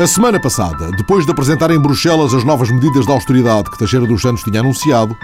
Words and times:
A 0.00 0.06
semana 0.06 0.38
passada, 0.38 0.92
depois 0.92 1.24
de 1.26 1.32
apresentar 1.32 1.72
em 1.72 1.78
Bruxelas 1.78 2.32
as 2.32 2.44
novas 2.44 2.70
medidas 2.70 3.04
de 3.04 3.10
austeridade 3.10 3.68
que 3.68 3.76
Teixeira 3.76 4.06
dos 4.06 4.22
Santos 4.22 4.44
tinha 4.44 4.60
anunciado, 4.60 5.16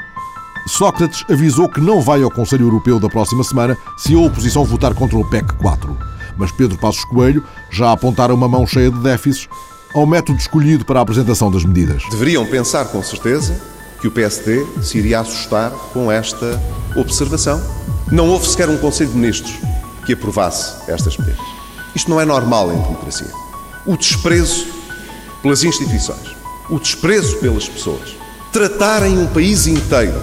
Sócrates 0.67 1.25
avisou 1.31 1.69
que 1.69 1.81
não 1.81 2.01
vai 2.01 2.25
ao 2.25 2.31
Conselho 2.31 2.67
Europeu 2.67 2.99
da 2.99 3.09
próxima 3.09 3.45
semana 3.45 3.79
se 3.97 4.15
a 4.15 4.19
oposição 4.19 4.65
votar 4.65 4.93
contra 4.93 5.17
o 5.17 5.25
PEC 5.31 5.55
4. 5.59 5.97
Mas 6.37 6.51
Pedro 6.51 6.77
Passos 6.77 7.05
Coelho 7.05 7.45
já 7.71 7.93
apontara 7.93 8.35
uma 8.35 8.49
mão 8.49 8.67
cheia 8.67 8.91
de 8.91 8.99
déficits 8.99 9.49
ao 9.95 10.07
método 10.07 10.41
escolhido 10.41 10.85
para 10.85 10.99
a 10.99 11.03
apresentação 11.05 11.53
das 11.53 11.65
medidas. 11.65 12.03
Deveriam 12.11 12.45
pensar 12.45 12.87
com 12.87 13.01
certeza 13.01 13.57
que 14.01 14.09
o 14.09 14.11
PSD 14.11 14.67
se 14.83 14.99
iria 14.99 15.21
assustar 15.21 15.71
com 15.93 16.11
esta 16.11 16.61
observação. 16.97 17.63
Não 18.11 18.29
houve 18.29 18.49
sequer 18.49 18.69
um 18.69 18.77
Conselho 18.79 19.11
de 19.11 19.17
Ministros 19.17 19.55
que 20.05 20.15
aprovasse 20.15 20.91
estas 20.91 21.17
medidas. 21.17 21.47
Isto 21.95 22.11
não 22.11 22.21
é 22.21 22.25
normal 22.25 22.73
em 22.73 22.83
democracia. 22.83 23.45
O 23.87 23.97
desprezo 23.97 24.67
pelas 25.43 25.63
instituições, 25.63 26.35
o 26.71 26.79
desprezo 26.79 27.37
pelas 27.37 27.69
pessoas, 27.69 28.17
tratarem 28.51 29.19
um 29.19 29.27
país 29.27 29.67
inteiro, 29.67 30.15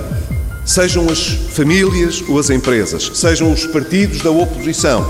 sejam 0.65 1.07
as 1.09 1.27
famílias 1.53 2.23
ou 2.27 2.39
as 2.39 2.49
empresas, 2.49 3.11
sejam 3.13 3.51
os 3.51 3.65
partidos 3.67 4.21
da 4.21 4.31
oposição 4.31 5.05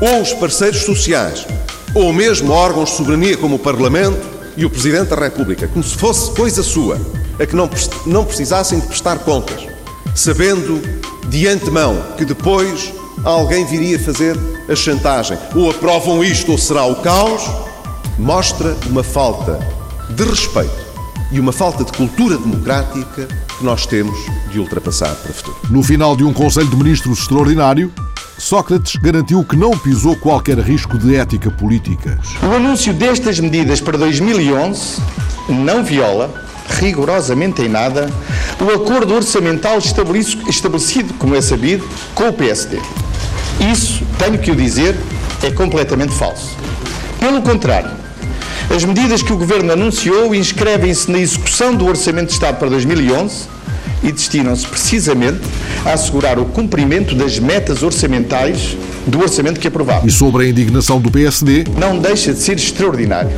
ou 0.00 0.22
os 0.22 0.32
parceiros 0.32 0.82
sociais, 0.82 1.44
ou 1.92 2.12
mesmo 2.12 2.52
órgãos 2.52 2.90
de 2.90 2.96
soberania 2.96 3.36
como 3.36 3.56
o 3.56 3.58
Parlamento 3.58 4.24
e 4.56 4.64
o 4.64 4.70
Presidente 4.70 5.08
da 5.08 5.16
República, 5.16 5.66
como 5.66 5.82
se 5.82 5.96
fosse 5.96 6.30
coisa 6.30 6.62
sua, 6.62 7.00
a 7.40 7.46
que 7.46 7.56
não, 7.56 7.68
não 8.06 8.24
precisassem 8.24 8.78
de 8.78 8.86
prestar 8.86 9.18
contas, 9.20 9.66
sabendo 10.14 10.80
de 11.28 11.48
antemão 11.48 12.00
que 12.16 12.24
depois 12.24 12.92
alguém 13.24 13.64
viria 13.64 13.98
fazer 13.98 14.36
a 14.68 14.76
chantagem. 14.76 15.36
Ou 15.54 15.70
aprovam 15.70 16.22
isto 16.22 16.52
ou 16.52 16.58
será 16.58 16.84
o 16.84 16.96
caos, 16.96 17.42
mostra 18.18 18.76
uma 18.86 19.02
falta 19.02 19.58
de 20.10 20.24
respeito 20.24 20.88
e 21.30 21.38
uma 21.38 21.52
falta 21.52 21.84
de 21.84 21.92
cultura 21.92 22.36
democrática 22.36 23.28
que 23.58 23.64
nós 23.64 23.86
temos 23.86 24.18
de 24.50 24.58
ultrapassar 24.58 25.14
para 25.14 25.30
o 25.30 25.34
futuro. 25.34 25.56
No 25.70 25.82
final 25.82 26.16
de 26.16 26.24
um 26.24 26.32
Conselho 26.32 26.68
de 26.68 26.76
Ministros 26.76 27.20
extraordinário, 27.20 27.92
Sócrates 28.38 28.96
garantiu 28.96 29.44
que 29.44 29.56
não 29.56 29.72
pisou 29.72 30.16
qualquer 30.16 30.58
risco 30.58 30.96
de 30.96 31.16
ética 31.16 31.50
política. 31.50 32.18
O 32.42 32.54
anúncio 32.54 32.92
destas 32.94 33.38
medidas 33.40 33.80
para 33.80 33.98
2011 33.98 35.00
não 35.48 35.84
viola 35.84 36.32
rigorosamente 36.80 37.62
em 37.62 37.68
nada 37.68 38.10
o 38.60 38.70
acordo 38.70 39.14
orçamental 39.14 39.78
estabelecido, 39.78 41.14
como 41.14 41.34
é 41.34 41.40
sabido, 41.40 41.86
com 42.14 42.28
o 42.28 42.32
PSD. 42.32 42.78
Isso, 43.72 44.04
tenho 44.18 44.38
que 44.38 44.50
o 44.50 44.56
dizer, 44.56 44.96
é 45.42 45.50
completamente 45.50 46.12
falso. 46.12 46.56
Pelo 47.18 47.42
contrário, 47.42 47.97
as 48.74 48.84
medidas 48.84 49.22
que 49.22 49.32
o 49.32 49.36
Governo 49.36 49.72
anunciou 49.72 50.34
inscrevem-se 50.34 51.10
na 51.10 51.18
execução 51.18 51.74
do 51.74 51.86
Orçamento 51.86 52.26
de 52.26 52.32
Estado 52.34 52.58
para 52.58 52.68
2011 52.68 53.48
e 54.02 54.12
destinam-se 54.12 54.66
precisamente 54.66 55.40
a 55.84 55.92
assegurar 55.92 56.38
o 56.38 56.44
cumprimento 56.44 57.14
das 57.14 57.38
metas 57.38 57.82
orçamentais 57.82 58.76
do 59.06 59.20
orçamento 59.20 59.58
que 59.58 59.66
aprovado. 59.66 60.06
E 60.06 60.10
sobre 60.10 60.44
a 60.44 60.48
indignação 60.48 61.00
do 61.00 61.10
PSD? 61.10 61.64
Não 61.78 61.98
deixa 61.98 62.32
de 62.32 62.40
ser 62.40 62.56
extraordinário 62.56 63.30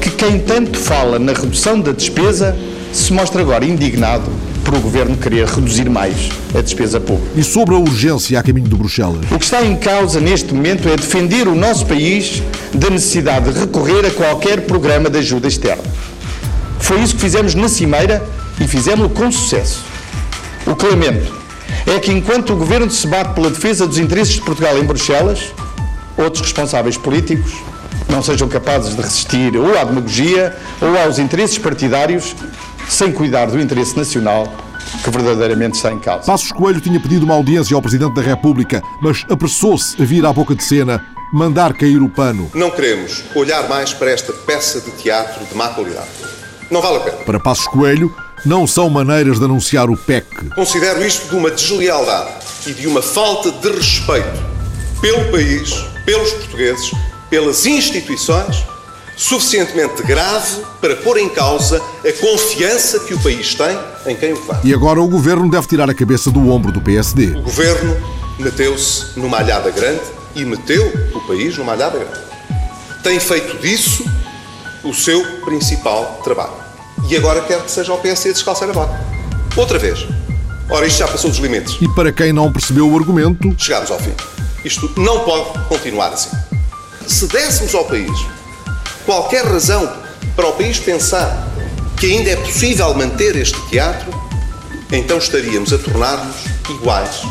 que 0.00 0.10
quem 0.10 0.38
tanto 0.38 0.78
fala 0.78 1.18
na 1.18 1.32
redução 1.32 1.80
da 1.80 1.92
despesa 1.92 2.56
se 2.92 3.12
mostra 3.12 3.40
agora 3.40 3.64
indignado 3.64 4.30
por 4.66 4.74
o 4.74 4.80
Governo 4.80 5.16
querer 5.16 5.46
reduzir 5.46 5.88
mais 5.88 6.28
a 6.52 6.60
despesa 6.60 6.98
pública. 6.98 7.30
E 7.36 7.44
sobre 7.44 7.76
a 7.76 7.78
urgência 7.78 8.40
a 8.40 8.42
caminho 8.42 8.68
de 8.68 8.74
Bruxelas? 8.74 9.24
O 9.30 9.38
que 9.38 9.44
está 9.44 9.64
em 9.64 9.76
causa 9.76 10.20
neste 10.20 10.52
momento 10.52 10.88
é 10.88 10.96
defender 10.96 11.46
o 11.46 11.54
nosso 11.54 11.86
país 11.86 12.42
da 12.74 12.90
necessidade 12.90 13.52
de 13.52 13.60
recorrer 13.60 14.04
a 14.04 14.10
qualquer 14.10 14.62
programa 14.62 15.08
de 15.08 15.18
ajuda 15.18 15.46
externa. 15.46 15.84
Foi 16.80 17.00
isso 17.00 17.14
que 17.14 17.20
fizemos 17.20 17.54
na 17.54 17.68
Cimeira 17.68 18.26
e 18.60 18.66
fizemos-lo 18.66 19.08
com 19.08 19.30
sucesso. 19.30 19.84
O 20.66 20.74
que 20.74 20.84
lamento 20.84 21.32
é 21.86 22.00
que 22.00 22.10
enquanto 22.10 22.52
o 22.52 22.56
Governo 22.56 22.90
se 22.90 23.06
bate 23.06 23.34
pela 23.34 23.50
defesa 23.50 23.86
dos 23.86 23.98
interesses 23.98 24.34
de 24.34 24.40
Portugal 24.40 24.76
em 24.76 24.82
Bruxelas, 24.84 25.54
outros 26.16 26.42
responsáveis 26.42 26.96
políticos 26.96 27.52
não 28.08 28.20
sejam 28.20 28.48
capazes 28.48 28.96
de 28.96 29.00
resistir 29.00 29.56
ou 29.56 29.78
à 29.78 29.84
demagogia 29.84 30.56
ou 30.80 30.98
aos 30.98 31.20
interesses 31.20 31.56
partidários 31.56 32.34
sem 32.88 33.12
cuidar 33.12 33.46
do 33.46 33.60
interesse 33.60 33.96
nacional 33.96 34.46
que 35.02 35.10
verdadeiramente 35.10 35.76
está 35.76 35.92
em 35.92 35.98
causa. 35.98 36.26
Passos 36.26 36.52
Coelho 36.52 36.80
tinha 36.80 37.00
pedido 37.00 37.24
uma 37.24 37.34
audiência 37.34 37.74
ao 37.74 37.82
Presidente 37.82 38.14
da 38.14 38.22
República, 38.22 38.82
mas 39.00 39.24
apressou-se 39.28 40.00
a 40.00 40.04
vir 40.04 40.24
à 40.24 40.32
boca 40.32 40.54
de 40.54 40.64
cena, 40.64 41.04
mandar 41.32 41.74
cair 41.74 42.00
o 42.00 42.08
pano. 42.08 42.50
Não 42.54 42.70
queremos 42.70 43.24
olhar 43.34 43.68
mais 43.68 43.92
para 43.92 44.10
esta 44.10 44.32
peça 44.32 44.80
de 44.80 44.90
teatro 44.92 45.44
de 45.44 45.54
má 45.54 45.68
qualidade. 45.68 46.08
Não 46.70 46.80
vale 46.80 46.96
a 46.96 47.00
pena. 47.00 47.16
Para 47.18 47.40
Passos 47.40 47.66
Coelho, 47.68 48.14
não 48.44 48.66
são 48.66 48.88
maneiras 48.88 49.38
de 49.38 49.44
anunciar 49.44 49.90
o 49.90 49.96
PEC. 49.96 50.50
Considero 50.54 51.04
isto 51.04 51.28
de 51.28 51.36
uma 51.36 51.50
deslealdade 51.50 52.30
e 52.66 52.72
de 52.72 52.86
uma 52.86 53.02
falta 53.02 53.50
de 53.50 53.68
respeito 53.70 54.42
pelo 55.00 55.30
país, 55.30 55.72
pelos 56.04 56.32
portugueses, 56.32 56.92
pelas 57.28 57.66
instituições 57.66 58.64
suficientemente 59.16 60.02
grave 60.02 60.62
para 60.80 60.94
pôr 60.96 61.16
em 61.16 61.28
causa 61.28 61.82
a 62.04 62.12
confiança 62.20 63.00
que 63.00 63.14
o 63.14 63.22
país 63.22 63.54
tem 63.54 63.78
em 64.06 64.14
quem 64.14 64.34
o 64.34 64.36
faz. 64.36 64.62
E 64.62 64.74
agora 64.74 65.00
o 65.00 65.08
governo 65.08 65.50
deve 65.50 65.66
tirar 65.66 65.88
a 65.88 65.94
cabeça 65.94 66.30
do 66.30 66.50
ombro 66.50 66.70
do 66.70 66.80
PSD. 66.80 67.38
O 67.38 67.42
governo 67.42 67.96
meteu-se 68.38 69.18
numa 69.18 69.38
alhada 69.38 69.70
grande 69.70 70.02
e 70.34 70.44
meteu 70.44 70.86
o 71.14 71.20
país 71.26 71.56
numa 71.56 71.72
alhada 71.72 71.98
grande. 71.98 72.20
Tem 73.02 73.18
feito 73.18 73.56
disso 73.58 74.04
o 74.84 74.92
seu 74.92 75.24
principal 75.44 76.20
trabalho. 76.22 76.66
E 77.08 77.16
agora 77.16 77.40
quer 77.42 77.62
que 77.62 77.70
seja 77.70 77.92
o 77.92 77.98
PSD 77.98 78.32
descalçar 78.32 78.68
a 78.68 78.72
bota. 78.72 79.00
Outra 79.56 79.78
vez. 79.78 80.06
Ora, 80.68 80.86
isto 80.86 80.98
já 80.98 81.08
passou 81.08 81.30
dos 81.30 81.38
limites. 81.38 81.78
E 81.80 81.88
para 81.94 82.12
quem 82.12 82.32
não 82.32 82.52
percebeu 82.52 82.90
o 82.90 82.96
argumento. 82.96 83.54
Chegámos 83.56 83.90
ao 83.90 83.98
fim. 83.98 84.12
Isto 84.64 84.90
não 85.00 85.20
pode 85.20 85.58
continuar 85.68 86.08
assim. 86.08 86.36
Se 87.06 87.26
dessemos 87.28 87.74
ao 87.74 87.84
país 87.84 88.10
qualquer 89.06 89.44
razão 89.44 89.90
para 90.34 90.48
o 90.48 90.52
país 90.52 90.78
pensar 90.78 91.48
que 91.96 92.06
ainda 92.06 92.30
é 92.30 92.36
possível 92.36 92.92
manter 92.92 93.36
este 93.36 93.58
teatro, 93.68 94.12
então 94.92 95.16
estaríamos 95.16 95.72
a 95.72 95.78
tornar-nos 95.78 96.36
iguais 96.68 97.22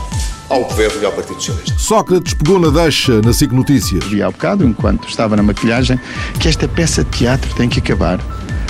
ao 0.49 0.63
Governo 0.63 1.01
e 1.01 1.05
ao 1.05 1.11
Partido 1.11 1.35
Socialista. 1.35 1.77
Sócrates 1.77 2.33
pegou 2.33 2.59
na 2.59 2.69
deixa 2.69 3.21
na 3.21 3.33
SIC 3.33 3.51
Notícias. 3.51 4.03
Vi 4.05 4.23
há 4.23 4.31
bocado, 4.31 4.65
enquanto 4.65 5.07
estava 5.07 5.35
na 5.35 5.43
maquilhagem, 5.43 5.99
que 6.39 6.47
esta 6.47 6.67
peça 6.67 7.03
de 7.03 7.09
teatro 7.11 7.53
tem 7.55 7.67
que 7.67 7.79
acabar. 7.79 8.19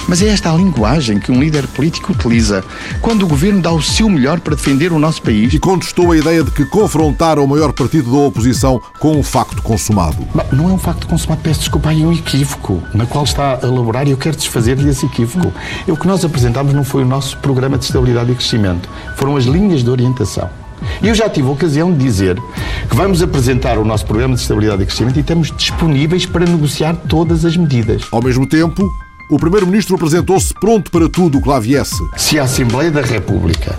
Mas 0.08 0.22
é 0.22 0.28
esta 0.28 0.52
a 0.52 0.56
linguagem 0.56 1.20
que 1.20 1.32
um 1.32 1.40
líder 1.40 1.68
político 1.68 2.12
utiliza 2.12 2.64
quando 3.02 3.24
o 3.24 3.28
governo 3.28 3.62
dá 3.62 3.72
o 3.72 3.82
seu 3.82 4.08
melhor 4.08 4.40
para 4.40 4.56
defender 4.56 4.92
o 4.92 5.00
nosso 5.00 5.22
país. 5.22 5.54
E 5.54 5.60
contestou 5.60 6.12
a 6.12 6.18
ideia 6.18 6.44
de 6.44 6.52
que 6.52 6.64
confrontar 6.66 7.40
o 7.40 7.48
maior 7.48 7.74
partido 7.74 8.12
da 8.12 8.18
oposição 8.18 8.82
com 9.00 9.18
um 9.18 9.24
facto 9.24 9.62
consumado. 9.64 10.18
Não 10.52 10.70
é 10.70 10.74
um 10.74 10.78
facto 10.78 11.08
consumado, 11.08 11.42
peço 11.42 11.62
desculpa, 11.62 11.92
é 11.92 11.96
um 11.96 12.14
equívoco 12.14 12.84
na 12.94 13.06
qual 13.06 13.24
está 13.24 13.60
a 13.62 13.66
elaborar 13.66 14.08
e 14.08 14.12
eu 14.12 14.18
quero 14.18 14.36
desfazer-lhe 14.36 14.90
esse 14.90 15.06
equívoco. 15.06 15.52
E 15.88 15.92
o 15.92 15.98
que 15.98 16.08
nós 16.08 16.24
apresentámos 16.24 16.74
não 16.74 16.84
foi 16.84 17.04
o 17.04 17.08
nosso 17.08 17.38
programa 17.40 17.78
de 17.78 17.86
estabilidade 17.86 18.32
e 18.32 18.36
crescimento, 18.36 18.88
foram 19.16 19.36
as 19.36 19.46
linhas 19.46 19.84
de 19.84 19.90
orientação. 19.90 20.50
E 21.02 21.08
eu 21.08 21.16
já 21.16 21.30
tive 21.30 21.48
a 21.48 21.52
ocasião 21.52 21.92
de 21.92 21.98
dizer 21.98 22.40
que 22.90 22.96
vamos 22.96 23.22
apresentar 23.22 23.78
o 23.78 23.86
nosso 23.86 24.06
programa 24.06 24.36
de 24.36 24.42
estabilidade 24.42 24.84
e 24.84 24.86
crescimento 24.86 25.18
e 25.18 25.22
estamos 25.22 25.52
disponíveis 25.56 26.26
para 26.26 26.46
negociar 26.46 26.96
todas 27.08 27.44
as 27.44 27.58
medidas. 27.58 28.04
Ao 28.12 28.22
mesmo 28.22 28.46
tempo, 28.46 28.92
o 29.30 29.40
Primeiro-Ministro 29.40 29.96
apresentou-se 29.96 30.54
pronto 30.54 30.92
para 30.92 31.10
tudo 31.10 31.38
o 31.38 31.42
que 31.42 31.50
lá 31.50 31.60
viesse. 31.60 31.96
Se 32.16 32.40
a 32.40 32.44
Assembleia 32.44 32.92
da 32.92 33.02
República 33.02 33.78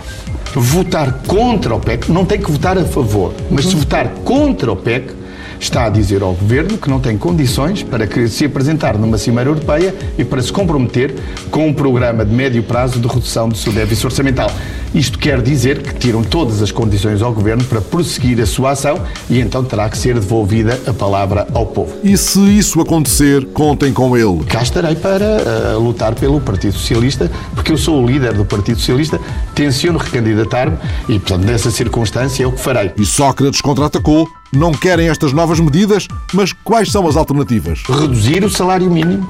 votar 0.54 1.12
contra 1.26 1.74
o 1.74 1.80
PEC, 1.80 2.10
não 2.10 2.24
tem 2.24 2.40
que 2.40 2.50
votar 2.50 2.78
a 2.78 2.84
favor, 2.84 3.34
mas 3.50 3.66
se 3.66 3.76
votar 3.76 4.08
contra 4.24 4.72
o 4.72 4.76
PEC, 4.76 5.12
está 5.58 5.86
a 5.86 5.88
dizer 5.88 6.22
ao 6.22 6.34
Governo 6.34 6.78
que 6.78 6.88
não 6.88 7.00
tem 7.00 7.16
condições 7.16 7.82
para 7.82 8.06
se 8.28 8.44
apresentar 8.44 8.96
numa 8.98 9.18
Cimeira 9.18 9.50
Europeia 9.50 9.94
e 10.18 10.24
para 10.24 10.42
se 10.42 10.52
comprometer 10.52 11.14
com 11.50 11.68
um 11.68 11.72
programa 11.72 12.24
de 12.24 12.34
médio 12.34 12.62
prazo 12.62 12.98
de 12.98 13.06
redução 13.06 13.48
do 13.48 13.56
seu 13.56 13.72
déficit 13.72 14.06
orçamental. 14.06 14.50
Isto 14.94 15.18
quer 15.18 15.42
dizer 15.42 15.82
que 15.82 15.94
tiram 15.94 16.22
todas 16.22 16.62
as 16.62 16.70
condições 16.70 17.20
ao 17.20 17.32
Governo 17.32 17.64
para 17.64 17.80
prosseguir 17.80 18.40
a 18.40 18.46
sua 18.46 18.70
ação 18.70 19.00
e 19.28 19.40
então 19.40 19.62
terá 19.62 19.88
que 19.90 19.98
ser 19.98 20.14
devolvida 20.14 20.80
a 20.86 20.92
palavra 20.92 21.46
ao 21.52 21.66
povo. 21.66 21.92
E 22.02 22.16
se 22.16 22.40
isso 22.56 22.80
acontecer, 22.80 23.44
contem 23.46 23.92
com 23.92 24.16
ele. 24.16 24.44
Cá 24.44 24.62
estarei 24.62 24.94
para 24.94 25.76
uh, 25.76 25.78
lutar 25.78 26.14
pelo 26.14 26.40
Partido 26.40 26.72
Socialista, 26.72 27.30
porque 27.54 27.72
eu 27.72 27.76
sou 27.76 28.02
o 28.02 28.06
líder 28.06 28.32
do 28.32 28.44
Partido 28.44 28.78
Socialista, 28.78 29.20
tenciono 29.54 29.98
recandidatar-me 29.98 30.78
e, 31.08 31.18
portanto, 31.18 31.44
nessa 31.44 31.70
circunstância 31.70 32.44
é 32.44 32.46
o 32.46 32.52
que 32.52 32.60
farei. 32.60 32.92
E 32.96 33.04
Sócrates 33.04 33.60
contra-atacou 33.60 34.26
não 34.52 34.72
querem 34.72 35.08
estas 35.08 35.32
novas 35.32 35.60
medidas, 35.60 36.06
mas 36.32 36.52
quais 36.52 36.90
são 36.90 37.06
as 37.08 37.16
alternativas? 37.16 37.82
Reduzir 37.88 38.44
o 38.44 38.50
salário 38.50 38.90
mínimo, 38.90 39.28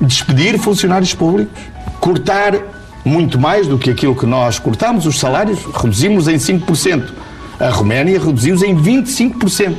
despedir 0.00 0.58
funcionários 0.58 1.14
públicos, 1.14 1.60
cortar 2.00 2.54
muito 3.04 3.38
mais 3.38 3.66
do 3.66 3.78
que 3.78 3.90
aquilo 3.90 4.14
que 4.16 4.26
nós 4.26 4.58
cortamos 4.58 5.06
os 5.06 5.18
salários, 5.18 5.60
reduzimos 5.74 6.28
em 6.28 6.36
5%. 6.36 7.10
A 7.58 7.70
Roménia 7.70 8.18
reduziu-os 8.18 8.62
em 8.62 8.76
25%. 8.76 9.76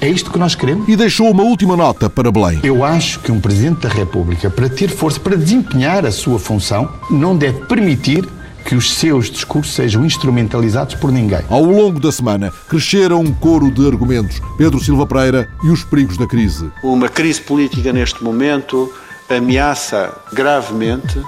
É 0.00 0.08
isto 0.08 0.30
que 0.30 0.38
nós 0.38 0.54
queremos? 0.54 0.86
E 0.88 0.94
deixou 0.94 1.30
uma 1.30 1.42
última 1.42 1.74
nota 1.74 2.10
para 2.10 2.30
Belém. 2.30 2.60
Eu 2.62 2.84
acho 2.84 3.18
que 3.20 3.32
um 3.32 3.40
Presidente 3.40 3.80
da 3.80 3.88
República, 3.88 4.50
para 4.50 4.68
ter 4.68 4.88
força, 4.88 5.18
para 5.18 5.36
desempenhar 5.36 6.04
a 6.04 6.12
sua 6.12 6.38
função, 6.38 6.88
não 7.10 7.34
deve 7.34 7.60
permitir 7.64 8.28
que 8.66 8.74
os 8.74 8.92
seus 8.94 9.30
discursos 9.30 9.74
sejam 9.74 10.04
instrumentalizados 10.04 10.96
por 10.96 11.12
ninguém. 11.12 11.40
Ao 11.48 11.62
longo 11.62 12.00
da 12.00 12.10
semana, 12.10 12.52
cresceram 12.68 13.20
um 13.20 13.32
coro 13.32 13.70
de 13.70 13.86
argumentos. 13.86 14.40
Pedro 14.58 14.80
Silva 14.80 15.06
Pereira 15.06 15.48
e 15.62 15.70
os 15.70 15.84
perigos 15.84 16.16
da 16.16 16.26
crise. 16.26 16.70
Uma 16.82 17.08
crise 17.08 17.40
política 17.40 17.92
neste 17.92 18.22
momento 18.24 18.92
ameaça 19.30 20.12
gravemente 20.32 21.22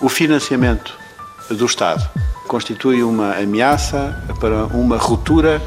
o 0.00 0.08
financiamento 0.08 0.92
do 1.50 1.66
Estado. 1.66 2.08
Constitui 2.48 3.02
uma 3.02 3.36
ameaça 3.36 4.22
para 4.40 4.66
uma 4.66 4.96
ruptura, 4.96 5.62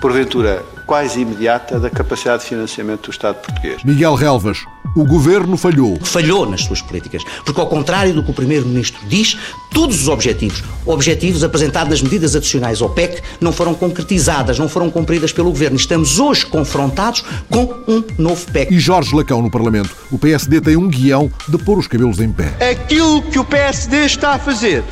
porventura 0.00 0.64
quase 0.90 1.20
imediata, 1.20 1.78
da 1.78 1.88
capacidade 1.88 2.42
de 2.42 2.48
financiamento 2.48 3.02
do 3.02 3.10
Estado 3.12 3.36
português. 3.36 3.84
Miguel 3.84 4.16
Relvas, 4.16 4.64
o 4.96 5.04
governo 5.04 5.56
falhou. 5.56 5.96
Falhou 6.02 6.50
nas 6.50 6.62
suas 6.62 6.82
políticas. 6.82 7.22
Porque, 7.44 7.60
ao 7.60 7.68
contrário 7.68 8.12
do 8.12 8.24
que 8.24 8.32
o 8.32 8.34
Primeiro-Ministro 8.34 9.00
diz, 9.06 9.38
todos 9.72 10.02
os 10.02 10.08
objetivos, 10.08 10.64
objetivos 10.84 11.44
apresentados 11.44 11.90
nas 11.90 12.02
medidas 12.02 12.34
adicionais 12.34 12.82
ao 12.82 12.90
PEC, 12.90 13.22
não 13.40 13.52
foram 13.52 13.72
concretizadas, 13.72 14.58
não 14.58 14.68
foram 14.68 14.90
cumpridas 14.90 15.32
pelo 15.32 15.50
governo. 15.50 15.76
Estamos 15.76 16.18
hoje 16.18 16.44
confrontados 16.44 17.22
com 17.48 17.72
um 17.86 18.02
novo 18.18 18.44
PEC. 18.50 18.74
E 18.74 18.80
Jorge 18.80 19.14
Lacão 19.14 19.40
no 19.40 19.48
Parlamento. 19.48 19.90
O 20.10 20.18
PSD 20.18 20.60
tem 20.60 20.76
um 20.76 20.88
guião 20.88 21.30
de 21.48 21.56
pôr 21.56 21.78
os 21.78 21.86
cabelos 21.86 22.18
em 22.18 22.32
pé. 22.32 22.52
Aquilo 22.68 23.22
que 23.22 23.38
o 23.38 23.44
PSD 23.44 24.06
está 24.06 24.32
a 24.32 24.38
fazer 24.40 24.82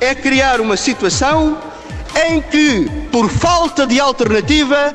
é 0.00 0.14
criar 0.14 0.62
uma 0.62 0.78
situação 0.78 1.58
em 2.24 2.40
que, 2.40 2.90
por 3.12 3.28
falta 3.28 3.86
de 3.86 4.00
alternativa, 4.00 4.94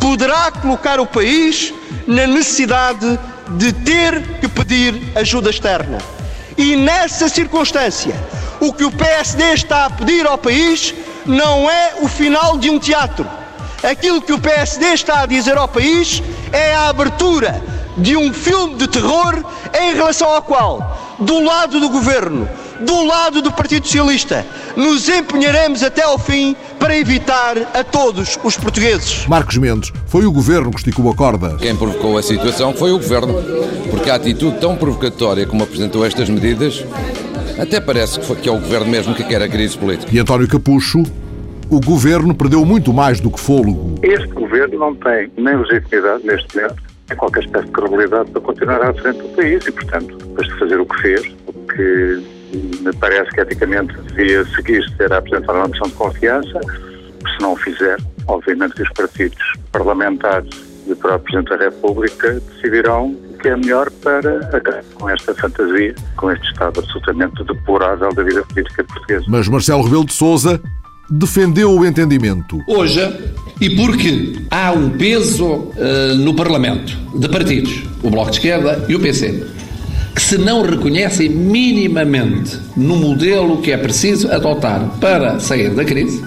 poderá 0.00 0.50
colocar 0.50 0.98
o 0.98 1.06
país 1.06 1.72
na 2.06 2.26
necessidade 2.26 3.18
de 3.50 3.72
ter 3.72 4.22
que 4.40 4.48
pedir 4.48 5.12
ajuda 5.14 5.50
externa. 5.50 5.98
E 6.56 6.76
nessa 6.76 7.28
circunstância, 7.28 8.14
o 8.60 8.72
que 8.72 8.84
o 8.84 8.90
PSD 8.90 9.54
está 9.54 9.86
a 9.86 9.90
pedir 9.90 10.26
ao 10.26 10.38
país 10.38 10.94
não 11.26 11.70
é 11.70 11.94
o 12.00 12.08
final 12.08 12.58
de 12.58 12.70
um 12.70 12.78
teatro. 12.78 13.26
Aquilo 13.82 14.22
que 14.22 14.32
o 14.32 14.38
PSD 14.38 14.92
está 14.94 15.22
a 15.22 15.26
dizer 15.26 15.56
ao 15.56 15.68
país 15.68 16.22
é 16.52 16.74
a 16.74 16.88
abertura 16.88 17.62
de 17.96 18.16
um 18.16 18.32
filme 18.32 18.76
de 18.76 18.86
terror 18.86 19.44
em 19.78 19.94
relação 19.94 20.28
ao 20.28 20.42
qual, 20.42 21.16
do 21.18 21.40
lado 21.40 21.80
do 21.80 21.88
governo, 21.88 22.48
do 22.80 23.04
lado 23.04 23.42
do 23.42 23.52
Partido 23.52 23.86
Socialista, 23.86 24.44
nos 24.76 25.08
empenharemos 25.08 25.82
até 25.82 26.02
ao 26.02 26.18
fim 26.18 26.56
para 26.78 26.96
evitar 26.96 27.56
a 27.74 27.84
todos 27.84 28.38
os 28.42 28.56
portugueses. 28.56 29.26
Marcos 29.26 29.56
Mendes, 29.56 29.92
foi 30.06 30.26
o 30.26 30.32
governo 30.32 30.70
que 30.70 30.78
esticou 30.78 31.10
a 31.10 31.14
corda. 31.14 31.56
Quem 31.58 31.76
provocou 31.76 32.18
a 32.18 32.22
situação 32.22 32.74
foi 32.74 32.92
o 32.92 32.98
governo, 32.98 33.34
porque 33.90 34.10
a 34.10 34.16
atitude 34.16 34.58
tão 34.58 34.76
provocatória 34.76 35.46
como 35.46 35.62
apresentou 35.62 36.04
estas 36.04 36.28
medidas, 36.28 36.84
até 37.58 37.80
parece 37.80 38.18
que, 38.18 38.26
foi, 38.26 38.36
que 38.36 38.48
é 38.48 38.52
o 38.52 38.58
governo 38.58 38.86
mesmo 38.86 39.14
que 39.14 39.24
quer 39.24 39.42
a 39.42 39.48
crise 39.48 39.76
política. 39.76 40.10
E 40.12 40.18
António 40.18 40.48
Capucho, 40.48 41.02
o 41.70 41.80
governo 41.80 42.34
perdeu 42.34 42.64
muito 42.64 42.92
mais 42.92 43.20
do 43.20 43.30
que 43.30 43.40
fôlego. 43.40 43.94
Este 44.02 44.28
governo 44.28 44.78
não 44.78 44.94
tem 44.94 45.30
nem 45.38 45.56
legitimidade 45.56 46.26
neste 46.26 46.56
momento, 46.56 46.76
nem 47.08 47.18
qualquer 47.18 47.44
espécie 47.44 47.66
de 47.66 47.72
credibilidade 47.72 48.30
para 48.30 48.40
continuar 48.40 48.82
à 48.82 48.94
frente 48.94 49.22
do 49.22 49.28
país 49.30 49.66
e, 49.66 49.72
portanto, 49.72 50.16
depois 50.18 50.48
de 50.48 50.58
fazer 50.58 50.80
o 50.80 50.86
que 50.86 51.00
fez, 51.00 51.34
o 51.46 51.52
que 51.52 52.22
me 52.56 52.92
parece 52.94 53.30
que 53.30 53.40
eticamente 53.40 53.94
devia 54.08 54.44
seguir-se 54.54 54.92
ter 54.96 55.12
a 55.12 55.18
apresentar 55.18 55.52
uma 55.54 55.68
moção 55.68 55.88
de 55.88 55.94
confiança, 55.94 56.60
se 56.62 57.40
não 57.40 57.52
o 57.52 57.56
fizer, 57.56 57.98
obviamente 58.26 58.74
que 58.74 58.82
os 58.82 58.92
partidos 58.92 59.38
parlamentares 59.70 60.50
e 60.86 60.92
o 60.92 60.96
próprio 60.96 61.20
Presidente 61.20 61.58
da 61.58 61.64
República 61.64 62.40
decidirão 62.40 63.12
o 63.12 63.38
que 63.38 63.48
é 63.48 63.56
melhor 63.56 63.90
para 64.02 64.38
acabar 64.56 64.82
com 64.94 65.08
esta 65.08 65.34
fantasia, 65.34 65.94
com 66.16 66.30
este 66.30 66.46
estado 66.46 66.80
absolutamente 66.80 67.44
deplorável 67.44 68.12
da 68.12 68.22
vida 68.22 68.42
política 68.44 68.84
portuguesa. 68.84 69.24
Mas 69.28 69.48
Marcelo 69.48 69.82
Rebelo 69.82 70.04
de 70.04 70.12
Sousa 70.12 70.60
defendeu 71.10 71.70
o 71.72 71.84
entendimento. 71.84 72.58
Hoje, 72.66 73.00
e 73.60 73.76
porque 73.76 74.46
há 74.50 74.72
um 74.72 74.90
peso 74.90 75.46
uh, 75.46 76.14
no 76.16 76.34
Parlamento 76.34 76.96
de 77.18 77.28
partidos, 77.28 77.84
o 78.02 78.10
Bloco 78.10 78.30
de 78.30 78.38
Esquerda 78.38 78.84
e 78.88 78.94
o 78.94 79.00
PC, 79.00 79.46
que 80.14 80.22
se 80.22 80.36
não 80.38 80.62
reconhecem 80.62 81.28
minimamente 81.28 82.58
no 82.76 82.96
modelo 82.96 83.62
que 83.62 83.72
é 83.72 83.76
preciso 83.76 84.30
adotar 84.30 84.98
para 85.00 85.40
sair 85.40 85.70
da 85.70 85.84
crise, 85.84 86.22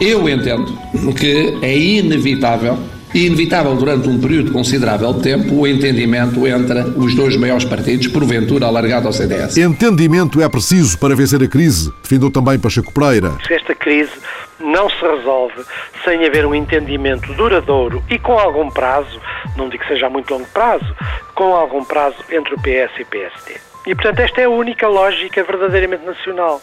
eu 0.00 0.28
entendo 0.28 0.72
que 1.14 1.58
é 1.60 1.76
inevitável 1.76 2.78
e 3.14 3.26
inevitável 3.26 3.74
durante 3.74 4.08
um 4.08 4.20
período 4.20 4.52
considerável 4.52 5.12
de 5.14 5.22
tempo 5.22 5.54
o 5.54 5.66
entendimento 5.66 6.46
entre 6.46 6.80
os 6.96 7.14
dois 7.14 7.36
maiores 7.36 7.64
partidos, 7.64 8.06
porventura 8.08 8.66
alargado 8.66 9.06
ao 9.06 9.12
CDS. 9.12 9.56
Entendimento 9.56 10.40
é 10.40 10.48
preciso 10.48 10.98
para 10.98 11.14
vencer 11.14 11.42
a 11.42 11.48
crise, 11.48 11.92
defendeu 12.02 12.30
também 12.30 12.58
Pacheco 12.58 12.92
Pereira. 12.92 13.32
Esta 13.48 13.74
crise 13.74 14.12
não 14.60 14.88
se 14.88 15.00
resolve 15.00 15.64
sem 16.04 16.24
haver 16.24 16.46
um 16.46 16.54
entendimento 16.54 17.32
duradouro 17.34 18.02
e 18.10 18.18
com 18.18 18.38
algum 18.38 18.70
prazo, 18.70 19.20
não 19.56 19.68
digo 19.68 19.82
que 19.82 19.88
seja 19.88 20.06
a 20.06 20.10
muito 20.10 20.32
longo 20.32 20.46
prazo, 20.52 20.94
com 21.34 21.54
algum 21.54 21.84
prazo 21.84 22.16
entre 22.30 22.54
o 22.54 22.58
PS 22.58 22.98
e 22.98 23.02
o 23.02 23.06
PSD. 23.06 23.60
E, 23.86 23.94
portanto, 23.94 24.20
esta 24.20 24.40
é 24.42 24.44
a 24.44 24.50
única 24.50 24.86
lógica 24.86 25.42
verdadeiramente 25.42 26.04
nacional. 26.04 26.60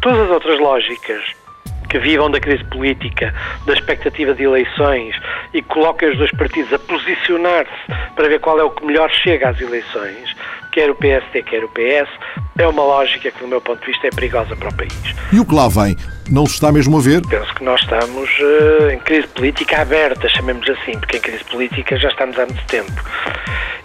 Todas 0.00 0.22
as 0.22 0.30
outras 0.30 0.58
lógicas 0.58 1.22
que 1.96 1.98
vivam 1.98 2.30
da 2.30 2.38
crise 2.38 2.62
política, 2.64 3.32
da 3.64 3.72
expectativa 3.72 4.34
de 4.34 4.42
eleições 4.42 5.16
e 5.54 5.62
que 5.62 5.68
coloquem 5.68 6.10
os 6.10 6.18
dois 6.18 6.30
partidos 6.32 6.70
a 6.74 6.78
posicionar-se 6.78 8.12
para 8.14 8.28
ver 8.28 8.38
qual 8.40 8.60
é 8.60 8.62
o 8.62 8.70
que 8.70 8.84
melhor 8.84 9.10
chega 9.10 9.48
às 9.48 9.58
eleições, 9.58 10.36
quer 10.72 10.90
o 10.90 10.94
PSD, 10.94 11.42
quer 11.42 11.64
o 11.64 11.68
PS, 11.68 12.10
é 12.58 12.66
uma 12.66 12.82
lógica 12.82 13.30
que, 13.30 13.40
do 13.40 13.48
meu 13.48 13.62
ponto 13.62 13.80
de 13.80 13.86
vista, 13.86 14.08
é 14.08 14.10
perigosa 14.10 14.54
para 14.56 14.68
o 14.68 14.74
país. 14.74 14.92
E 15.32 15.40
o 15.40 15.44
que 15.46 15.54
lá 15.54 15.68
vem? 15.68 15.96
Não 16.30 16.44
se 16.44 16.54
está 16.54 16.70
mesmo 16.70 16.98
a 16.98 17.00
ver? 17.00 17.22
Penso 17.26 17.54
que 17.54 17.64
nós 17.64 17.80
estamos 17.80 18.28
uh, 18.40 18.90
em 18.90 18.98
crise 18.98 19.28
política 19.28 19.80
aberta, 19.80 20.28
chamemos 20.28 20.68
assim, 20.68 20.98
porque 20.98 21.16
em 21.16 21.20
crise 21.20 21.44
política 21.44 21.96
já 21.96 22.08
estamos 22.08 22.38
há 22.38 22.44
muito 22.44 22.64
tempo. 22.66 22.92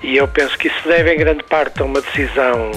E 0.03 0.17
eu 0.17 0.27
penso 0.27 0.57
que 0.57 0.67
isso 0.67 0.87
deve, 0.87 1.13
em 1.13 1.17
grande 1.17 1.43
parte, 1.43 1.81
a 1.81 1.85
uma 1.85 2.01
decisão 2.01 2.71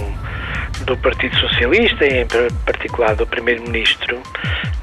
do 0.85 0.97
Partido 0.97 1.37
Socialista, 1.39 2.05
e 2.05 2.23
em 2.23 2.27
particular 2.65 3.15
do 3.17 3.27
Primeiro-Ministro, 3.27 4.21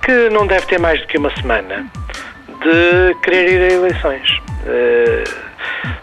que 0.04 0.30
não 0.30 0.46
deve 0.46 0.66
ter 0.66 0.80
mais 0.80 1.00
do 1.02 1.08
que 1.08 1.18
uma 1.18 1.34
semana 1.36 1.86
de 2.48 3.16
querer 3.24 3.52
ir 3.52 3.72
a 3.72 3.74
eleições. 3.76 4.30
Uh, 4.64 5.52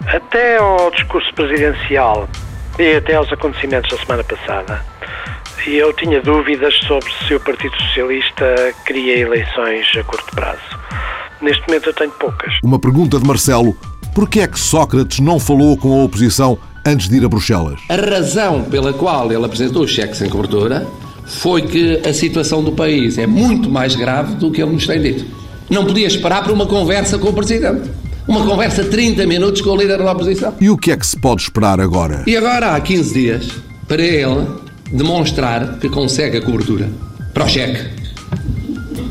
até 0.08 0.56
ao 0.56 0.90
discurso 0.90 1.32
presidencial 1.34 2.28
e 2.78 2.96
até 2.96 3.14
aos 3.14 3.32
acontecimentos 3.32 3.90
da 3.90 4.04
semana 4.04 4.24
passada. 4.24 4.84
Eu 5.66 5.92
tinha 5.92 6.20
dúvidas 6.22 6.74
sobre 6.86 7.10
se 7.26 7.34
o 7.34 7.40
Partido 7.40 7.76
Socialista 7.82 8.74
queria 8.86 9.18
eleições 9.18 9.86
a 9.98 10.04
curto 10.04 10.34
prazo. 10.34 10.78
Neste 11.40 11.66
momento 11.66 11.90
eu 11.90 11.94
tenho 11.94 12.10
poucas. 12.12 12.54
Uma 12.62 12.78
pergunta 12.78 13.18
de 13.18 13.26
Marcelo. 13.26 13.76
Por 14.18 14.28
que 14.28 14.40
é 14.40 14.48
que 14.48 14.58
Sócrates 14.58 15.20
não 15.20 15.38
falou 15.38 15.76
com 15.76 15.92
a 15.92 16.02
oposição 16.02 16.58
antes 16.84 17.08
de 17.08 17.18
ir 17.18 17.24
a 17.24 17.28
Bruxelas? 17.28 17.78
A 17.88 17.94
razão 17.94 18.64
pela 18.64 18.92
qual 18.92 19.30
ele 19.32 19.44
apresentou 19.44 19.84
o 19.84 19.86
cheque 19.86 20.16
sem 20.16 20.28
cobertura 20.28 20.84
foi 21.24 21.62
que 21.62 22.02
a 22.04 22.12
situação 22.12 22.60
do 22.60 22.72
país 22.72 23.16
é 23.16 23.28
muito 23.28 23.70
mais 23.70 23.94
grave 23.94 24.34
do 24.34 24.50
que 24.50 24.60
ele 24.60 24.72
nos 24.72 24.88
tem 24.88 25.00
dito. 25.00 25.24
Não 25.70 25.86
podia 25.86 26.08
esperar 26.08 26.42
para 26.42 26.52
uma 26.52 26.66
conversa 26.66 27.16
com 27.16 27.28
o 27.28 27.32
Presidente. 27.32 27.92
Uma 28.26 28.44
conversa 28.44 28.82
de 28.82 28.90
30 28.90 29.24
minutos 29.24 29.60
com 29.60 29.70
o 29.70 29.76
líder 29.76 29.98
da 29.98 30.10
oposição. 30.10 30.52
E 30.60 30.68
o 30.68 30.76
que 30.76 30.90
é 30.90 30.96
que 30.96 31.06
se 31.06 31.16
pode 31.16 31.42
esperar 31.42 31.80
agora? 31.80 32.24
E 32.26 32.36
agora 32.36 32.74
há 32.74 32.80
15 32.80 33.14
dias 33.14 33.48
para 33.86 34.02
ele 34.02 34.48
demonstrar 34.90 35.78
que 35.78 35.88
consegue 35.88 36.38
a 36.38 36.42
cobertura 36.42 36.90
para 37.32 37.44
o 37.44 37.48
cheque. 37.48 37.88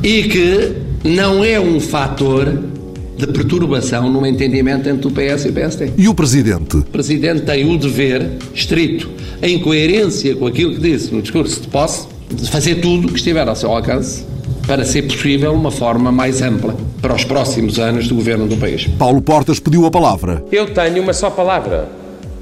E 0.04 0.24
que 0.24 0.76
não 1.06 1.46
é 1.46 1.58
um 1.58 1.80
fator 1.80 2.76
de 3.18 3.28
perturbação 3.28 4.10
no 4.12 4.26
entendimento 4.26 4.88
entre 4.88 5.08
o 5.08 5.12
PS 5.12 5.46
e 5.46 5.50
o 5.50 5.54
PSD. 5.54 5.92
E 5.98 6.08
o 6.08 6.14
Presidente? 6.14 6.78
O 6.78 6.84
Presidente 6.84 7.42
tem 7.42 7.68
o 7.70 7.78
dever 7.78 8.30
estrito, 8.54 9.10
em 9.42 9.60
coerência 9.60 10.36
com 10.36 10.46
aquilo 10.46 10.76
que 10.76 10.82
disse 10.82 11.14
no 11.14 11.22
discurso 11.22 11.62
de 11.62 11.68
posse, 11.68 12.08
de 12.30 12.50
fazer 12.50 12.76
tudo 12.76 13.08
o 13.08 13.12
que 13.12 13.18
estiver 13.18 13.48
ao 13.48 13.56
seu 13.56 13.72
alcance 13.72 14.26
para 14.68 14.84
ser 14.84 15.04
possível 15.04 15.54
uma 15.54 15.72
forma 15.72 16.12
mais 16.12 16.42
ampla 16.42 16.76
para 17.02 17.16
os 17.16 17.24
próximos 17.24 17.80
anos 17.80 18.08
do 18.08 18.16
governo 18.16 18.48
do 18.48 18.58
país. 18.58 18.86
Paulo 18.86 19.22
Portas 19.22 19.60
pediu 19.60 19.86
a 19.86 19.92
palavra. 19.92 20.44
Eu 20.52 20.74
tenho 20.74 21.02
uma 21.02 21.14
só 21.14 21.30
palavra. 21.30 21.90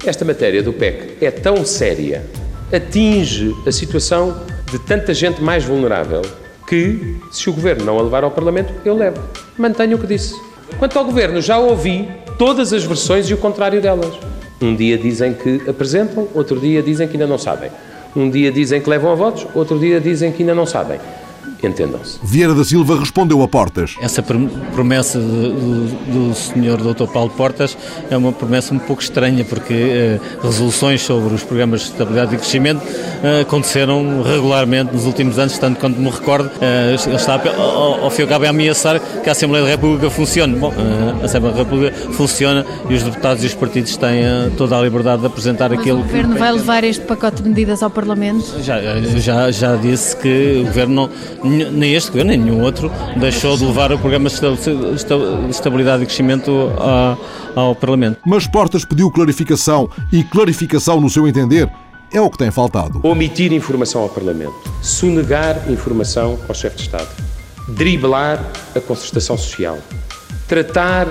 Esta 0.04 0.26
matéria 0.26 0.62
do 0.62 0.74
PEC 0.74 1.24
é 1.24 1.30
tão 1.30 1.64
séria, 1.64 2.26
atinge 2.74 3.56
a 3.66 3.72
situação 3.72 4.36
de 4.72 4.80
tanta 4.80 5.14
gente 5.14 5.42
mais 5.42 5.64
vulnerável, 5.64 6.24
que, 6.68 7.18
se 7.32 7.50
o 7.50 7.54
governo 7.54 7.86
não 7.86 8.00
a 8.00 8.02
levar 8.02 8.24
ao 8.24 8.32
Parlamento, 8.32 8.74
eu 8.84 8.96
levo. 8.96 9.22
Mantenho 9.58 9.98
o 9.98 10.00
que 10.00 10.08
disse. 10.08 10.36
Quanto 10.78 10.98
ao 10.98 11.06
governo, 11.06 11.42
já 11.42 11.58
ouvi 11.58 12.10
todas 12.38 12.74
as 12.74 12.84
versões 12.84 13.30
e 13.30 13.34
o 13.34 13.38
contrário 13.38 13.82
delas. 13.82 14.14
Um 14.62 14.76
dia 14.76 14.98
dizem 14.98 15.34
que 15.34 15.62
apresentam, 15.68 16.28
outro 16.34 16.60
dia 16.60 16.82
dizem 16.82 17.08
que 17.08 17.14
ainda 17.14 17.28
não 17.28 17.38
sabem. 17.38 17.70
Um 18.16 18.30
dia 18.30 18.52
dizem 18.52 18.82
que 18.82 18.90
levam 18.90 19.12
a 19.12 19.16
votos, 19.16 19.46
outro 19.54 19.78
dia 19.78 20.00
dizem 20.00 20.32
que 20.32 20.42
ainda 20.42 20.56
não 20.56 20.66
sabem. 20.66 21.00
Entendam-se. 21.64 22.20
Vieira 22.24 22.54
da 22.54 22.64
Silva 22.64 23.00
respondeu 23.00 23.42
a 23.42 23.48
Portas. 23.48 23.96
Essa 24.00 24.22
promessa 24.22 25.20
do, 25.20 26.30
do 26.30 26.36
senhor 26.36 26.78
Dr. 26.78 27.08
Paulo 27.08 27.30
Portas 27.32 27.78
é 28.10 28.16
uma 28.16 28.32
promessa 28.32 28.74
um 28.74 28.80
pouco 28.80 29.02
estranha, 29.02 29.44
porque 29.44 29.74
eh, 29.74 30.20
resoluções 30.42 31.02
sobre 31.02 31.34
os 31.34 31.44
programas 31.44 31.82
de 31.82 31.88
estabilidade 31.88 32.36
e 32.36 32.38
crescimento 32.38 32.82
eh, 33.24 33.42
aconteceram 33.42 34.22
regularmente 34.22 34.94
nos 34.94 35.06
últimos 35.06 35.40
anos, 35.40 35.58
tanto 35.58 35.80
quanto 35.80 36.00
me 36.00 36.10
recordo, 36.10 36.50
eh, 36.62 36.96
ele 37.06 37.16
está 37.16 37.42
ao, 37.58 38.04
ao 38.04 38.12
fim 38.12 38.22
e 38.22 38.24
ao 38.24 38.30
cabo 38.30 38.46
a 38.46 38.50
ameaçar 38.50 39.00
que 39.00 39.30
a 39.30 39.32
Assembleia 39.32 39.64
da 39.64 39.72
República 39.72 40.10
funcione. 40.10 40.56
Bom, 40.56 40.74
eh, 40.74 41.22
a 41.22 41.26
Assembleia 41.26 41.56
da 41.56 41.64
República 41.64 41.96
funciona 42.12 42.66
e 42.90 42.94
os 42.94 43.04
deputados 43.04 43.44
e 43.44 43.48
os 43.48 43.54
partidos 43.54 43.98
têm 43.98 44.24
eh, 44.24 44.52
toda 44.58 44.78
a 44.78 44.82
liberdade 44.82 45.22
de 45.22 45.28
apresentar 45.28 45.70
Mas 45.70 45.80
aquilo 45.80 46.00
o 46.00 46.04
Governo 46.04 46.34
que... 46.34 46.40
vai 46.40 46.52
levar 46.52 46.84
este 46.84 47.04
pacote 47.06 47.42
de 47.42 47.50
medidas 47.50 47.82
ao 47.82 47.90
Parlamento? 47.90 48.62
Já, 48.62 48.80
já, 49.18 49.52
já 49.52 49.76
disse 49.76 50.16
que 50.18 50.60
o 50.62 50.66
Governo, 50.66 50.94
não, 50.96 51.10
nem 51.44 51.94
este 51.94 52.10
Governo, 52.12 52.32
nem 52.32 52.40
nenhum 52.40 52.62
outro, 52.62 52.92
deixou 53.18 53.58
de 53.58 53.66
levar 53.66 53.92
o 53.92 54.00
programa 54.00 54.30
de 54.30 54.36
estabilidade 55.50 56.04
e 56.04 56.06
crescimento 56.06 56.72
ao 57.56 57.76
Parlamento. 57.76 58.20
Mas 58.26 58.48
Portas 58.48 58.86
pediu 58.86 59.12
clarificação 59.12 59.90
e 60.12 60.24
clarificação, 60.24 61.00
no 61.00 61.10
seu 61.10 61.28
entender, 61.28 61.70
é 62.14 62.22
o 62.22 62.30
que 62.30 62.38
tem 62.38 62.52
faltado. 62.52 63.00
Omitir 63.04 63.52
informação 63.52 64.02
ao 64.02 64.10
Parlamento, 64.10 64.56
sonegar 64.82 65.70
informação 65.70 66.40
ao 66.48 66.56
chefe 66.56 66.78
de 66.78 66.84
Estado, 66.84 67.10
driblar 67.68 68.44
a 68.76 68.80
concertação 68.80 69.38
social, 69.38 69.78
tratar 70.48 71.08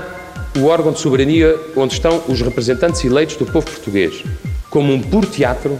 o 0.56 0.66
órgão 0.66 0.92
de 0.92 1.00
soberania 1.00 1.56
onde 1.76 1.94
estão 1.94 2.22
os 2.28 2.40
representantes 2.40 3.04
eleitos 3.04 3.36
do 3.36 3.44
povo 3.44 3.66
português 3.66 4.22
como 4.70 4.92
um 4.92 5.00
puro 5.00 5.26
teatro 5.26 5.78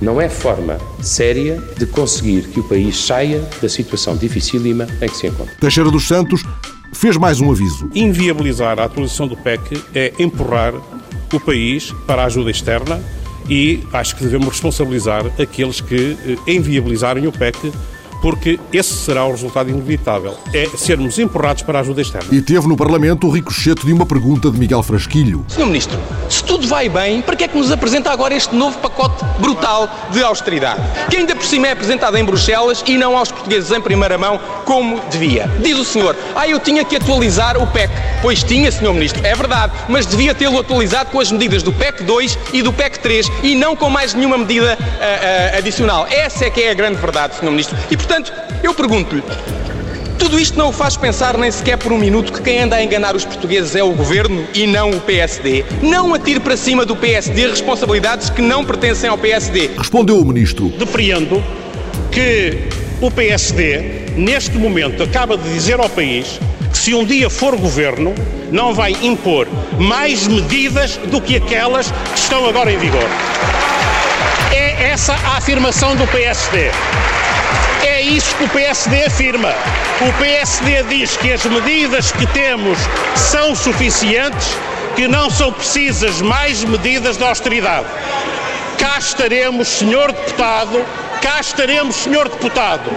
não 0.00 0.20
é 0.20 0.28
forma 0.28 0.78
séria 1.00 1.62
de 1.78 1.86
conseguir 1.86 2.48
que 2.48 2.60
o 2.60 2.64
país 2.64 2.96
saia 2.96 3.40
da 3.60 3.68
situação 3.68 4.16
dificílima 4.16 4.86
em 5.00 5.08
que 5.08 5.16
se 5.16 5.26
encontra. 5.26 5.54
Teixeira 5.60 5.90
dos 5.90 6.06
Santos 6.06 6.42
fez 6.92 7.16
mais 7.16 7.40
um 7.40 7.50
aviso. 7.50 7.90
Inviabilizar 7.94 8.78
a 8.78 8.84
atualização 8.84 9.26
do 9.26 9.36
PEC 9.36 9.82
é 9.94 10.12
empurrar 10.18 10.74
o 11.32 11.40
país 11.40 11.92
para 12.06 12.22
a 12.22 12.24
ajuda 12.26 12.50
externa 12.50 13.00
e 13.48 13.82
acho 13.92 14.16
que 14.16 14.24
devemos 14.24 14.48
responsabilizar 14.48 15.24
aqueles 15.40 15.80
que 15.80 16.16
eh, 16.26 16.52
inviabilizarem 16.52 17.26
o 17.26 17.32
PEC 17.32 17.72
porque 18.26 18.58
esse 18.72 18.92
será 18.92 19.24
o 19.24 19.30
resultado 19.30 19.70
inevitável. 19.70 20.34
É 20.52 20.66
sermos 20.76 21.16
empurrados 21.16 21.62
para 21.62 21.78
a 21.78 21.80
ajuda 21.80 22.02
externa. 22.02 22.26
E 22.32 22.42
teve 22.42 22.66
no 22.66 22.76
Parlamento 22.76 23.28
o 23.28 23.30
ricochete 23.30 23.86
de 23.86 23.92
uma 23.92 24.04
pergunta 24.04 24.50
de 24.50 24.58
Miguel 24.58 24.82
Frasquilho. 24.82 25.44
Senhor 25.46 25.66
Ministro, 25.68 25.96
se 26.28 26.42
tudo 26.42 26.66
vai 26.66 26.88
bem, 26.88 27.22
para 27.22 27.36
que 27.36 27.44
é 27.44 27.48
que 27.48 27.56
nos 27.56 27.70
apresenta 27.70 28.10
agora 28.10 28.34
este 28.34 28.52
novo 28.52 28.76
pacote 28.78 29.24
brutal 29.38 29.88
de 30.10 30.24
austeridade? 30.24 30.80
Que 31.08 31.18
ainda 31.18 31.36
por 31.36 31.44
cima 31.44 31.68
é 31.68 31.70
apresentado 31.70 32.16
em 32.16 32.24
Bruxelas 32.24 32.82
e 32.84 32.98
não 32.98 33.16
aos 33.16 33.30
portugueses 33.30 33.70
em 33.70 33.80
primeira 33.80 34.18
mão, 34.18 34.40
como 34.64 35.00
devia. 35.08 35.48
Diz 35.62 35.78
o 35.78 35.84
senhor, 35.84 36.16
ah, 36.34 36.48
eu 36.48 36.58
tinha 36.58 36.84
que 36.84 36.96
atualizar 36.96 37.56
o 37.56 37.66
PEC. 37.68 37.92
Pois 38.22 38.42
tinha, 38.42 38.72
Senhor 38.72 38.92
Ministro, 38.92 39.24
é 39.24 39.36
verdade, 39.36 39.72
mas 39.88 40.04
devia 40.04 40.34
tê-lo 40.34 40.58
atualizado 40.58 41.10
com 41.10 41.20
as 41.20 41.30
medidas 41.30 41.62
do 41.62 41.72
PEC 41.72 42.02
2 42.02 42.38
e 42.52 42.60
do 42.60 42.72
PEC 42.72 42.98
3 42.98 43.30
e 43.44 43.54
não 43.54 43.76
com 43.76 43.88
mais 43.88 44.14
nenhuma 44.14 44.36
medida 44.36 44.76
uh, 44.76 45.54
uh, 45.54 45.58
adicional. 45.58 46.08
Essa 46.10 46.46
é 46.46 46.50
que 46.50 46.60
é 46.60 46.72
a 46.72 46.74
grande 46.74 46.96
verdade, 46.96 47.36
Senhor 47.36 47.52
Ministro. 47.52 47.78
E, 47.88 47.96
portanto, 47.96 48.15
eu 48.62 48.74
pergunto-lhe, 48.74 49.22
tudo 50.18 50.40
isto 50.40 50.58
não 50.58 50.70
o 50.70 50.72
faz 50.72 50.96
pensar 50.96 51.36
nem 51.36 51.50
sequer 51.50 51.76
por 51.76 51.92
um 51.92 51.98
minuto 51.98 52.32
que 52.32 52.40
quem 52.40 52.60
anda 52.60 52.76
a 52.76 52.82
enganar 52.82 53.14
os 53.14 53.24
portugueses 53.24 53.76
é 53.76 53.82
o 53.82 53.92
governo 53.92 54.46
e 54.54 54.66
não 54.66 54.90
o 54.90 55.00
PSD? 55.00 55.64
Não 55.82 56.14
atire 56.14 56.40
para 56.40 56.56
cima 56.56 56.84
do 56.84 56.96
PSD 56.96 57.46
responsabilidades 57.48 58.30
que 58.30 58.40
não 58.40 58.64
pertencem 58.64 59.10
ao 59.10 59.18
PSD. 59.18 59.70
Respondeu 59.76 60.18
o 60.18 60.24
ministro. 60.24 60.68
Depreendo 60.70 61.42
que 62.10 62.68
o 63.00 63.10
PSD, 63.10 64.14
neste 64.16 64.56
momento, 64.56 65.02
acaba 65.02 65.36
de 65.36 65.52
dizer 65.52 65.78
ao 65.78 65.88
país 65.88 66.40
que 66.72 66.78
se 66.78 66.94
um 66.94 67.04
dia 67.04 67.28
for 67.28 67.56
governo, 67.56 68.14
não 68.50 68.74
vai 68.74 68.96
impor 69.02 69.46
mais 69.78 70.26
medidas 70.26 70.96
do 70.96 71.20
que 71.20 71.36
aquelas 71.36 71.90
que 71.90 72.18
estão 72.18 72.48
agora 72.48 72.72
em 72.72 72.78
vigor. 72.78 73.06
É 74.52 74.88
essa 74.88 75.12
a 75.12 75.36
afirmação 75.36 75.94
do 75.94 76.06
PSD. 76.06 76.70
Isso 78.06 78.36
que 78.36 78.44
o 78.44 78.48
PSD 78.50 79.04
afirma. 79.04 79.48
O 80.00 80.12
PSD 80.20 80.84
diz 80.84 81.16
que 81.16 81.32
as 81.32 81.44
medidas 81.44 82.12
que 82.12 82.24
temos 82.28 82.78
são 83.16 83.52
suficientes, 83.52 84.46
que 84.94 85.08
não 85.08 85.28
são 85.28 85.52
precisas 85.52 86.22
mais 86.22 86.62
medidas 86.62 87.16
de 87.16 87.24
austeridade. 87.24 87.88
Cá 88.78 88.98
estaremos, 89.00 89.66
senhor 89.66 90.12
deputado, 90.12 90.84
cá 91.20 91.40
estaremos, 91.40 91.96
senhor 91.96 92.28
deputado. 92.28 92.88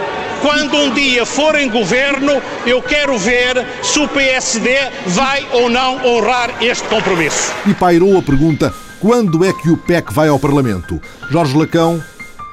Quando 0.43 0.77
um 0.77 0.93
dia 0.93 1.25
for 1.25 1.55
em 1.55 1.67
governo, 1.71 2.39
eu 2.67 2.79
quero 2.79 3.17
ver 3.17 3.65
se 3.81 3.97
o 3.99 4.07
PSD 4.07 4.77
vai 5.07 5.43
ou 5.53 5.71
não 5.71 6.05
honrar 6.05 6.51
este 6.61 6.87
compromisso. 6.87 7.51
E 7.65 7.73
pairou 7.73 8.15
a 8.15 8.21
pergunta: 8.21 8.71
quando 8.99 9.43
é 9.43 9.51
que 9.51 9.71
o 9.71 9.77
PEC 9.77 10.13
vai 10.13 10.27
ao 10.27 10.37
Parlamento? 10.37 11.01
Jorge 11.31 11.57
Lacão, 11.57 11.99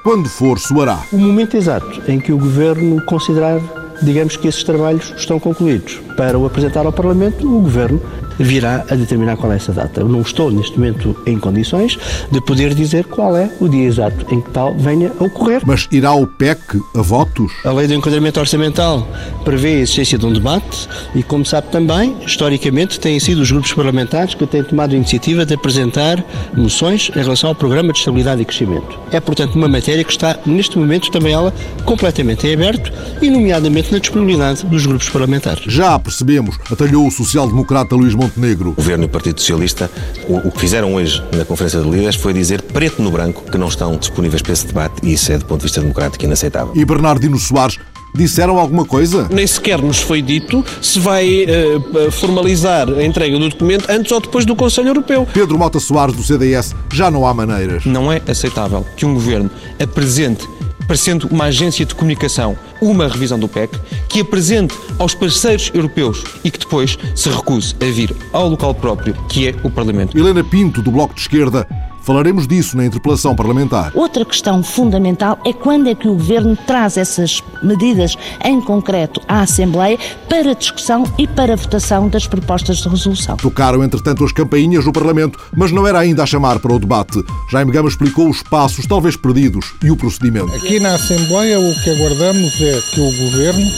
quando 0.07 0.29
for, 0.29 0.57
soará. 0.57 1.01
O 1.13 1.19
momento 1.19 1.57
exato 1.57 2.01
em 2.07 2.21
que 2.21 2.33
o 2.33 2.39
Governo 2.39 3.03
considerar, 3.03 3.61
digamos 4.01 4.37
que 4.37 4.47
esses 4.47 4.63
trabalhos 4.63 5.13
estão 5.17 5.41
concluídos. 5.41 6.01
Para 6.17 6.39
o 6.39 6.47
apresentar 6.47 6.87
ao 6.87 6.93
Parlamento, 6.93 7.45
o 7.45 7.61
Governo 7.61 8.01
virá 8.39 8.85
a 8.89 8.95
determinar 8.95 9.37
qual 9.37 9.53
é 9.53 9.57
essa 9.57 9.73
data. 9.73 10.01
Eu 10.01 10.09
não 10.09 10.21
estou, 10.21 10.51
neste 10.51 10.79
momento, 10.79 11.17
em 11.27 11.39
condições 11.39 11.99
de 12.31 12.41
poder 12.41 12.75
dizer 12.75 13.05
qual 13.05 13.37
é 13.37 13.51
o 13.61 13.69
dia 13.69 13.85
exato 13.85 14.27
em 14.33 14.41
que 14.41 14.51
tal 14.51 14.75
venha 14.75 15.13
a 15.19 15.25
ocorrer. 15.25 15.63
Mas 15.65 15.89
irá 15.91 16.13
o 16.13 16.27
PEC 16.27 16.61
a 16.95 17.03
votos? 17.03 17.53
A 17.65 17.73
Lei 17.73 17.87
do 17.87 17.95
Enquadramento 17.95 18.41
Orçamental 18.41 19.07
prevê 19.45 19.69
a 19.69 19.79
existência 19.81 20.19
de 20.19 20.27
um 20.27 20.33
debate 20.33 20.89
e, 21.15 21.23
como 21.23 21.45
sabe 21.45 21.69
também, 21.69 22.17
historicamente, 22.25 23.01
têm 23.01 23.19
sido 23.19 23.41
os 23.41 23.51
grupos 23.51 23.73
parlamentares 23.73 24.35
que 24.35 24.47
têm 24.47 24.63
tomado 24.63 24.93
a 24.93 24.97
iniciativa 24.97 25.45
de 25.45 25.55
apresentar 25.55 26.25
moções 26.55 27.11
em 27.15 27.23
relação 27.23 27.51
ao 27.51 27.55
Programa 27.55 27.93
de 27.93 27.99
Estabilidade 27.99 28.43
e 28.43 28.45
Crescimento. 28.45 28.99
É, 29.11 29.21
portanto, 29.21 29.55
uma 29.55 29.69
matéria 29.69 30.05
que 30.05 30.11
está, 30.11 30.39
neste 30.47 30.79
momento, 30.79 31.11
também 31.11 31.33
ela 31.33 31.53
completamente 31.85 32.47
em 32.47 32.55
aberto 32.55 32.93
e, 33.21 33.31
nomeadamente, 33.31 33.93
na 33.93 33.99
disponibilidade 33.99 34.65
dos 34.67 34.85
grupos 34.87 35.09
parlamentares. 35.09 35.65
Já 35.67 35.99
percebemos, 35.99 36.59
atalhou 36.71 37.07
o 37.07 37.11
social-democrata 37.11 37.95
Luís 37.95 38.15
Montenegro. 38.15 38.26
O 38.71 38.73
Governo 38.73 39.05
e 39.05 39.07
o 39.07 39.09
Partido 39.09 39.41
Socialista, 39.41 39.91
o, 40.29 40.49
o, 40.49 40.51
que 40.51 40.61
fizeram 40.61 40.95
hoje 40.95 41.23
na 41.37 41.45
Conferência 41.45 41.81
de 41.81 41.89
Líderes 41.89 42.17
foi 42.17 42.33
dizer 42.33 42.63
preto 42.63 43.03
no 43.03 43.11
branco 43.11 43.43
que 43.51 43.59
não 43.59 43.69
estão 43.69 43.97
disponíveis 43.97 44.43
para 44.43 44.53
esse 44.53 44.67
debate 44.67 44.95
e 45.03 45.13
isso 45.13 45.33
é, 45.33 45.39
do 45.39 45.45
ponto 45.45 45.61
de 45.61 45.65
vista 45.67 45.81
democrático, 45.81 46.25
inaceitável. 46.25 46.73
E 46.75 46.85
Bernardino 46.85 47.39
Soares 47.39 47.79
disseram 48.17 48.59
alguma 48.59 48.85
coisa? 48.85 49.29
Nem 49.31 49.47
sequer 49.47 49.81
nos 49.81 50.01
foi 50.01 50.23
dito 50.23 50.65
se 50.81 50.99
vai 50.99 51.45
uh, 51.45 52.11
formalizar 52.11 52.89
a 52.89 53.05
entrega 53.05 53.39
do 53.39 53.49
documento 53.49 53.87
antes 53.91 54.11
ou 54.11 54.21
depois 54.21 54.45
do 54.45 54.57
Conselho 54.57 54.89
Europeu. 54.89 55.27
Pedro 55.33 55.59
Mota 55.59 55.79
Soares, 55.79 56.15
do 56.15 56.23
CDS, 56.23 56.75
já 56.93 57.11
não 57.11 57.27
há 57.27 57.35
maneiras. 57.35 57.85
Não 57.85 58.11
é 58.11 58.21
aceitável 58.27 58.85
que 58.97 59.05
um 59.05 59.15
governo 59.15 59.51
apresente 59.81 60.49
parecendo 60.87 61.29
uma 61.29 61.45
agência 61.45 61.85
de 61.85 61.95
comunicação, 61.95 62.57
uma 62.81 63.09
revisão 63.09 63.39
do 63.39 63.49
PEC, 63.49 63.79
que 64.09 64.21
apresente 64.21 64.75
aos 64.99 65.15
parceiros 65.15 65.71
europeus 65.75 66.23
e 66.45 66.51
que 66.51 66.59
depois 66.59 66.99
se 67.15 67.29
recuse 67.29 67.75
a 67.81 67.85
vir 67.85 68.15
ao 68.33 68.49
local 68.49 68.75
próprio, 68.75 69.15
que 69.29 69.49
é 69.49 69.55
o 69.63 69.71
Parlamento. 69.71 70.17
Helena 70.17 70.45
Pinto, 70.45 70.83
do 70.83 70.91
Bloco 70.91 71.15
de 71.15 71.21
Esquerda, 71.23 71.67
Falaremos 72.07 72.47
disso 72.47 72.77
na 72.77 72.87
interpelação 72.87 73.35
parlamentar. 73.35 73.91
Outra 73.93 74.25
questão 74.25 74.63
fundamental 74.63 75.41
é 75.45 75.53
quando 75.53 75.89
é 75.89 75.95
que 75.95 76.07
o 76.07 76.13
Governo 76.13 76.57
traz 76.57 76.97
essas 76.97 77.43
medidas 77.61 78.17
em 78.45 78.61
concreto 78.61 79.21
à 79.27 79.41
Assembleia 79.41 79.99
para 80.29 80.55
discussão 80.55 81.03
e 81.19 81.27
para 81.27 81.57
votação 81.57 82.09
das 82.09 82.29
propostas 82.29 82.77
de 82.77 82.89
resolução. 82.89 83.37
Tocaram, 83.37 83.83
entretanto, 83.83 84.23
as 84.23 84.31
campainhas 84.31 84.87
no 84.87 84.93
Parlamento, 84.93 85.37
mas 85.53 85.73
não 85.73 85.85
era 85.85 85.99
ainda 85.99 86.23
a 86.23 86.27
chamar 86.27 86.61
para 86.61 86.73
o 86.73 86.79
debate. 86.79 87.25
Jaime 87.51 87.73
Gama 87.73 87.89
explicou 87.89 88.31
os 88.31 88.41
passos, 88.41 88.87
talvez 88.87 89.17
perdidos, 89.17 89.75
e 89.83 89.91
o 89.91 89.97
procedimento. 89.97 90.55
Aqui 90.55 90.79
na 90.79 90.95
Assembleia 90.95 91.59
o 91.59 91.75
que 91.83 91.91
aguardamos 91.91 92.61
é 92.61 92.81
que 92.93 93.01
o 93.01 93.11
Governo 93.17 93.69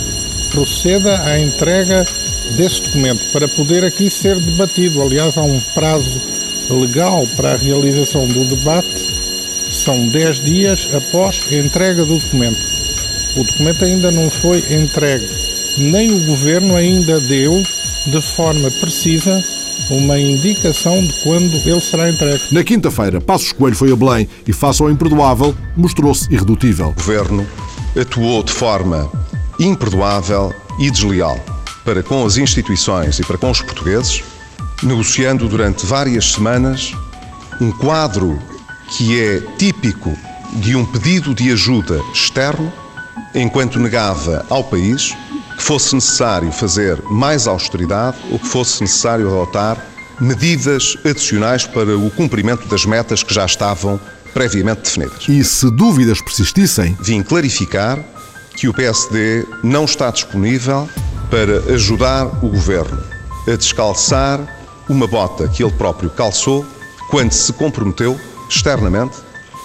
proceda 0.50 1.18
à 1.22 1.40
entrega 1.40 2.04
desse 2.58 2.82
documento 2.82 3.32
para 3.32 3.48
poder 3.48 3.84
aqui 3.84 4.10
ser 4.10 4.38
debatido. 4.38 5.00
Aliás, 5.00 5.38
há 5.38 5.42
um 5.42 5.60
prazo 5.72 6.37
legal 6.74 7.26
para 7.36 7.52
a 7.52 7.56
realização 7.56 8.26
do 8.28 8.44
debate 8.56 8.88
são 9.70 10.08
10 10.08 10.44
dias 10.44 10.88
após 10.94 11.40
a 11.50 11.54
entrega 11.56 12.04
do 12.04 12.18
documento. 12.18 12.58
O 13.36 13.44
documento 13.44 13.84
ainda 13.84 14.10
não 14.10 14.30
foi 14.30 14.58
entregue, 14.58 15.28
nem 15.78 16.10
o 16.10 16.26
Governo 16.26 16.74
ainda 16.76 17.20
deu 17.20 17.62
de 18.06 18.22
forma 18.22 18.70
precisa 18.80 19.42
uma 19.90 20.18
indicação 20.18 21.02
de 21.02 21.12
quando 21.22 21.54
ele 21.54 21.80
será 21.80 22.10
entregue. 22.10 22.42
Na 22.52 22.62
quinta-feira, 22.62 23.20
Passos 23.20 23.52
Coelho 23.52 23.76
foi 23.76 23.92
a 23.92 23.96
Belém 23.96 24.28
e, 24.46 24.52
face 24.52 24.82
ao 24.82 24.90
imperdoável, 24.90 25.54
mostrou-se 25.76 26.32
irredutível. 26.32 26.88
O 26.88 26.94
Governo 26.94 27.46
atuou 27.98 28.42
de 28.42 28.52
forma 28.52 29.10
imperdoável 29.58 30.54
e 30.78 30.90
desleal 30.90 31.38
para 31.84 32.02
com 32.02 32.24
as 32.26 32.36
instituições 32.36 33.18
e 33.18 33.24
para 33.24 33.38
com 33.38 33.50
os 33.50 33.62
portugueses, 33.62 34.22
negociando 34.82 35.48
durante 35.48 35.84
várias 35.84 36.32
semanas 36.32 36.92
um 37.60 37.70
quadro 37.72 38.38
que 38.88 39.20
é 39.20 39.40
típico 39.56 40.16
de 40.54 40.76
um 40.76 40.84
pedido 40.84 41.34
de 41.34 41.50
ajuda 41.52 42.00
externo 42.12 42.72
enquanto 43.34 43.78
negava 43.78 44.46
ao 44.48 44.64
país 44.64 45.14
que 45.56 45.62
fosse 45.62 45.94
necessário 45.94 46.50
fazer 46.52 47.02
mais 47.10 47.46
austeridade 47.46 48.16
ou 48.30 48.38
que 48.38 48.46
fosse 48.46 48.80
necessário 48.80 49.28
adotar 49.28 49.76
medidas 50.20 50.96
adicionais 51.04 51.66
para 51.66 51.96
o 51.96 52.10
cumprimento 52.10 52.66
das 52.68 52.84
metas 52.84 53.22
que 53.22 53.34
já 53.34 53.44
estavam 53.44 54.00
previamente 54.32 54.82
definidas. 54.82 55.28
E 55.28 55.42
se 55.44 55.70
dúvidas 55.70 56.20
persistissem, 56.20 56.96
vim 57.00 57.22
clarificar 57.22 57.98
que 58.56 58.68
o 58.68 58.74
PSD 58.74 59.46
não 59.62 59.84
está 59.84 60.10
disponível 60.10 60.88
para 61.30 61.74
ajudar 61.74 62.26
o 62.44 62.48
governo 62.48 63.02
a 63.46 63.56
descalçar 63.56 64.57
uma 64.88 65.06
bota 65.06 65.48
que 65.48 65.62
ele 65.62 65.72
próprio 65.72 66.10
calçou 66.10 66.64
quando 67.10 67.32
se 67.32 67.52
comprometeu 67.52 68.18
externamente 68.48 69.16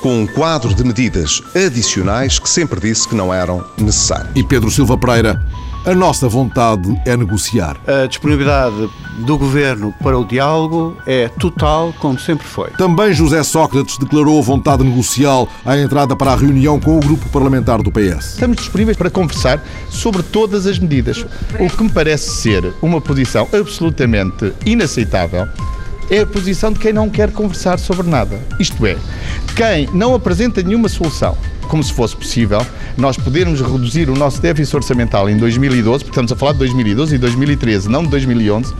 com 0.01 0.21
um 0.21 0.27
quadro 0.27 0.73
de 0.73 0.83
medidas 0.83 1.41
adicionais 1.55 2.37
que 2.37 2.49
sempre 2.49 2.79
disse 2.79 3.07
que 3.07 3.15
não 3.15 3.33
eram 3.33 3.65
necessárias. 3.77 4.31
E 4.35 4.43
Pedro 4.43 4.69
Silva 4.69 4.97
Pereira, 4.97 5.41
a 5.85 5.93
nossa 5.93 6.29
vontade 6.29 6.99
é 7.05 7.15
negociar. 7.17 7.77
A 7.85 8.07
disponibilidade 8.07 8.89
do 9.19 9.37
governo 9.37 9.93
para 10.01 10.17
o 10.17 10.25
diálogo 10.25 10.97
é 11.05 11.27
total, 11.27 11.93
como 11.99 12.17
sempre 12.17 12.47
foi. 12.47 12.69
Também 12.71 13.13
José 13.13 13.43
Sócrates 13.43 13.97
declarou 13.97 14.39
a 14.39 14.41
vontade 14.41 14.83
negocial 14.83 15.47
à 15.65 15.77
entrada 15.77 16.15
para 16.15 16.31
a 16.31 16.35
reunião 16.35 16.79
com 16.79 16.97
o 16.97 16.99
grupo 16.99 17.27
parlamentar 17.29 17.81
do 17.81 17.91
PS. 17.91 18.33
Estamos 18.33 18.57
disponíveis 18.57 18.97
para 18.97 19.09
conversar 19.09 19.61
sobre 19.89 20.23
todas 20.23 20.65
as 20.65 20.79
medidas. 20.79 21.25
O 21.59 21.69
que 21.69 21.83
me 21.83 21.91
parece 21.91 22.29
ser 22.29 22.73
uma 22.81 23.01
posição 23.01 23.47
absolutamente 23.53 24.53
inaceitável 24.65 25.47
é 26.09 26.19
a 26.19 26.25
posição 26.25 26.71
de 26.71 26.79
quem 26.79 26.93
não 26.93 27.09
quer 27.09 27.31
conversar 27.31 27.79
sobre 27.79 28.07
nada. 28.07 28.39
Isto 28.59 28.85
é, 28.85 28.97
quem 29.55 29.87
não 29.93 30.15
apresenta 30.15 30.61
nenhuma 30.63 30.89
solução, 30.89 31.37
como 31.67 31.83
se 31.83 31.93
fosse 31.93 32.15
possível, 32.15 32.65
nós 32.97 33.17
podermos 33.17 33.61
reduzir 33.61 34.09
o 34.09 34.15
nosso 34.15 34.41
déficit 34.41 34.75
orçamental 34.75 35.29
em 35.29 35.37
2012, 35.37 36.03
porque 36.03 36.11
estamos 36.11 36.31
a 36.31 36.35
falar 36.35 36.53
de 36.53 36.59
2012 36.59 37.15
e 37.15 37.17
2013, 37.17 37.89
não 37.89 38.03
de 38.03 38.09
2011, 38.09 38.73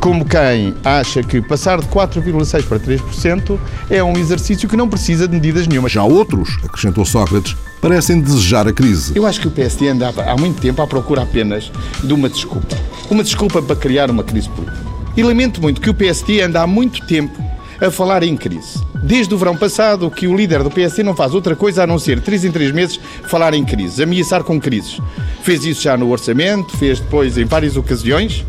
como 0.00 0.24
quem 0.24 0.74
acha 0.84 1.22
que 1.22 1.40
passar 1.40 1.80
de 1.80 1.86
4,6% 1.86 2.64
para 2.64 2.78
3% 2.78 3.58
é 3.90 4.02
um 4.02 4.16
exercício 4.16 4.68
que 4.68 4.76
não 4.76 4.88
precisa 4.88 5.26
de 5.26 5.34
medidas 5.34 5.66
nenhuma. 5.66 5.88
Já 5.88 6.02
outros, 6.02 6.56
acrescentou 6.64 7.04
Sócrates, 7.04 7.56
parecem 7.80 8.20
desejar 8.20 8.66
a 8.66 8.72
crise. 8.72 9.12
Eu 9.16 9.26
acho 9.26 9.40
que 9.40 9.48
o 9.48 9.50
PSD 9.50 9.88
andava 9.88 10.22
há 10.22 10.36
muito 10.36 10.60
tempo 10.60 10.82
à 10.82 10.86
procura 10.86 11.22
apenas 11.22 11.70
de 12.02 12.12
uma 12.12 12.28
desculpa. 12.28 12.76
Uma 13.10 13.22
desculpa 13.22 13.60
para 13.60 13.76
criar 13.76 14.10
uma 14.10 14.22
crise 14.22 14.48
política. 14.48 14.78
E 15.16 15.22
lamento 15.22 15.60
muito 15.60 15.80
que 15.80 15.90
o 15.90 15.94
PSD 15.94 16.42
anda 16.42 16.62
há 16.62 16.66
muito 16.66 17.04
tempo 17.06 17.42
a 17.80 17.90
falar 17.90 18.22
em 18.22 18.36
crise. 18.36 18.82
Desde 19.02 19.32
o 19.32 19.38
verão 19.38 19.56
passado, 19.56 20.10
que 20.10 20.26
o 20.26 20.36
líder 20.36 20.62
do 20.62 20.70
PSD 20.70 21.02
não 21.02 21.14
faz 21.14 21.34
outra 21.34 21.54
coisa 21.54 21.84
a 21.84 21.86
não 21.86 21.98
ser, 21.98 22.20
três 22.20 22.44
em 22.44 22.50
três 22.50 22.72
meses, 22.72 22.98
falar 23.24 23.54
em 23.54 23.64
crises, 23.64 24.00
ameaçar 24.00 24.42
com 24.42 24.60
crises. 24.60 25.00
Fez 25.42 25.64
isso 25.64 25.82
já 25.82 25.96
no 25.96 26.10
orçamento, 26.10 26.76
fez 26.76 27.00
depois 27.00 27.38
em 27.38 27.44
várias 27.44 27.76
ocasiões. 27.76 28.44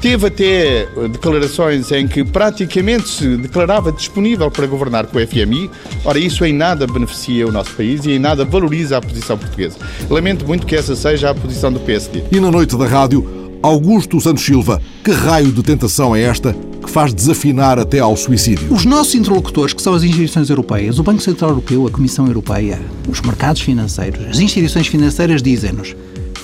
Teve 0.00 0.28
até 0.28 0.86
declarações 1.10 1.90
em 1.90 2.06
que 2.06 2.22
praticamente 2.22 3.08
se 3.08 3.36
declarava 3.36 3.90
disponível 3.90 4.48
para 4.48 4.64
governar 4.66 5.06
com 5.06 5.18
o 5.18 5.26
FMI. 5.26 5.68
Ora, 6.04 6.20
isso 6.20 6.44
em 6.44 6.52
nada 6.52 6.86
beneficia 6.86 7.46
o 7.48 7.50
nosso 7.50 7.72
país 7.72 8.04
e 8.04 8.12
em 8.12 8.18
nada 8.18 8.44
valoriza 8.44 8.96
a 8.96 9.00
posição 9.00 9.36
portuguesa. 9.36 9.76
Lamento 10.08 10.46
muito 10.46 10.66
que 10.66 10.76
essa 10.76 10.94
seja 10.94 11.30
a 11.30 11.34
posição 11.34 11.72
do 11.72 11.80
PSD. 11.80 12.22
E 12.30 12.38
na 12.38 12.48
noite 12.48 12.76
da 12.76 12.86
rádio, 12.86 13.50
Augusto 13.60 14.20
Santos 14.20 14.44
Silva, 14.44 14.80
que 15.02 15.10
raio 15.10 15.50
de 15.50 15.64
tentação 15.64 16.14
é 16.14 16.22
esta 16.22 16.54
que 16.82 16.90
faz 16.90 17.12
desafinar 17.12 17.78
até 17.78 17.98
ao 17.98 18.16
suicídio? 18.16 18.72
Os 18.72 18.84
nossos 18.84 19.14
interlocutores, 19.14 19.74
que 19.74 19.82
são 19.82 19.94
as 19.94 20.02
instituições 20.02 20.48
europeias, 20.50 20.98
o 20.98 21.02
Banco 21.02 21.20
Central 21.20 21.50
Europeu, 21.50 21.86
a 21.86 21.90
Comissão 21.90 22.26
Europeia, 22.26 22.80
os 23.08 23.20
mercados 23.20 23.62
financeiros, 23.62 24.26
as 24.26 24.38
instituições 24.38 24.86
financeiras 24.86 25.42
dizem-nos: 25.42 25.94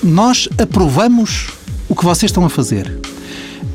nós 0.03 0.47
aprovamos 0.57 1.47
o 1.87 1.95
que 1.95 2.03
vocês 2.03 2.29
estão 2.29 2.45
a 2.45 2.49
fazer. 2.49 2.99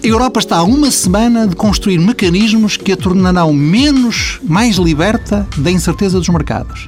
A 0.03 0.07
Europa 0.07 0.41
está 0.41 0.57
há 0.57 0.63
uma 0.63 0.91
semana 0.91 1.47
de 1.47 1.55
construir 1.55 1.99
mecanismos 1.99 2.77
que 2.77 2.93
a 2.93 2.97
tornarão 2.97 3.53
menos, 3.53 4.41
mais 4.43 4.77
liberta 4.77 5.47
da 5.59 5.71
incerteza 5.71 6.19
dos 6.19 6.29
mercados. 6.29 6.87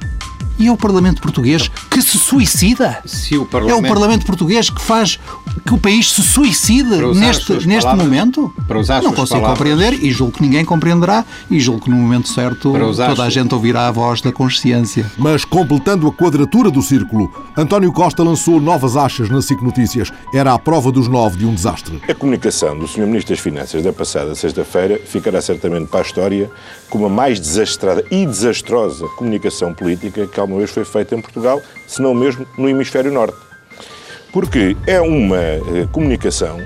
E 0.59 0.67
é 0.67 0.71
o 0.71 0.77
Parlamento 0.77 1.21
Português 1.21 1.67
que 1.89 2.01
se 2.01 2.17
suicida. 2.17 3.01
Se 3.05 3.37
o 3.37 3.45
Parlamento... 3.45 3.75
É 3.75 3.87
o 3.87 3.87
Parlamento 3.87 4.25
Português 4.25 4.69
que 4.69 4.81
faz 4.81 5.19
que 5.65 5.73
o 5.73 5.77
país 5.77 6.11
se 6.11 6.21
suicide 6.21 6.89
neste, 7.15 7.53
neste 7.65 7.81
palavras, 7.83 8.05
momento. 8.05 8.53
Para 8.67 8.79
usar 8.79 9.01
Não 9.01 9.13
consigo 9.13 9.41
palavras. 9.41 9.57
compreender 9.57 10.03
e 10.03 10.11
julgo 10.11 10.33
que 10.33 10.41
ninguém 10.41 10.63
compreenderá 10.65 11.25
e 11.49 11.59
julgo 11.59 11.81
que 11.81 11.89
no 11.89 11.95
momento 11.95 12.27
certo 12.29 12.73
toda 12.73 13.23
a 13.23 13.29
gente 13.29 13.53
ouvirá 13.53 13.87
a 13.87 13.91
voz 13.91 14.21
da 14.21 14.31
consciência. 14.31 15.09
Mas 15.17 15.45
completando 15.45 16.07
a 16.07 16.11
quadratura 16.11 16.69
do 16.69 16.81
círculo, 16.81 17.31
António 17.57 17.91
Costa 17.91 18.23
lançou 18.23 18.59
novas 18.59 18.95
achas 18.95 19.29
na 19.29 19.41
SIC 19.41 19.61
Notícias. 19.61 20.11
Era 20.33 20.53
a 20.53 20.59
prova 20.59 20.91
dos 20.91 21.07
nove 21.07 21.37
de 21.37 21.45
um 21.45 21.53
desastre. 21.53 22.01
A 22.07 22.13
comunicação 22.13 22.77
do 22.77 22.87
Sr. 22.87 23.05
Ministro 23.05 23.33
das 23.33 23.39
Finanças 23.39 23.83
da 23.83 23.93
passada 23.93 24.35
sexta-feira 24.35 24.99
ficará 25.05 25.41
certamente 25.41 25.87
para 25.87 25.99
a 25.99 26.03
história 26.03 26.49
como 26.89 27.05
a 27.05 27.09
mais 27.09 27.39
desastrada 27.39 28.03
e 28.11 28.25
desastrosa 28.25 29.07
comunicação 29.17 29.73
política 29.73 30.27
que 30.27 30.39
alguma 30.43 30.59
vez 30.59 30.71
foi 30.71 30.85
feita 30.85 31.15
em 31.15 31.21
Portugal, 31.21 31.61
se 31.87 32.01
não 32.01 32.13
mesmo 32.13 32.45
no 32.57 32.69
hemisfério 32.69 33.11
norte. 33.11 33.37
Porque 34.31 34.75
é 34.87 34.99
uma 35.01 35.37
eh, 35.37 35.87
comunicação. 35.91 36.57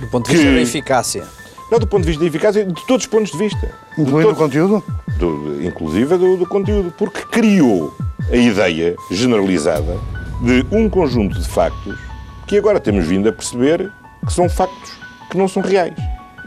Do 0.00 0.06
ponto 0.08 0.26
de 0.26 0.32
vista 0.36 0.48
que- 0.48 0.54
da 0.54 0.60
eficácia. 0.62 1.24
Não 1.70 1.78
do 1.78 1.86
ponto 1.86 2.02
de 2.02 2.08
vista 2.08 2.20
da 2.22 2.28
eficácia, 2.28 2.64
de 2.64 2.86
todos 2.86 3.04
os 3.04 3.10
pontos 3.10 3.30
de 3.32 3.38
vista. 3.38 3.70
Incluindo 3.98 4.30
o 4.32 4.34
conteúdo? 4.36 4.82
Do, 5.18 5.62
inclusive 5.62 6.16
do, 6.16 6.36
do 6.36 6.46
conteúdo. 6.46 6.92
Porque 6.96 7.20
criou 7.22 7.94
a 8.32 8.36
ideia 8.36 8.96
generalizada 9.10 9.98
de 10.42 10.64
um 10.70 10.88
conjunto 10.88 11.38
de 11.38 11.46
factos 11.48 11.98
que 12.46 12.56
agora 12.56 12.80
temos 12.80 13.04
vindo 13.06 13.28
a 13.28 13.32
perceber 13.32 13.90
que 14.26 14.32
são 14.32 14.48
factos 14.48 14.92
que 15.30 15.36
não 15.36 15.46
são 15.48 15.62
reais. 15.62 15.92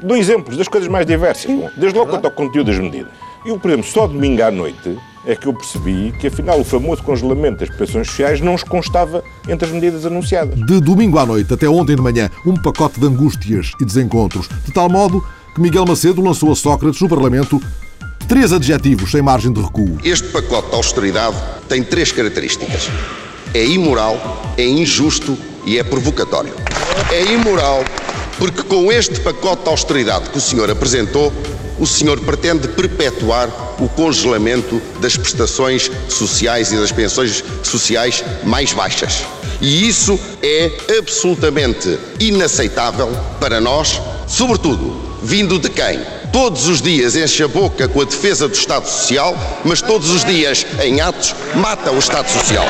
Dou 0.01 0.17
exemplos 0.17 0.57
das 0.57 0.67
coisas 0.67 0.89
mais 0.89 1.05
diversas. 1.05 1.51
Bom, 1.51 1.69
desde 1.77 1.97
logo 1.99 2.09
quanto 2.09 2.25
ao 2.25 2.31
conteúdo 2.31 2.67
das 2.71 2.79
medidas. 2.79 3.11
Eu, 3.45 3.59
por 3.59 3.69
exemplo, 3.69 3.85
só 3.91 4.07
domingo 4.07 4.41
à 4.43 4.49
noite 4.49 4.97
é 5.25 5.35
que 5.35 5.47
eu 5.47 5.53
percebi 5.53 6.13
que, 6.19 6.27
afinal, 6.27 6.59
o 6.59 6.63
famoso 6.63 7.03
congelamento 7.03 7.59
das 7.59 7.69
prestações 7.69 8.07
sociais 8.07 8.41
não 8.41 8.55
os 8.55 8.63
constava 8.63 9.23
entre 9.47 9.67
as 9.67 9.73
medidas 9.73 10.05
anunciadas. 10.05 10.59
De 10.65 10.79
domingo 10.79 11.17
à 11.19 11.25
noite 11.25 11.53
até 11.53 11.69
ontem 11.69 11.95
de 11.95 12.01
manhã, 12.01 12.29
um 12.45 12.55
pacote 12.55 12.99
de 12.99 13.05
angústias 13.05 13.71
e 13.79 13.85
desencontros, 13.85 14.47
de 14.65 14.71
tal 14.71 14.89
modo 14.89 15.23
que 15.53 15.61
Miguel 15.61 15.85
Macedo 15.85 16.21
lançou 16.21 16.51
a 16.51 16.55
Sócrates 16.55 17.01
no 17.01 17.09
Parlamento 17.09 17.61
três 18.27 18.53
adjetivos 18.53 19.11
sem 19.11 19.21
margem 19.21 19.51
de 19.51 19.61
recuo. 19.61 19.97
Este 20.03 20.27
pacote 20.29 20.69
de 20.69 20.75
austeridade 20.75 21.35
tem 21.67 21.83
três 21.83 22.11
características: 22.11 22.89
é 23.53 23.65
imoral, 23.65 24.43
é 24.57 24.65
injusto 24.65 25.37
e 25.65 25.77
é 25.77 25.83
provocatório. 25.83 26.53
É 27.11 27.23
imoral 27.33 27.83
porque, 28.41 28.63
com 28.63 28.91
este 28.91 29.19
pacote 29.19 29.65
de 29.65 29.69
austeridade 29.69 30.31
que 30.31 30.39
o 30.39 30.41
senhor 30.41 30.67
apresentou, 30.71 31.31
o 31.77 31.85
senhor 31.85 32.19
pretende 32.21 32.67
perpetuar 32.69 33.47
o 33.79 33.87
congelamento 33.87 34.81
das 34.99 35.15
prestações 35.15 35.91
sociais 36.09 36.71
e 36.71 36.77
das 36.77 36.91
pensões 36.91 37.43
sociais 37.61 38.23
mais 38.43 38.73
baixas. 38.73 39.27
E 39.61 39.87
isso 39.87 40.19
é 40.41 40.71
absolutamente 40.97 41.99
inaceitável 42.19 43.15
para 43.39 43.61
nós, 43.61 44.01
sobretudo 44.27 44.99
vindo 45.21 45.59
de 45.59 45.69
quem 45.69 45.99
todos 46.33 46.67
os 46.67 46.81
dias 46.81 47.15
enche 47.15 47.43
a 47.43 47.47
boca 47.47 47.87
com 47.87 48.01
a 48.01 48.05
defesa 48.05 48.47
do 48.47 48.55
Estado 48.55 48.89
Social, 48.89 49.37
mas 49.63 49.83
todos 49.83 50.09
os 50.09 50.25
dias, 50.25 50.65
em 50.81 50.99
atos, 50.99 51.35
mata 51.53 51.91
o 51.91 51.99
Estado 51.99 52.27
Social. 52.27 52.65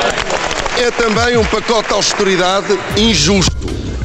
É 0.78 0.90
também 0.90 1.38
um 1.38 1.44
pacote 1.46 1.88
de 1.88 1.94
austeridade 1.94 2.78
injusto, 2.98 3.52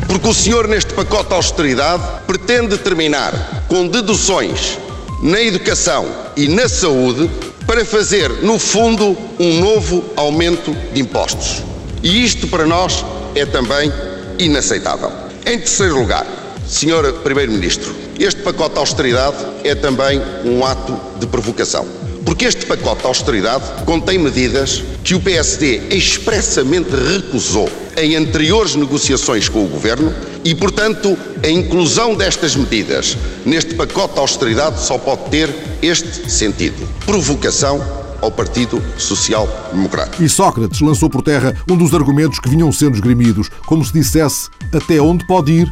porque 0.07 0.27
o 0.27 0.33
senhor, 0.33 0.67
neste 0.67 0.93
pacote 0.93 1.29
de 1.29 1.35
austeridade, 1.35 2.03
pretende 2.25 2.77
terminar 2.77 3.65
com 3.67 3.87
deduções 3.87 4.77
na 5.21 5.41
educação 5.41 6.05
e 6.35 6.47
na 6.47 6.69
saúde 6.69 7.29
para 7.65 7.83
fazer, 7.83 8.29
no 8.43 8.59
fundo, 8.59 9.17
um 9.39 9.59
novo 9.59 10.03
aumento 10.15 10.75
de 10.93 11.01
impostos. 11.01 11.63
E 12.03 12.23
isto 12.23 12.47
para 12.47 12.65
nós 12.65 13.03
é 13.35 13.45
também 13.45 13.91
inaceitável. 14.39 15.11
Em 15.45 15.57
terceiro 15.57 15.99
lugar, 15.99 16.25
Senhor 16.67 17.11
Primeiro-Ministro, 17.23 17.93
este 18.19 18.41
pacote 18.41 18.73
de 18.73 18.79
austeridade 18.79 19.37
é 19.63 19.75
também 19.75 20.21
um 20.45 20.65
ato 20.65 20.97
de 21.19 21.27
provocação. 21.27 21.85
Porque 22.25 22.45
este 22.45 22.65
pacote 22.65 23.01
de 23.01 23.07
austeridade 23.07 23.63
contém 23.85 24.17
medidas 24.17 24.83
que 25.03 25.15
o 25.15 25.19
PSD 25.19 25.83
expressamente 25.91 26.89
recusou 26.89 27.69
em 27.97 28.15
anteriores 28.15 28.75
negociações 28.75 29.49
com 29.49 29.65
o 29.65 29.67
Governo 29.67 30.13
e, 30.45 30.53
portanto, 30.53 31.17
a 31.43 31.49
inclusão 31.49 32.13
destas 32.15 32.55
medidas 32.55 33.17
neste 33.43 33.73
pacote 33.73 34.13
de 34.13 34.19
austeridade 34.19 34.79
só 34.79 34.97
pode 34.97 35.29
ter 35.29 35.53
este 35.81 36.29
sentido: 36.29 36.87
provocação 37.05 37.81
ao 38.21 38.31
Partido 38.31 38.81
Social 38.97 39.47
Democrático. 39.71 40.23
E 40.23 40.29
Sócrates 40.29 40.79
lançou 40.79 41.09
por 41.09 41.21
terra 41.21 41.55
um 41.69 41.75
dos 41.75 41.93
argumentos 41.93 42.39
que 42.39 42.49
vinham 42.49 42.71
sendo 42.71 42.95
esgrimidos, 42.95 43.49
como 43.65 43.83
se 43.83 43.91
dissesse 43.91 44.49
até 44.73 45.01
onde 45.01 45.25
pode 45.25 45.51
ir 45.51 45.67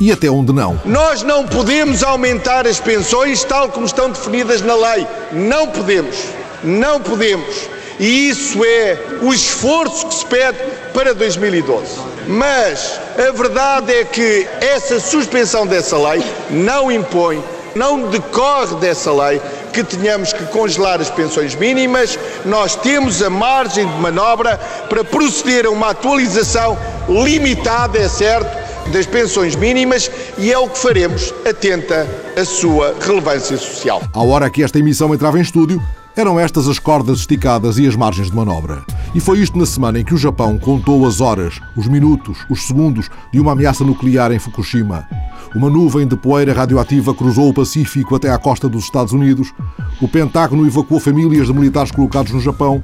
e 0.00 0.10
até 0.10 0.30
onde 0.30 0.52
não. 0.52 0.80
Nós 0.84 1.22
não 1.22 1.46
podemos 1.46 2.02
aumentar 2.02 2.66
as 2.66 2.80
pensões 2.80 3.44
tal 3.44 3.68
como 3.68 3.86
estão 3.86 4.10
definidas 4.10 4.62
na 4.62 4.74
lei. 4.74 5.06
Não 5.32 5.68
podemos. 5.68 6.16
Não 6.64 7.00
podemos. 7.00 7.68
E 8.02 8.30
isso 8.30 8.64
é 8.64 8.98
o 9.22 9.32
esforço 9.32 10.08
que 10.08 10.14
se 10.16 10.26
pede 10.26 10.58
para 10.92 11.14
2012. 11.14 12.00
Mas 12.26 13.00
a 13.16 13.30
verdade 13.30 13.92
é 13.92 14.04
que 14.04 14.44
essa 14.60 14.98
suspensão 14.98 15.64
dessa 15.64 15.96
lei 15.96 16.20
não 16.50 16.90
impõe, 16.90 17.40
não 17.76 18.10
decorre 18.10 18.74
dessa 18.80 19.12
lei 19.12 19.40
que 19.72 19.84
tenhamos 19.84 20.32
que 20.32 20.44
congelar 20.46 21.00
as 21.00 21.10
pensões 21.10 21.54
mínimas, 21.54 22.18
nós 22.44 22.74
temos 22.74 23.22
a 23.22 23.30
margem 23.30 23.86
de 23.86 24.00
manobra 24.00 24.58
para 24.88 25.04
proceder 25.04 25.66
a 25.66 25.70
uma 25.70 25.90
atualização 25.90 26.76
limitada, 27.08 28.00
é 28.00 28.08
certo, 28.08 28.90
das 28.90 29.06
pensões 29.06 29.54
mínimas 29.54 30.10
e 30.36 30.52
é 30.52 30.58
o 30.58 30.68
que 30.68 30.76
faremos, 30.76 31.32
atenta 31.48 32.08
à 32.36 32.44
sua 32.44 32.96
relevância 33.00 33.56
social. 33.56 34.02
À 34.12 34.22
hora 34.24 34.50
que 34.50 34.64
esta 34.64 34.80
emissão 34.80 35.14
entrava 35.14 35.38
em 35.38 35.42
estúdio, 35.42 35.80
eram 36.16 36.38
estas 36.38 36.68
as 36.68 36.78
cordas 36.78 37.20
esticadas 37.20 37.78
e 37.78 37.86
as 37.86 37.96
margens 37.96 38.30
de 38.30 38.36
manobra. 38.36 38.84
E 39.14 39.20
foi 39.20 39.38
isto 39.38 39.58
na 39.58 39.64
semana 39.64 39.98
em 39.98 40.04
que 40.04 40.14
o 40.14 40.18
Japão 40.18 40.58
contou 40.58 41.06
as 41.06 41.20
horas, 41.20 41.60
os 41.76 41.86
minutos, 41.86 42.38
os 42.50 42.66
segundos 42.66 43.08
de 43.32 43.40
uma 43.40 43.52
ameaça 43.52 43.84
nuclear 43.84 44.30
em 44.32 44.38
Fukushima. 44.38 45.06
Uma 45.54 45.68
nuvem 45.68 46.06
de 46.06 46.16
poeira 46.16 46.52
radioativa 46.52 47.14
cruzou 47.14 47.48
o 47.48 47.54
Pacífico 47.54 48.14
até 48.14 48.30
à 48.30 48.38
costa 48.38 48.68
dos 48.68 48.84
Estados 48.84 49.12
Unidos. 49.12 49.52
O 50.00 50.08
Pentágono 50.08 50.66
evacuou 50.66 51.00
famílias 51.00 51.46
de 51.46 51.52
militares 51.52 51.90
colocados 51.90 52.32
no 52.32 52.40
Japão. 52.40 52.82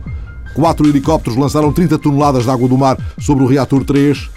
Quatro 0.55 0.87
helicópteros 0.87 1.38
lançaram 1.38 1.73
30 1.73 1.99
toneladas 1.99 2.45
de 2.45 2.51
água 2.51 2.69
do 2.69 2.77
mar 2.77 2.99
sobre 3.19 3.45
o 3.45 3.47
reator 3.47 3.85
3. 3.85 4.31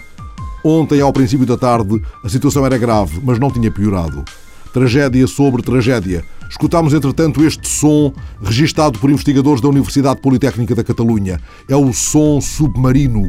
Ontem, 0.64 1.00
ao 1.00 1.12
princípio 1.12 1.44
da 1.44 1.56
tarde, 1.56 2.00
a 2.24 2.28
situação 2.28 2.64
era 2.64 2.78
grave, 2.78 3.20
mas 3.24 3.38
não 3.38 3.50
tinha 3.50 3.70
piorado. 3.70 4.24
Tragédia 4.72 5.26
sobre 5.26 5.62
tragédia. 5.62 6.24
Escutámos, 6.48 6.92
entretanto, 6.92 7.44
este 7.44 7.68
som 7.68 8.12
registado 8.42 8.98
por 8.98 9.10
investigadores 9.10 9.60
da 9.60 9.68
Universidade 9.68 10.20
Politécnica 10.20 10.74
da 10.74 10.84
Catalunha. 10.84 11.40
É 11.68 11.76
o 11.76 11.92
som 11.92 12.40
submarino, 12.40 13.22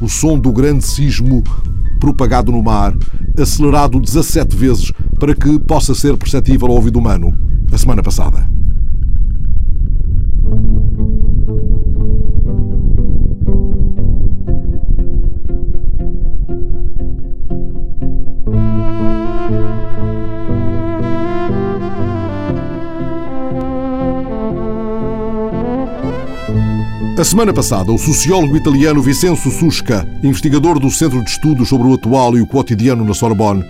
o 0.00 0.08
som 0.08 0.38
do 0.38 0.52
grande 0.52 0.84
sismo 0.84 1.42
propagado 1.98 2.50
no 2.52 2.62
mar, 2.62 2.96
acelerado 3.38 4.00
17 4.00 4.56
vezes 4.56 4.92
para 5.18 5.34
que 5.34 5.58
possa 5.60 5.94
ser 5.94 6.16
perceptível 6.16 6.68
ao 6.68 6.74
ouvido 6.74 6.98
humano, 6.98 7.32
a 7.72 7.76
semana 7.76 8.02
passada. 8.02 8.59
A 27.20 27.24
semana 27.24 27.52
passada, 27.52 27.92
o 27.92 27.98
sociólogo 27.98 28.56
italiano 28.56 29.02
Vincenzo 29.02 29.50
Susca, 29.50 30.08
investigador 30.22 30.78
do 30.78 30.90
Centro 30.90 31.22
de 31.22 31.28
Estudos 31.28 31.68
sobre 31.68 31.86
o 31.86 31.92
Atual 31.92 32.34
e 32.34 32.40
o 32.40 32.46
Cotidiano 32.46 33.04
na 33.04 33.12
Sorbonne, 33.12 33.62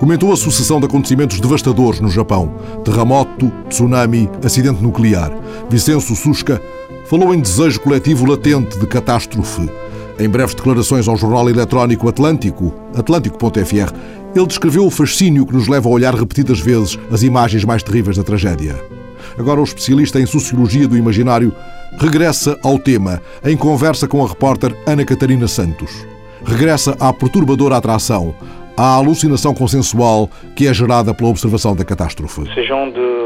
comentou 0.00 0.32
a 0.32 0.36
sucessão 0.36 0.80
de 0.80 0.86
acontecimentos 0.86 1.38
devastadores 1.38 2.00
no 2.00 2.10
Japão: 2.10 2.56
terremoto, 2.84 3.52
tsunami, 3.68 4.28
acidente 4.42 4.82
nuclear. 4.82 5.30
Vincenzo 5.70 6.16
Susca 6.16 6.60
falou 7.08 7.32
em 7.32 7.38
desejo 7.38 7.78
coletivo 7.78 8.26
latente 8.26 8.76
de 8.76 8.86
catástrofe. 8.88 9.70
Em 10.18 10.28
breves 10.28 10.56
declarações 10.56 11.06
ao 11.06 11.16
jornal 11.16 11.48
eletrónico 11.48 12.08
Atlântico, 12.08 12.74
atlântico.fr, 12.92 13.94
ele 14.34 14.46
descreveu 14.48 14.84
o 14.84 14.90
fascínio 14.90 15.46
que 15.46 15.54
nos 15.54 15.68
leva 15.68 15.88
a 15.88 15.92
olhar 15.92 16.12
repetidas 16.12 16.58
vezes 16.58 16.98
as 17.12 17.22
imagens 17.22 17.64
mais 17.64 17.84
terríveis 17.84 18.16
da 18.16 18.24
tragédia. 18.24 18.95
Agora, 19.38 19.60
o 19.60 19.64
especialista 19.64 20.20
em 20.20 20.26
Sociologia 20.26 20.88
do 20.88 20.96
Imaginário 20.96 21.54
regressa 21.98 22.58
ao 22.62 22.78
tema 22.78 23.22
em 23.44 23.56
conversa 23.56 24.08
com 24.08 24.24
a 24.24 24.28
repórter 24.28 24.74
Ana 24.86 25.04
Catarina 25.04 25.46
Santos. 25.46 26.06
Regressa 26.44 26.96
à 27.00 27.12
perturbadora 27.12 27.76
atração, 27.76 28.34
à 28.76 28.94
alucinação 28.94 29.54
consensual 29.54 30.28
que 30.54 30.66
é 30.66 30.74
gerada 30.74 31.14
pela 31.14 31.30
observação 31.30 31.74
da 31.74 31.84
catástrofe. 31.84 32.42
Ce 32.54 32.64
genre 32.64 32.92
de 32.92 33.16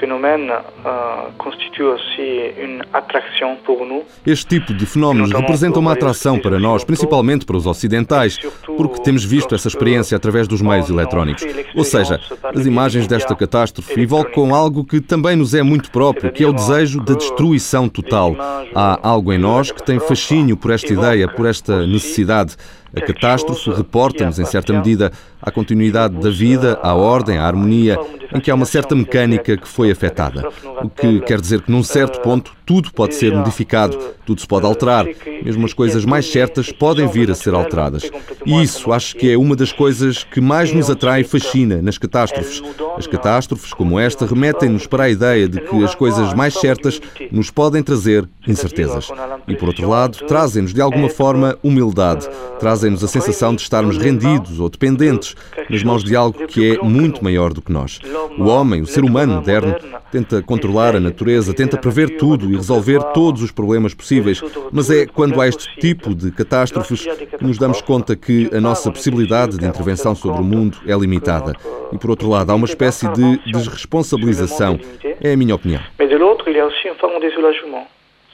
phénomène 0.00 0.50
uh, 0.50 1.30
constitue 1.36 1.82
aussi 1.82 2.52
une 2.58 2.82
attraction 2.92 3.56
pour 3.64 3.84
nous. 3.86 4.02
Este 4.26 4.46
tipo 4.46 4.72
de 4.72 4.86
fenómenos 4.86 5.30
representa 5.32 5.78
uma 5.78 5.92
atração 5.92 6.38
para 6.38 6.58
nós, 6.58 6.84
principalmente 6.84 7.44
para 7.44 7.56
os 7.56 7.66
ocidentais, 7.66 8.38
porque 8.76 9.02
temos 9.02 9.24
visto 9.24 9.54
essa 9.54 9.68
experiência 9.68 10.16
através 10.16 10.48
dos 10.48 10.62
meios 10.62 10.88
eletrónicos. 10.88 11.44
Ou 11.76 11.84
seja, 11.84 12.20
as 12.42 12.66
imagens 12.66 13.06
desta 13.06 13.34
catástrofe 13.34 14.00
evocam 14.00 14.54
algo 14.54 14.84
que 14.84 15.00
também 15.00 15.36
nos 15.36 15.54
é 15.54 15.62
muito 15.62 15.90
próprio, 15.90 16.32
que 16.32 16.44
é 16.44 16.48
o 16.48 16.52
desejo 16.52 17.00
da 17.02 17.14
destruição 17.14 17.88
total. 17.88 18.34
Há 18.74 18.98
algo 19.02 19.32
em 19.32 19.38
nós 19.38 19.70
que 19.70 19.82
tem 19.82 19.98
fascínio 19.98 20.56
por 20.56 20.70
esta 20.70 20.92
ideia, 20.92 21.28
por 21.28 21.46
esta 21.46 21.86
necessidade. 21.86 22.56
A 22.94 23.00
catástrofe 23.00 23.70
reporta-nos, 23.70 24.38
em 24.38 24.44
certa 24.44 24.72
medida, 24.72 25.12
à 25.42 25.50
continuidade 25.50 26.16
da 26.16 26.30
vida, 26.30 26.78
à 26.82 26.94
ordem, 26.94 27.38
à 27.38 27.46
harmonia, 27.46 27.98
em 28.34 28.40
que 28.40 28.50
há 28.50 28.54
uma 28.54 28.66
certa 28.66 28.94
mecânica 28.94 29.56
que 29.56 29.66
foi 29.66 29.90
afetada. 29.90 30.48
O 30.82 30.88
que 30.88 31.20
quer 31.20 31.40
dizer 31.40 31.62
que, 31.62 31.70
num 31.70 31.82
certo 31.82 32.20
ponto, 32.20 32.52
tudo 32.64 32.92
pode 32.92 33.16
ser 33.16 33.34
modificado, 33.34 33.98
tudo 34.24 34.40
se 34.40 34.46
pode 34.46 34.64
alterar, 34.64 35.04
mesmo 35.44 35.66
as 35.66 35.72
coisas 35.72 36.04
mais 36.04 36.30
certas 36.30 36.70
podem 36.70 37.08
vir 37.08 37.28
a 37.30 37.34
ser 37.34 37.52
alteradas. 37.52 38.08
E 38.46 38.62
isso 38.62 38.92
acho 38.92 39.16
que 39.16 39.32
é 39.32 39.36
uma 39.36 39.56
das 39.56 39.72
coisas 39.72 40.22
que 40.22 40.40
mais 40.40 40.72
nos 40.72 40.88
atrai 40.88 41.22
e 41.22 41.24
fascina 41.24 41.82
nas 41.82 41.98
catástrofes. 41.98 42.62
As 42.96 43.08
catástrofes, 43.08 43.74
como 43.74 43.98
esta, 43.98 44.24
remetem-nos 44.24 44.86
para 44.86 45.04
a 45.04 45.10
ideia 45.10 45.48
de 45.48 45.60
que 45.60 45.84
as 45.84 45.96
coisas 45.96 46.32
mais 46.32 46.54
certas 46.54 47.00
nos 47.32 47.50
podem 47.50 47.82
trazer 47.82 48.28
incertezas. 48.46 49.08
E, 49.48 49.56
por 49.56 49.68
outro 49.68 49.88
lado, 49.88 50.18
trazem-nos 50.26 50.72
de 50.72 50.80
alguma 50.80 51.08
forma 51.08 51.58
humildade, 51.64 52.28
trazem-nos 52.60 53.02
a 53.02 53.08
sensação 53.08 53.52
de 53.52 53.62
estarmos 53.62 53.98
rendidos 53.98 54.60
ou 54.60 54.68
dependentes 54.68 55.29
nas 55.68 55.82
mãos 55.82 56.04
de 56.04 56.14
algo 56.16 56.46
que 56.46 56.72
é 56.72 56.78
muito 56.82 57.22
maior 57.22 57.52
do 57.52 57.62
que 57.62 57.72
nós. 57.72 57.98
O 58.38 58.44
homem, 58.44 58.80
o 58.82 58.86
ser 58.86 59.04
humano 59.04 59.34
moderno, 59.34 59.74
tenta 60.10 60.42
controlar 60.42 60.96
a 60.96 61.00
natureza, 61.00 61.54
tenta 61.54 61.76
prever 61.76 62.16
tudo 62.16 62.50
e 62.50 62.56
resolver 62.56 63.02
todos 63.12 63.42
os 63.42 63.50
problemas 63.50 63.94
possíveis, 63.94 64.42
mas 64.72 64.90
é 64.90 65.06
quando 65.06 65.40
há 65.40 65.48
este 65.48 65.66
tipo 65.80 66.14
de 66.14 66.30
catástrofes 66.30 67.06
que 67.38 67.44
nos 67.44 67.58
damos 67.58 67.80
conta 67.80 68.16
que 68.16 68.50
a 68.52 68.60
nossa 68.60 68.90
possibilidade 68.90 69.58
de 69.58 69.66
intervenção 69.66 70.14
sobre 70.14 70.40
o 70.40 70.44
mundo 70.44 70.78
é 70.86 70.94
limitada. 70.94 71.54
E, 71.92 71.98
por 71.98 72.10
outro 72.10 72.28
lado, 72.28 72.50
há 72.50 72.54
uma 72.54 72.66
espécie 72.66 73.08
de 73.08 73.38
desresponsabilização. 73.52 74.78
É 75.22 75.32
a 75.32 75.36
minha 75.36 75.54
opinião. 75.54 75.82
Mas 75.98 76.08
de 76.08 76.16
l'autre, 76.16 76.50
il 76.50 76.56
y 76.56 76.60
a 76.60 76.66
aussi 76.66 76.88
une 76.88 76.96
forme 76.96 77.20
de 77.20 77.30
soulagement. 77.30 77.86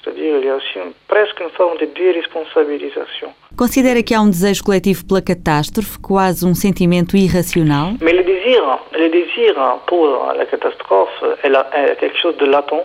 C'est-à-dire, 0.03 0.39
il 0.39 0.45
y 0.45 0.49
a 0.49 0.55
aussi 0.55 0.79
une, 0.79 0.93
presque 1.09 1.41
une 1.41 1.51
forme 1.51 1.77
de 1.79 1.87
déresponsabilisation. 1.87 3.31
Considera 3.57 4.03
que 4.03 4.13
há 4.13 4.21
um 4.21 4.29
desejo 4.29 4.63
coletivo 4.63 5.07
pela 5.07 5.23
catástrofe, 5.23 5.99
quase 5.99 6.45
um 6.45 6.55
sentimento 6.55 7.17
irracional? 7.17 7.95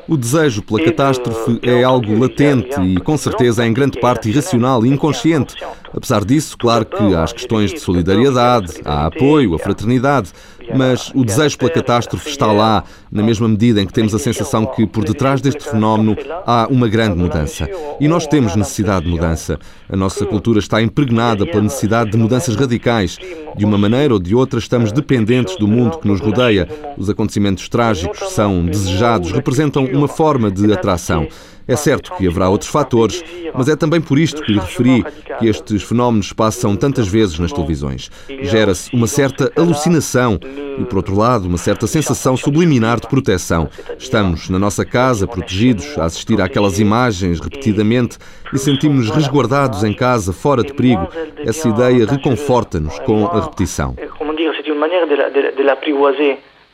O 0.08 0.16
desejo 0.16 0.62
pela 0.62 0.84
catástrofe 0.86 1.60
é 1.62 1.84
algo 1.84 2.18
latente 2.18 2.80
e, 2.82 2.98
com 3.02 3.18
certeza, 3.18 3.66
é 3.66 3.68
em 3.68 3.74
grande 3.74 4.00
parte 4.00 4.30
irracional 4.30 4.86
e 4.86 4.90
inconsciente. 4.90 5.56
Apesar 5.94 6.24
disso, 6.24 6.58
claro 6.58 6.86
que 6.86 7.14
há 7.14 7.24
as 7.24 7.34
questões 7.34 7.74
de 7.74 7.80
solidariedade, 7.80 8.82
há 8.86 9.08
apoio, 9.08 9.54
a 9.54 9.60
fraternidade, 9.60 10.32
mas 10.74 11.12
o 11.14 11.26
desejo 11.26 11.58
pela 11.58 11.70
catástrofe 11.70 12.30
está 12.30 12.52
lá, 12.52 12.86
na 13.12 13.22
mesma 13.22 13.48
medida 13.48 13.82
em 13.82 13.86
que 13.86 13.92
temos 13.92 14.16
a 14.16 14.20
sensação 14.20 14.66
que, 14.66 14.88
por 14.88 15.04
detrás 15.04 15.42
deste 15.42 15.64
fenómeno, 15.70 16.16
há 16.46 16.68
uma 16.70 16.88
grande 16.88 17.18
mudança. 17.18 17.70
E 18.00 18.08
nós 18.08 18.26
temos 18.26 18.56
necessidade 18.56 19.06
de 19.06 19.12
mudança. 19.12 19.60
A 19.90 19.98
nossa 19.98 20.26
cultura 20.26 20.61
está 20.62 20.82
impregnada 20.82 21.45
pela 21.45 21.63
necessidade 21.63 22.12
de 22.12 22.17
mudanças 22.17 22.56
radicais. 22.56 23.17
De 23.56 23.65
uma 23.65 23.78
maneira 23.78 24.13
ou 24.13 24.19
de 24.19 24.34
outra, 24.34 24.60
estamos 24.60 24.91
dependentes 24.91 25.58
do 25.58 25.67
mundo 25.67 25.97
que 25.97 26.08
nos 26.08 26.19
rodeia. 26.19 26.67
Os 26.97 27.10
acontecimentos 27.10 27.67
trágicos 27.67 28.32
são 28.32 28.65
desejados, 28.65 29.32
representam 29.32 29.86
uma 29.86 30.08
forma 30.08 30.50
de 30.50 30.71
atração. 30.71 31.28
É 31.72 31.76
certo 31.76 32.14
que 32.16 32.28
haverá 32.28 32.50
outros 32.50 32.70
fatores, 32.70 33.24
mas 33.56 33.70
é 33.70 33.76
também 33.76 34.02
por 34.02 34.20
isto 34.20 34.42
que 34.42 34.52
lhe 34.52 34.60
referi 34.60 35.04
que 35.40 35.48
estes 35.48 35.82
fenómenos 35.84 36.34
passam 36.34 36.76
tantas 36.76 37.08
vezes 37.08 37.40
nas 37.40 37.52
televisões. 37.52 38.10
Gera-se 38.42 38.94
uma 38.94 39.08
certa 39.08 39.52
alucinação 39.56 40.38
e, 40.78 40.84
por 40.86 40.98
outro 40.98 41.16
lado, 41.18 41.48
uma 41.48 41.58
certa 41.58 41.88
sensação 41.88 42.36
subliminar 42.36 43.00
de 43.00 43.08
proteção. 43.08 43.70
Estamos 43.98 44.50
na 44.50 44.60
nossa 44.60 44.84
casa, 44.86 45.26
protegidos, 45.28 45.98
a 45.98 46.06
assistir 46.06 46.42
àquelas 46.42 46.80
imagens 46.80 47.40
repetidamente 47.40 48.18
e 48.54 48.58
sentimos-nos 48.60 49.10
resguardados 49.16 49.84
em 49.84 49.94
casa, 49.94 50.34
fora 50.34 50.64
de 50.64 50.74
perigo. 50.74 51.08
Essa 51.38 51.70
ideia 51.70 52.06
reconforta-nos 52.06 53.00
com 53.00 53.26
a 53.28 53.42
repetição. 53.42 53.96
Comment 54.18 54.36
dire, 54.36 54.52
c'est 54.58 54.68
une 54.70 54.80
manière 54.80 55.08
de 55.08 55.16
la- 55.16 55.30
la- 55.30 55.52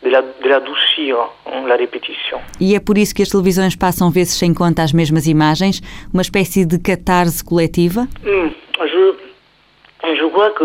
de 0.04 0.10
de 0.42 0.48
la- 0.48 0.60
de 0.62 1.68
la 1.68 1.76
répétition. 1.76 2.40
E 2.60 2.76
é 2.76 2.80
por 2.80 2.98
isso 2.98 3.14
que 3.16 3.22
as 3.24 3.30
televisões 3.30 3.76
passam 3.76 4.10
vezes 4.12 4.34
sem 4.38 4.54
conta 4.54 4.84
as 4.84 4.92
mesmas 4.94 5.28
imagens, 5.28 5.82
uma 6.14 6.22
espécie 6.22 6.66
de 6.66 6.78
catarse 6.80 7.44
coletiva? 7.44 8.08
Hmm, 8.24 8.50
Je, 8.80 9.16
je 10.16 10.26
crois 10.30 10.52
que 10.52 10.64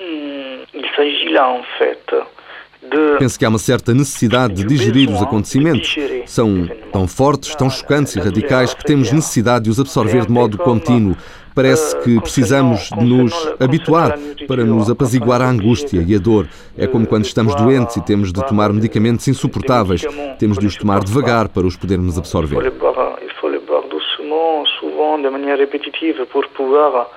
hmm, 0.00 0.64
il 0.74 0.86
s'agit 0.96 1.28
là 1.30 1.50
en 1.50 1.62
fait 1.78 2.04
Penso 3.18 3.38
que 3.38 3.44
há 3.44 3.48
uma 3.48 3.58
certa 3.58 3.92
necessidade 3.92 4.54
de 4.54 4.64
digerir 4.64 5.10
os 5.10 5.22
acontecimentos. 5.22 5.96
São 6.26 6.68
tão 6.92 7.06
fortes, 7.06 7.54
tão 7.54 7.68
chocantes 7.68 8.16
e 8.16 8.20
radicais 8.20 8.72
que 8.72 8.84
temos 8.84 9.12
necessidade 9.12 9.64
de 9.64 9.70
os 9.70 9.78
absorver 9.78 10.26
de 10.26 10.32
modo 10.32 10.56
contínuo. 10.56 11.16
Parece 11.54 11.98
que 12.00 12.18
precisamos 12.20 12.88
de 12.88 13.04
nos 13.04 13.32
habituar 13.58 14.18
para 14.46 14.64
nos 14.64 14.88
apaziguar 14.88 15.42
a 15.42 15.48
angústia 15.48 16.02
e 16.06 16.14
a 16.14 16.18
dor. 16.18 16.48
É 16.78 16.86
como 16.86 17.06
quando 17.06 17.24
estamos 17.24 17.54
doentes 17.54 17.96
e 17.96 18.04
temos 18.04 18.32
de 18.32 18.46
tomar 18.46 18.72
medicamentos 18.72 19.28
insuportáveis. 19.28 20.02
Temos 20.38 20.58
de 20.58 20.66
os 20.66 20.76
tomar 20.76 21.04
devagar 21.04 21.48
para 21.48 21.66
os 21.66 21.76
podermos 21.76 22.16
absorver. 22.16 22.72
souvent 24.80 25.18
de 25.18 25.28
manière 25.28 25.58
répétitive 25.58 26.24
pour 26.26 26.46
pouvoir 26.48 27.08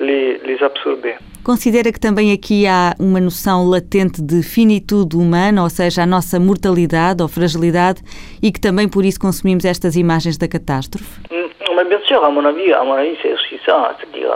les, 0.00 0.42
les 0.42 0.62
absorber. 0.62 1.18
Considera 1.42 1.90
que 1.90 1.98
também 1.98 2.32
aqui 2.32 2.66
há 2.66 2.94
uma 2.98 3.18
noção 3.20 3.66
latente 3.68 4.20
de 4.20 4.42
finitude 4.42 5.16
humana, 5.16 5.62
ou 5.62 5.70
seja, 5.70 6.02
a 6.02 6.06
nossa 6.06 6.38
mortalidade 6.38 7.22
ou 7.22 7.28
fragilidade, 7.28 8.02
e 8.42 8.52
que 8.52 8.60
também 8.60 8.88
por 8.88 9.04
isso 9.04 9.18
consumimos 9.18 9.64
estas 9.64 9.96
imagens 9.96 10.36
da 10.36 10.46
catástrofe? 10.46 11.20
Mas, 11.74 11.88
bien 11.88 12.00
sûr, 12.06 12.22
à 12.22 12.30
mon 12.30 12.44
avis, 12.44 12.72
à 12.72 12.84
mon 12.84 12.92
avis, 12.92 13.16
c'est 13.22 13.32
aussi 13.32 13.58
ça, 13.64 13.96
c'est-à-dire 13.98 14.30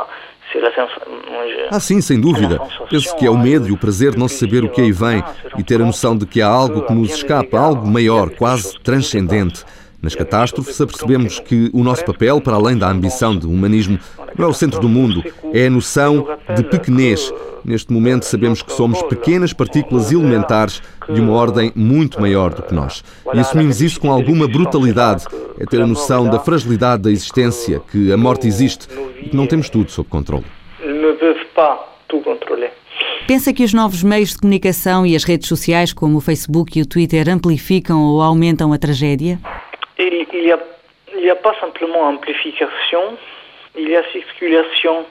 ah, 1.70 1.80
sim, 1.80 2.00
sem 2.00 2.20
dúvida. 2.20 2.60
Penso 2.88 3.16
que 3.16 3.26
é 3.26 3.30
o 3.30 3.36
medo 3.36 3.68
e 3.68 3.72
o 3.72 3.76
prazer 3.76 4.12
de 4.12 4.18
não 4.18 4.28
saber 4.28 4.62
o 4.64 4.68
que 4.68 4.80
aí 4.80 4.92
vem 4.92 5.22
e 5.58 5.64
ter 5.64 5.80
a 5.80 5.84
noção 5.84 6.16
de 6.16 6.26
que 6.26 6.40
há 6.40 6.46
algo 6.46 6.82
que 6.82 6.92
nos 6.92 7.12
escapa, 7.12 7.58
algo 7.58 7.86
maior, 7.86 8.30
quase 8.30 8.78
transcendente. 8.80 9.64
Nas 10.00 10.14
catástrofes, 10.14 10.80
apercebemos 10.80 11.40
que 11.40 11.70
o 11.72 11.82
nosso 11.82 12.04
papel, 12.04 12.40
para 12.40 12.54
além 12.54 12.76
da 12.76 12.88
ambição 12.90 13.36
de 13.36 13.46
humanismo, 13.46 13.98
não 14.36 14.46
é 14.46 14.48
o 14.48 14.54
centro 14.54 14.80
do 14.80 14.88
mundo, 14.88 15.22
é 15.52 15.66
a 15.66 15.70
noção 15.70 16.26
de 16.56 16.62
pequenez. 16.64 17.32
Neste 17.64 17.92
momento, 17.92 18.24
sabemos 18.24 18.62
que 18.62 18.72
somos 18.72 19.02
pequenas 19.02 19.52
partículas 19.52 20.12
elementares 20.12 20.82
de 21.08 21.20
uma 21.20 21.32
ordem 21.32 21.72
muito 21.74 22.20
maior 22.20 22.52
do 22.52 22.62
que 22.62 22.74
nós. 22.74 23.02
E 23.32 23.38
assumimos 23.38 23.80
isso 23.80 24.00
com 24.00 24.10
alguma 24.10 24.46
brutalidade. 24.46 25.24
É 25.58 25.64
ter 25.64 25.80
a 25.80 25.86
noção 25.86 26.28
da 26.28 26.38
fragilidade 26.38 27.02
da 27.04 27.10
existência, 27.10 27.80
que 27.90 28.12
a 28.12 28.16
morte 28.16 28.46
existe 28.46 28.86
e 29.22 29.30
que 29.30 29.36
não 29.36 29.46
temos 29.46 29.70
tudo 29.70 29.90
sob 29.90 30.08
controle. 30.08 30.44
Pensa 33.26 33.54
que 33.54 33.64
os 33.64 33.72
novos 33.72 34.02
meios 34.02 34.30
de 34.30 34.38
comunicação 34.38 35.06
e 35.06 35.16
as 35.16 35.24
redes 35.24 35.48
sociais, 35.48 35.94
como 35.94 36.18
o 36.18 36.20
Facebook 36.20 36.78
e 36.78 36.82
o 36.82 36.86
Twitter, 36.86 37.30
amplificam 37.30 38.04
ou 38.04 38.20
aumentam 38.20 38.72
a 38.72 38.78
tragédia? 38.78 39.38
il 40.44 40.44
n'y 40.44 40.52
a, 40.52 40.58
il 41.16 41.30
a 41.30 41.36
pas 41.36 41.54
simplement 41.60 42.08
amplification, 42.08 43.16
il 43.76 43.88
y 43.88 43.96
a 43.96 44.02
circulation. 44.12 45.04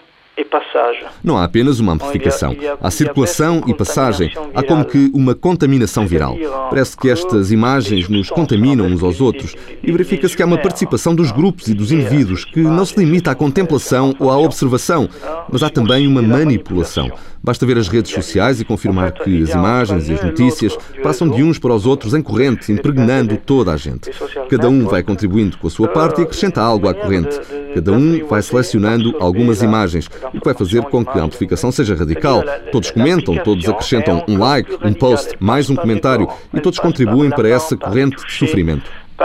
Não 1.23 1.37
há 1.37 1.43
apenas 1.43 1.79
uma 1.79 1.93
amplificação. 1.93 2.55
Há 2.81 2.89
circulação 2.89 3.63
e 3.67 3.73
passagem. 3.73 4.31
Há 4.55 4.63
como 4.63 4.83
que 4.83 5.11
uma 5.13 5.35
contaminação 5.35 6.07
viral. 6.07 6.35
Parece 6.71 6.97
que 6.97 7.09
estas 7.09 7.51
imagens 7.51 8.09
nos 8.09 8.31
contaminam 8.31 8.87
uns 8.87 9.03
aos 9.03 9.21
outros 9.21 9.55
e 9.83 9.91
verifica-se 9.91 10.35
que 10.35 10.41
há 10.41 10.45
uma 10.47 10.57
participação 10.57 11.13
dos 11.13 11.31
grupos 11.31 11.67
e 11.67 11.75
dos 11.75 11.91
indivíduos 11.91 12.45
que 12.45 12.61
não 12.61 12.83
se 12.83 12.97
limita 12.97 13.29
à 13.29 13.35
contemplação 13.35 14.15
ou 14.19 14.31
à 14.31 14.37
observação, 14.37 15.07
mas 15.51 15.61
há 15.61 15.69
também 15.69 16.07
uma 16.07 16.21
manipulação. 16.21 17.11
Basta 17.43 17.65
ver 17.65 17.77
as 17.77 17.89
redes 17.89 18.09
sociais 18.09 18.61
e 18.61 18.65
confirmar 18.65 19.11
que 19.11 19.43
as 19.43 19.49
imagens 19.49 20.07
e 20.07 20.13
as 20.13 20.23
notícias 20.23 20.77
passam 21.03 21.27
de 21.27 21.43
uns 21.43 21.59
para 21.59 21.73
os 21.73 21.85
outros 21.85 22.13
em 22.13 22.21
corrente, 22.21 22.71
impregnando 22.71 23.35
toda 23.35 23.73
a 23.73 23.77
gente. 23.77 24.11
Cada 24.49 24.69
um 24.69 24.87
vai 24.87 25.03
contribuindo 25.03 25.57
com 25.57 25.67
a 25.67 25.69
sua 25.69 25.89
parte 25.89 26.21
e 26.21 26.23
acrescenta 26.23 26.61
algo 26.61 26.87
à 26.87 26.93
corrente. 26.93 27.37
Cada 27.75 27.91
um 27.91 28.25
vai 28.25 28.41
selecionando 28.41 29.17
algumas 29.19 29.61
imagens, 29.61 30.07
o 30.33 30.39
que 30.39 30.45
vai 30.45 30.53
fazer 30.53 30.83
com 30.83 31.03
que 31.03 31.19
a 31.19 31.23
amplificação 31.23 31.69
seja 31.69 31.95
radical. 31.95 32.41
Todos 32.71 32.91
comentam, 32.91 33.35
todos 33.35 33.67
acrescentam 33.67 34.23
um 34.25 34.39
like, 34.39 34.77
um 34.81 34.93
post, 34.93 35.35
mais 35.37 35.69
um 35.69 35.75
comentário 35.75 36.29
e 36.53 36.61
todos 36.61 36.79
contribuem 36.79 37.29
para 37.29 37.49
essa 37.49 37.75
corrente 37.75 38.25
de 38.25 38.31
sofrimento. 38.31 38.89
De 38.89 39.17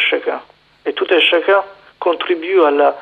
chacun. 0.00 0.38
Chacun 1.20 1.79
contribue 2.00 2.64
à 2.64 2.70
la 2.70 2.96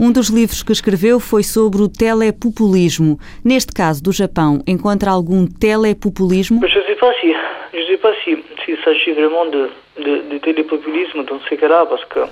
um 0.00 0.10
dos 0.10 0.28
livros 0.28 0.62
que 0.62 0.72
escreveu 0.72 1.20
foi 1.20 1.42
sobre 1.44 1.80
o 1.82 1.88
telepopulismo. 1.88 3.18
Neste 3.44 3.72
caso 3.72 4.02
do 4.02 4.12
Japão, 4.12 4.60
encontra 4.66 5.10
algum 5.10 5.46
telepopulismo? 5.46 6.60
Eu 6.64 6.68
não 6.68 6.74
sei 6.74 6.82
se, 6.82 7.36
não 7.72 7.96
sei 7.96 8.14
se, 8.24 8.44
se 8.64 8.82
s'agit 8.82 9.12
vraiment 9.12 9.50
de 9.50 9.70
de, 9.98 10.28
de 10.28 10.40
telepopulismo, 10.40 11.22
então 11.22 11.40
se 11.40 11.58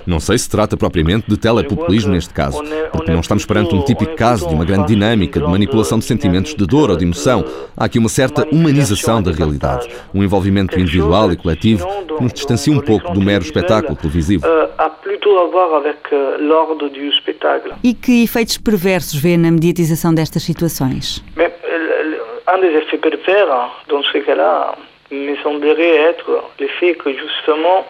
Não 0.05 0.19
sei 0.19 0.37
se 0.37 0.49
trata 0.49 0.77
propriamente 0.77 1.29
de 1.29 1.37
telepopulismo 1.37 2.13
neste 2.13 2.33
caso, 2.33 2.61
porque 2.91 3.11
não 3.11 3.19
estamos 3.19 3.45
perante 3.45 3.75
um 3.75 3.83
típico 3.83 4.15
caso 4.15 4.47
de 4.47 4.53
uma 4.53 4.65
grande 4.65 4.87
dinâmica 4.87 5.39
de 5.39 5.45
manipulação 5.45 5.99
de 5.99 6.05
sentimentos 6.05 6.55
de 6.55 6.65
dor 6.65 6.89
ou 6.89 6.97
de 6.97 7.03
emoção. 7.03 7.43
Há 7.75 7.85
aqui 7.85 7.99
uma 7.99 8.09
certa 8.09 8.47
humanização 8.51 9.21
da 9.21 9.31
realidade, 9.31 9.87
um 10.13 10.23
envolvimento 10.23 10.79
individual 10.79 11.31
e 11.31 11.35
coletivo 11.35 11.85
que 12.05 12.23
nos 12.23 12.33
distancia 12.33 12.73
um 12.73 12.81
pouco 12.81 13.11
do 13.13 13.21
mero 13.21 13.43
espetáculo 13.43 13.95
televisivo. 13.95 14.45
E 17.83 17.93
que 17.93 18.23
efeitos 18.23 18.57
perversos 18.57 19.19
vê 19.19 19.37
na 19.37 19.51
mediatização 19.51 20.13
destas 20.13 20.43
situações? 20.43 21.23
Um 22.49 22.61
dos 22.61 22.69
efeitos 22.69 23.01
perversos, 23.01 23.71
dans 23.89 24.09
ce 24.09 24.21
cas-là, 24.21 24.77
me 25.11 25.35
semblerait 25.37 25.95
être 26.09 26.43
le 26.59 26.67
fait 26.67 26.95
que 26.95 27.11
justement 27.13 27.85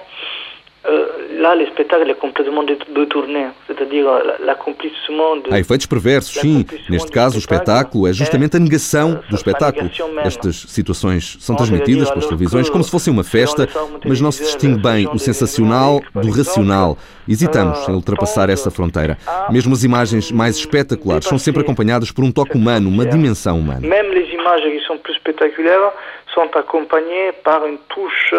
euh, 0.87 1.41
là, 1.41 1.53
le 1.53 1.65
spectacle 1.65 2.09
est 2.09 2.17
complètement 2.17 2.63
détourné, 2.63 3.47
c'est-à-dire 3.67 4.05
l'accomplissement 4.45 5.35
de... 5.35 5.51
Há 5.51 5.59
efeitos 5.59 5.85
perversos, 5.85 6.39
sim. 6.39 6.65
Neste 6.89 7.11
caso, 7.11 7.35
o 7.35 7.39
espetáculo 7.39 8.07
é 8.07 8.13
justamente 8.13 8.55
a 8.55 8.59
negação 8.59 9.19
do 9.29 9.35
espetáculo. 9.35 9.89
Estas 10.23 10.55
situações 10.55 11.37
são 11.41 11.57
transmitidas 11.57 12.09
pelas 12.09 12.25
televisões 12.25 12.69
como 12.69 12.85
se 12.85 12.91
fosse 12.91 13.09
uma 13.09 13.23
festa, 13.23 13.67
mas 14.05 14.21
não 14.21 14.31
se 14.31 14.43
distingue 14.43 14.81
bem 14.81 15.07
o 15.07 15.19
sensacional 15.19 15.99
do 16.13 16.29
racional. 16.31 16.97
Hesitamos 17.27 17.85
em 17.89 17.91
ultrapassar 17.91 18.49
essa 18.49 18.71
fronteira. 18.71 19.17
Mesmo 19.49 19.73
as 19.73 19.83
imagens 19.83 20.31
mais 20.31 20.55
espetaculares 20.55 21.27
são 21.27 21.37
sempre 21.37 21.63
acompanhadas 21.63 22.11
por 22.11 22.23
um 22.23 22.31
toque 22.31 22.55
humano, 22.55 22.87
uma 22.87 23.05
dimensão 23.05 23.59
humana. 23.59 23.81
Mesmo 23.81 24.13
as 24.13 24.29
imagens 24.29 24.79
que 24.79 24.87
são 24.87 24.95
mais 24.95 25.17
espetaculares 25.17 25.93
sont 26.37 26.55
accompagnés 26.55 27.31
par 27.43 27.65
une 27.65 27.79
touche 27.89 28.35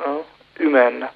hein, 0.00 0.20
humaine, 0.58 1.06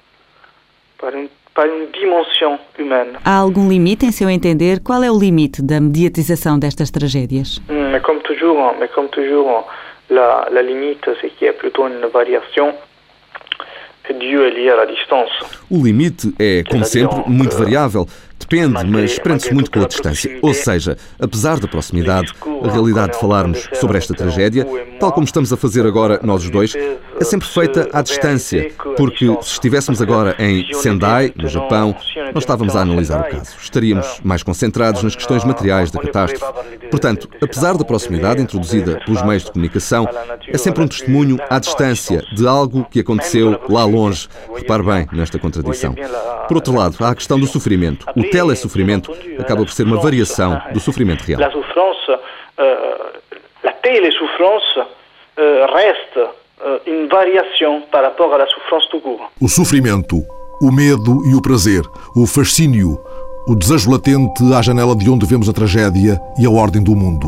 par 1.01 1.11
une, 1.15 1.29
par 1.55 1.65
une 1.65 1.87
dimension 1.99 2.59
humaine. 2.77 3.17
Há 3.25 3.39
algum 3.39 3.67
limite, 3.67 4.05
em 4.05 4.11
seu 4.11 4.29
entender? 4.29 4.79
Qual 4.83 5.03
é 5.03 5.09
o 5.09 5.17
limite 5.19 5.63
da 5.63 5.81
mediatização 5.81 6.59
destas 6.59 6.91
tragédias? 6.91 7.59
Mais 7.67 8.03
comme 8.03 8.21
toujours, 8.21 8.75
mais 8.77 8.91
comme 8.93 9.09
toujours 9.09 9.65
la, 10.11 10.47
la 10.51 10.61
limite, 10.61 11.09
c'est 11.19 11.31
qu'il 11.35 11.47
y 11.47 11.49
a 11.49 11.53
plutôt 11.53 11.87
une 11.87 12.05
variation 12.13 12.75
o 15.69 15.83
limite 15.83 16.33
é, 16.39 16.63
como 16.69 16.85
sempre, 16.85 17.29
muito 17.29 17.57
variável. 17.57 18.07
Depende, 18.49 18.85
mas 18.85 19.19
prende-se 19.19 19.53
muito 19.53 19.69
com 19.69 19.81
a 19.81 19.87
distância. 19.87 20.39
Ou 20.41 20.53
seja, 20.53 20.97
apesar 21.19 21.59
da 21.59 21.67
proximidade, 21.67 22.33
a 22.63 22.71
realidade 22.71 23.13
de 23.13 23.19
falarmos 23.19 23.67
sobre 23.73 23.97
esta 23.97 24.13
tragédia, 24.13 24.65
tal 24.99 25.11
como 25.11 25.25
estamos 25.25 25.51
a 25.51 25.57
fazer 25.57 25.85
agora 25.85 26.19
nós 26.23 26.43
os 26.43 26.49
dois, 26.49 26.73
é 27.19 27.23
sempre 27.23 27.47
feita 27.47 27.89
à 27.91 28.01
distância, 28.01 28.71
porque 28.95 29.25
se 29.41 29.53
estivéssemos 29.53 30.01
agora 30.01 30.35
em 30.39 30.71
Sendai, 30.73 31.33
no 31.35 31.49
Japão, 31.49 31.95
não 32.31 32.39
estávamos 32.39 32.75
a 32.75 32.81
analisar 32.81 33.21
o 33.21 33.29
caso. 33.29 33.55
Estaríamos 33.61 34.21
mais 34.23 34.43
concentrados 34.43 35.03
nas 35.03 35.15
questões 35.15 35.43
materiais 35.43 35.91
da 35.91 35.99
catástrofe. 35.99 36.77
Portanto, 36.89 37.27
apesar 37.41 37.75
da 37.77 37.83
proximidade 37.83 38.41
introduzida 38.41 38.99
pelos 39.05 39.21
meios 39.23 39.43
de 39.43 39.51
comunicação, 39.51 40.07
é 40.47 40.57
sempre 40.57 40.83
um 40.83 40.87
testemunho 40.87 41.37
à 41.49 41.59
distância 41.59 42.23
de 42.33 42.47
algo 42.47 42.85
que 42.89 42.99
aconteceu 42.99 43.59
lá 43.67 43.83
longe. 43.83 44.29
Repare 44.55 44.83
bem 44.83 45.07
nesta 45.11 45.37
contradição. 45.37 45.95
Por 46.47 46.55
outro 46.55 46.73
lado, 46.73 46.95
há 47.01 47.09
a 47.09 47.15
questão 47.15 47.39
do 47.39 47.47
sofrimento. 47.47 48.05
O 48.15 48.23
telesofrimento 48.37 49.11
acaba 49.39 49.63
por 49.63 49.71
ser 49.71 49.83
uma 49.83 49.97
variação 49.97 50.61
do 50.71 50.79
sofrimento 50.79 51.23
real. 51.23 51.41
A 51.43 51.51
souffrance, 51.51 52.11
a 53.63 53.71
telesouffrance 53.81 54.79
resta 55.73 56.29
uma 56.85 57.07
variação 57.07 57.83
para 57.91 58.07
rapport 58.07 58.41
à 58.41 58.47
souffrance 58.47 58.89
tout 58.89 59.01
court. 59.01 59.29
O 59.41 59.47
sofrimento, 59.47 60.17
o 60.61 60.71
medo 60.71 61.25
e 61.25 61.35
o 61.35 61.41
prazer, 61.41 61.83
o 62.15 62.25
fascínio, 62.27 62.99
o 63.47 63.55
desejo 63.55 63.91
latente 63.91 64.43
à 64.53 64.61
janela 64.61 64.95
de 64.95 65.09
onde 65.09 65.25
vemos 65.25 65.49
a 65.49 65.53
tragédia 65.53 66.19
e 66.39 66.45
a 66.45 66.49
ordem 66.49 66.83
do 66.83 66.95
mundo, 66.95 67.27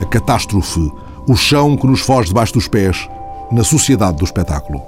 a 0.00 0.06
catástrofe, 0.06 0.90
o 1.28 1.36
chão 1.36 1.76
que 1.76 1.86
nos 1.86 2.00
foge 2.00 2.28
debaixo 2.28 2.54
dos 2.54 2.66
pés, 2.66 3.08
na 3.52 3.62
sociedade 3.62 4.16
do 4.18 4.24
espetáculo. 4.24 4.80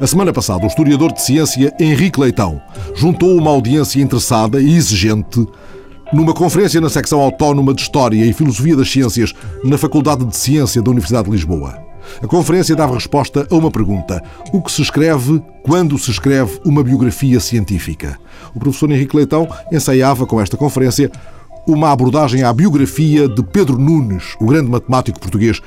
A 0.00 0.06
semana 0.08 0.32
passada, 0.32 0.64
o 0.64 0.66
historiador 0.66 1.12
de 1.12 1.22
ciência 1.22 1.72
Henrique 1.78 2.18
Leitão 2.18 2.60
juntou 2.96 3.36
uma 3.38 3.52
audiência 3.52 4.02
interessada 4.02 4.60
e 4.60 4.74
exigente 4.74 5.46
numa 6.12 6.34
conferência 6.34 6.80
na 6.80 6.90
secção 6.90 7.20
autónoma 7.20 7.72
de 7.72 7.82
História 7.82 8.26
e 8.26 8.32
Filosofia 8.32 8.76
das 8.76 8.90
Ciências 8.90 9.32
na 9.62 9.78
Faculdade 9.78 10.24
de 10.24 10.36
Ciência 10.36 10.82
da 10.82 10.90
Universidade 10.90 11.26
de 11.26 11.30
Lisboa. 11.30 11.78
A 12.20 12.26
conferência 12.26 12.74
dava 12.74 12.94
resposta 12.94 13.46
a 13.48 13.54
uma 13.54 13.70
pergunta: 13.70 14.20
o 14.52 14.60
que 14.60 14.72
se 14.72 14.82
escreve 14.82 15.40
quando 15.62 15.96
se 15.96 16.10
escreve 16.10 16.60
uma 16.64 16.82
biografia 16.82 17.38
científica? 17.38 18.18
O 18.52 18.58
professor 18.58 18.90
Henrique 18.90 19.16
Leitão 19.16 19.48
ensaiava 19.70 20.26
com 20.26 20.40
esta 20.40 20.56
conferência 20.56 21.10
uma 21.68 21.92
abordagem 21.92 22.42
à 22.42 22.52
biografia 22.52 23.28
de 23.28 23.42
Pedro 23.44 23.78
Nunes, 23.78 24.34
o 24.40 24.46
grande 24.46 24.68
matemático 24.68 25.20
português, 25.20 25.62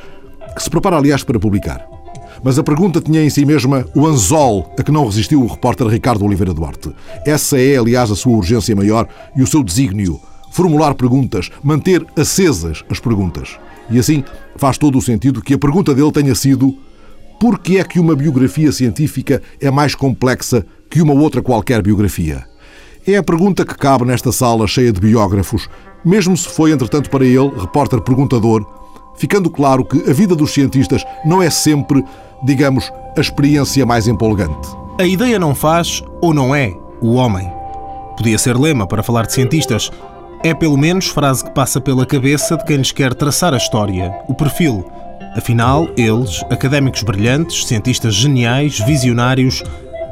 que 0.54 0.62
se 0.62 0.70
prepara, 0.70 0.98
aliás, 0.98 1.24
para 1.24 1.40
publicar. 1.40 1.97
Mas 2.44 2.58
a 2.60 2.64
pergunta 2.64 3.02
tinha 3.02 3.24
em 3.24 3.30
si 3.30 3.46
mesma 3.46 3.86
o 3.96 4.06
anzol 4.06 4.74
a 4.78 4.84
que 4.84 4.92
não 4.92 5.06
resistiu 5.06 5.42
o 5.42 5.48
repórter 5.48 5.88
Ricardo 5.88 6.26
Oliveira 6.26 6.54
Duarte. 6.54 6.92
Essa 7.26 7.60
é, 7.60 7.78
aliás, 7.78 8.12
a 8.12 8.16
sua 8.16 8.36
urgência 8.36 8.76
maior 8.76 9.08
e 9.36 9.42
o 9.42 9.48
seu 9.48 9.64
desígnio. 9.64 10.20
Formular 10.52 10.96
perguntas, 10.96 11.50
manter 11.64 12.06
acesas 12.16 12.84
as 12.90 13.00
perguntas. 13.00 13.58
E 13.90 14.00
assim 14.00 14.24
faz 14.56 14.78
todo 14.78 14.98
o 14.98 15.02
sentido 15.02 15.42
que 15.42 15.54
a 15.54 15.58
pergunta 15.58 15.94
dele 15.94 16.12
tenha 16.12 16.36
sido 16.36 16.76
por 17.40 17.60
que 17.60 17.78
é 17.78 17.84
que 17.84 18.00
uma 18.00 18.16
biografia 18.16 18.72
científica 18.72 19.42
é 19.62 19.70
mais 19.70 19.94
complexa 19.94 20.66
que 20.90 21.02
uma 21.02 21.14
outra 21.14 21.42
qualquer 21.42 21.82
biografia? 21.84 22.44
É 23.06 23.16
a 23.16 23.24
pergunta 23.24 23.64
que 23.64 23.78
cabe 23.78 24.06
nesta 24.06 24.32
sala 24.32 24.68
cheia 24.68 24.92
de 24.92 25.00
biógrafos, 25.00 25.70
mesmo 26.04 26.36
se 26.36 26.50
foi, 26.50 26.72
entretanto, 26.72 27.10
para 27.10 27.26
ele, 27.26 27.52
repórter 27.58 28.02
perguntador, 28.02 28.66
ficando 29.18 29.50
claro 29.50 29.86
que 29.86 30.10
a 30.10 30.14
vida 30.14 30.36
dos 30.36 30.52
cientistas 30.52 31.06
não 31.24 31.42
é 31.42 31.50
sempre, 31.50 32.04
digamos, 32.44 32.92
a 33.16 33.22
experiência 33.22 33.86
mais 33.86 34.08
empolgante. 34.08 34.68
A 35.00 35.06
ideia 35.06 35.38
não 35.38 35.54
faz 35.54 36.04
ou 36.22 36.34
não 36.34 36.56
é 36.56 36.74
o 37.02 37.14
homem. 37.14 37.52
Podia 38.16 38.38
ser 38.38 38.58
lema 38.58 38.88
para 38.88 39.04
falar 39.04 39.26
de 39.26 39.34
cientistas. 39.34 39.92
É 40.44 40.54
pelo 40.54 40.78
menos 40.78 41.08
frase 41.08 41.44
que 41.44 41.52
passa 41.52 41.80
pela 41.80 42.06
cabeça 42.06 42.58
de 42.58 42.66
quem 42.66 42.78
lhes 42.78 42.92
quer 42.92 43.14
traçar 43.14 43.54
a 43.54 43.58
história, 43.58 44.14
o 44.28 44.34
perfil. 44.34 44.86
Afinal, 45.36 45.88
eles, 45.96 46.44
académicos 46.50 47.04
brilhantes, 47.04 47.66
cientistas 47.66 48.16
geniais, 48.16 48.80
visionários, 48.80 49.64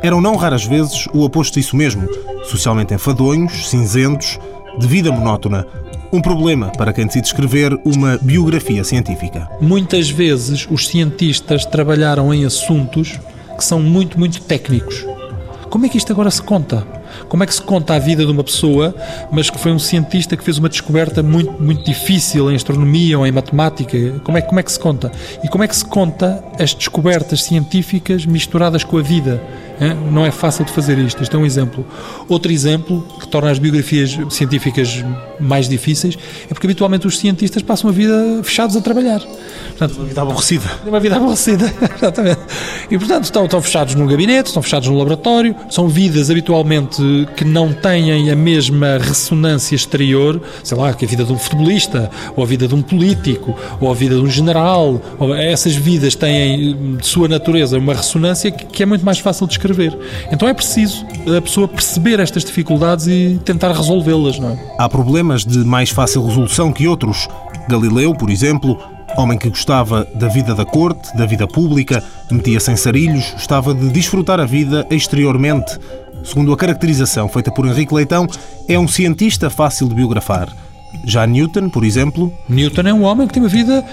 eram 0.04 0.22
não 0.22 0.36
raras 0.36 0.66
vezes 0.66 1.08
o 1.14 1.24
oposto 1.24 1.56
disso 1.56 1.76
mesmo, 1.76 2.08
socialmente 2.44 2.94
enfadonhos, 2.94 3.70
cinzentos, 3.70 4.40
de 4.78 4.88
vida 4.88 5.12
monótona. 5.12 5.66
Um 6.16 6.22
problema 6.22 6.70
para 6.70 6.94
quem 6.94 7.06
decide 7.06 7.28
escrever 7.28 7.78
uma 7.84 8.18
biografia 8.22 8.86
científica. 8.86 9.50
Muitas 9.60 10.10
vezes 10.10 10.66
os 10.72 10.88
cientistas 10.88 11.66
trabalharam 11.66 12.34
em 12.34 12.46
assuntos 12.46 13.20
que 13.58 13.66
são 13.66 13.82
muito, 13.82 14.18
muito 14.18 14.42
técnicos. 14.42 15.06
Como 15.70 15.86
é 15.86 15.90
que 15.90 15.98
isto 15.98 16.14
agora 16.14 16.32
se 16.32 16.42
conta? 16.42 16.88
Como 17.28 17.44
é 17.44 17.46
que 17.46 17.54
se 17.54 17.62
conta 17.62 17.96
a 17.96 18.00
vida 18.00 18.26
de 18.26 18.32
uma 18.32 18.46
pessoa, 18.46 18.96
mas 19.30 19.50
que 19.50 19.60
foi 19.60 19.74
um 19.74 19.80
cientista 19.80 20.38
que 20.38 20.44
fez 20.46 20.58
uma 20.58 20.70
descoberta 20.70 21.22
muito, 21.22 21.62
muito 21.62 21.84
difícil 21.84 22.50
em 22.50 22.56
astronomia 22.56 23.20
ou 23.20 23.28
em 23.28 23.32
matemática? 23.34 23.98
Como 24.24 24.38
é, 24.38 24.42
como 24.42 24.62
é 24.62 24.64
que 24.64 24.72
se 24.72 24.80
conta? 24.80 25.12
E 25.44 25.50
como 25.50 25.66
é 25.66 25.68
que 25.68 25.76
se 25.76 25.84
conta 25.84 26.42
as 26.58 26.74
descobertas 26.74 27.44
científicas 27.44 28.26
misturadas 28.26 28.86
com 28.86 28.98
a 28.98 29.02
vida? 29.02 29.44
Não 30.12 30.26
é 30.26 30.32
fácil 30.32 30.66
de 30.66 30.72
fazer 30.72 30.98
isto. 30.98 31.22
Isto 31.22 31.36
é 31.36 31.40
um 31.40 31.46
exemplo. 31.46 31.86
Outro 32.30 32.52
exemplo 32.52 33.06
que 33.20 33.28
torna 33.28 33.52
as 33.52 33.60
biografias 33.60 34.18
científicas 34.30 35.04
mais 35.40 35.68
difíceis 35.68 36.18
é 36.50 36.54
porque 36.54 36.68
habitualmente 36.68 37.06
os 37.08 37.18
cientistas 37.18 37.62
passam 37.62 37.90
a 37.90 37.94
vida 37.94 38.42
fechados 38.44 38.76
a 38.76 38.82
trabalhar. 38.82 39.22
Portanto, 39.78 39.98
uma 39.98 40.06
vida 40.06 40.22
aborrecida. 40.22 40.66
Uma 40.86 41.00
vida 41.00 41.16
aborrecida, 41.18 41.74
exatamente. 41.98 42.40
E 42.90 42.98
portanto 42.98 43.26
estão, 43.26 43.46
estão 43.46 43.62
fechados 43.62 43.96
num 43.96 44.08
gabinete, 44.08 44.48
estão 44.48 44.62
fechados 44.62 44.88
no 44.88 44.98
laboratório, 44.98 45.56
são 45.70 45.90
vidas 45.90 46.30
habitualmente 46.30 47.02
que 47.36 47.44
não 47.44 47.74
têm 47.74 48.30
a 48.32 48.36
mesma 48.36 48.98
ressonância 48.98 49.76
exterior, 49.76 50.42
sei 50.64 50.78
lá, 50.78 50.94
que 50.94 51.04
a 51.04 51.08
vida 51.08 51.24
de 51.26 51.34
um 51.34 51.38
futebolista, 51.38 52.10
ou 52.36 52.44
a 52.44 52.48
vida 52.48 52.68
de 52.68 52.76
um 52.76 52.82
político, 52.82 53.56
ou 53.82 53.92
a 53.92 53.94
vida 53.94 54.16
de 54.16 54.22
um 54.22 54.30
general. 54.30 55.02
essas 55.38 55.76
vidas 55.76 56.16
têm, 56.16 56.96
de 56.98 57.06
sua 57.06 57.28
natureza, 57.28 57.78
uma 57.78 57.94
ressonância 57.94 58.52
que, 58.52 58.66
que 58.66 58.84
é 58.84 58.86
muito 58.86 59.04
mais 59.04 59.20
fácil 59.20 59.48
de 59.48 59.54
escrever. 59.66 59.98
Então 60.32 60.48
é 60.48 60.54
preciso 60.54 61.06
a 61.36 61.42
pessoa 61.42 61.68
perceber 61.68 62.20
estas 62.20 62.46
dificuldades 62.46 63.08
e 63.08 63.40
tentar 63.44 63.72
resolvê-las, 63.74 64.40
não 64.40 64.52
é? 64.52 64.76
Há 64.78 64.88
problemas 64.88 65.44
de 65.44 65.60
mais 65.60 65.90
fácil 65.90 66.26
resolução 66.26 66.72
que 66.72 66.88
outros. 66.88 67.28
Galileu, 67.68 68.14
por 68.14 68.30
exemplo, 68.30 68.78
homem 69.18 69.38
que 69.38 69.50
gostava 69.50 70.06
da 70.14 70.28
vida 70.28 70.54
da 70.54 70.66
corte, 70.66 71.16
da 71.18 71.26
vida 71.26 71.48
pública, 71.48 72.04
metia-se 72.32 72.72
em 72.72 72.76
sarilhos, 72.76 73.32
gostava 73.32 73.74
de 73.74 73.90
desfrutar 73.90 74.40
a 74.40 74.46
vida 74.46 74.86
exteriormente. 74.90 75.80
Segundo 76.24 76.52
a 76.54 76.58
caracterização 76.58 77.28
feita 77.28 77.52
por 77.52 77.66
Henrique 77.66 77.94
Leitão, 77.94 78.28
é 78.68 78.78
um 78.80 78.88
cientista 78.88 79.50
fácil 79.50 79.88
de 79.88 79.96
biografar. 79.96 80.50
Já 81.04 81.28
Newton, 81.28 81.70
por 81.70 81.84
exemplo. 81.84 82.34
Newton 82.48 82.82
é 82.82 82.94
um 82.94 83.04
homem 83.04 83.28
que 83.28 83.34
tem 83.34 83.44
uma 83.44 83.50
vida 83.50 83.84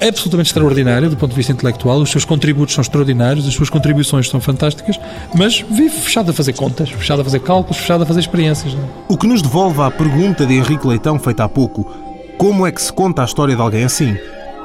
absolutamente 0.00 0.48
extraordinária 0.48 1.08
do 1.08 1.16
ponto 1.16 1.30
de 1.30 1.36
vista 1.36 1.52
intelectual, 1.52 1.98
os 1.98 2.10
seus 2.10 2.24
contributos 2.24 2.74
são 2.74 2.82
extraordinários, 2.82 3.46
as 3.46 3.54
suas 3.54 3.70
contribuições 3.70 4.28
são 4.28 4.40
fantásticas, 4.40 4.98
mas 5.34 5.60
vive 5.68 5.90
fechado 5.90 6.30
a 6.30 6.34
fazer 6.34 6.52
contas, 6.52 6.90
fechado 6.90 7.20
a 7.22 7.24
fazer 7.24 7.40
cálculos, 7.40 7.78
fechado 7.78 8.02
a 8.02 8.06
fazer 8.06 8.20
experiências. 8.20 8.74
Não? 8.74 8.84
É? 8.84 8.86
O 9.08 9.16
que 9.16 9.26
nos 9.26 9.42
devolve 9.42 9.80
à 9.80 9.90
pergunta 9.90 10.46
de 10.46 10.54
Henrique 10.54 10.86
Leitão 10.86 11.18
feita 11.18 11.44
há 11.44 11.48
pouco: 11.48 11.84
como 12.36 12.66
é 12.66 12.72
que 12.72 12.80
se 12.80 12.92
conta 12.92 13.22
a 13.22 13.24
história 13.24 13.56
de 13.56 13.60
alguém 13.60 13.84
assim? 13.84 14.16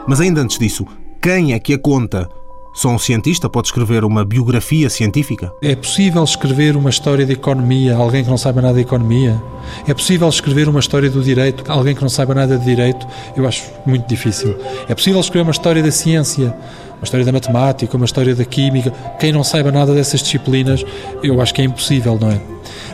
Mas 0.08 0.20
ainda 0.20 0.42
antes 0.42 0.60
disso, 0.60 0.86
quem 1.22 1.54
é 1.54 1.60
que 1.60 1.74
a 1.74 1.80
conta? 1.80 2.30
Só 2.74 2.90
um 2.90 2.98
cientista 2.98 3.48
pode 3.48 3.68
escrever 3.68 4.04
uma 4.04 4.26
biografia 4.26 4.90
científica? 4.90 5.54
É 5.62 5.76
possível 5.76 6.24
escrever 6.24 6.76
uma 6.76 6.90
história 6.90 7.24
de 7.24 7.34
economia, 7.34 7.96
alguém 7.96 8.24
que 8.24 8.30
não 8.32 8.38
saiba 8.38 8.64
nada 8.64 8.74
de 8.74 8.82
economia? 8.82 9.40
É 9.88 9.94
possível 9.94 10.28
escrever 10.28 10.68
uma 10.68 10.80
história 10.80 11.08
do 11.08 11.22
direito, 11.22 11.64
alguém 11.72 11.94
que 11.94 12.02
não 12.02 12.10
saiba 12.10 12.34
nada 12.34 12.58
de 12.58 12.66
direito? 12.66 13.06
Eu 13.38 13.48
acho 13.48 13.64
muito 13.86 14.08
difícil. 14.08 14.58
É 14.90 14.96
possível 14.96 15.20
escrever 15.20 15.44
uma 15.44 15.52
história 15.52 15.84
da 15.84 15.92
ciência, 15.92 16.48
uma 16.98 17.04
história 17.04 17.24
da 17.24 17.32
matemática, 17.32 17.96
uma 17.96 18.08
história 18.08 18.34
da 18.34 18.44
química? 18.44 18.90
Quem 19.20 19.32
não 19.32 19.44
saiba 19.44 19.72
nada 19.72 19.94
dessas 19.94 20.24
disciplinas, 20.24 20.84
eu 21.22 21.40
acho 21.40 21.54
que 21.54 21.62
é 21.62 21.66
impossível, 21.66 22.18
não 22.20 22.32
é? 22.32 22.42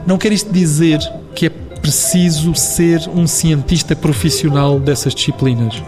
Não 0.05 0.17
quer 0.17 0.33
isto 0.33 0.51
dizer 0.51 0.99
que 1.33 1.45
é 1.45 1.49
preciso 1.49 2.53
ser 2.53 2.99
um 3.15 3.25
cientista 3.25 3.95
profissional 3.95 4.77
dessas 4.77 5.15
disciplinas 5.15 5.81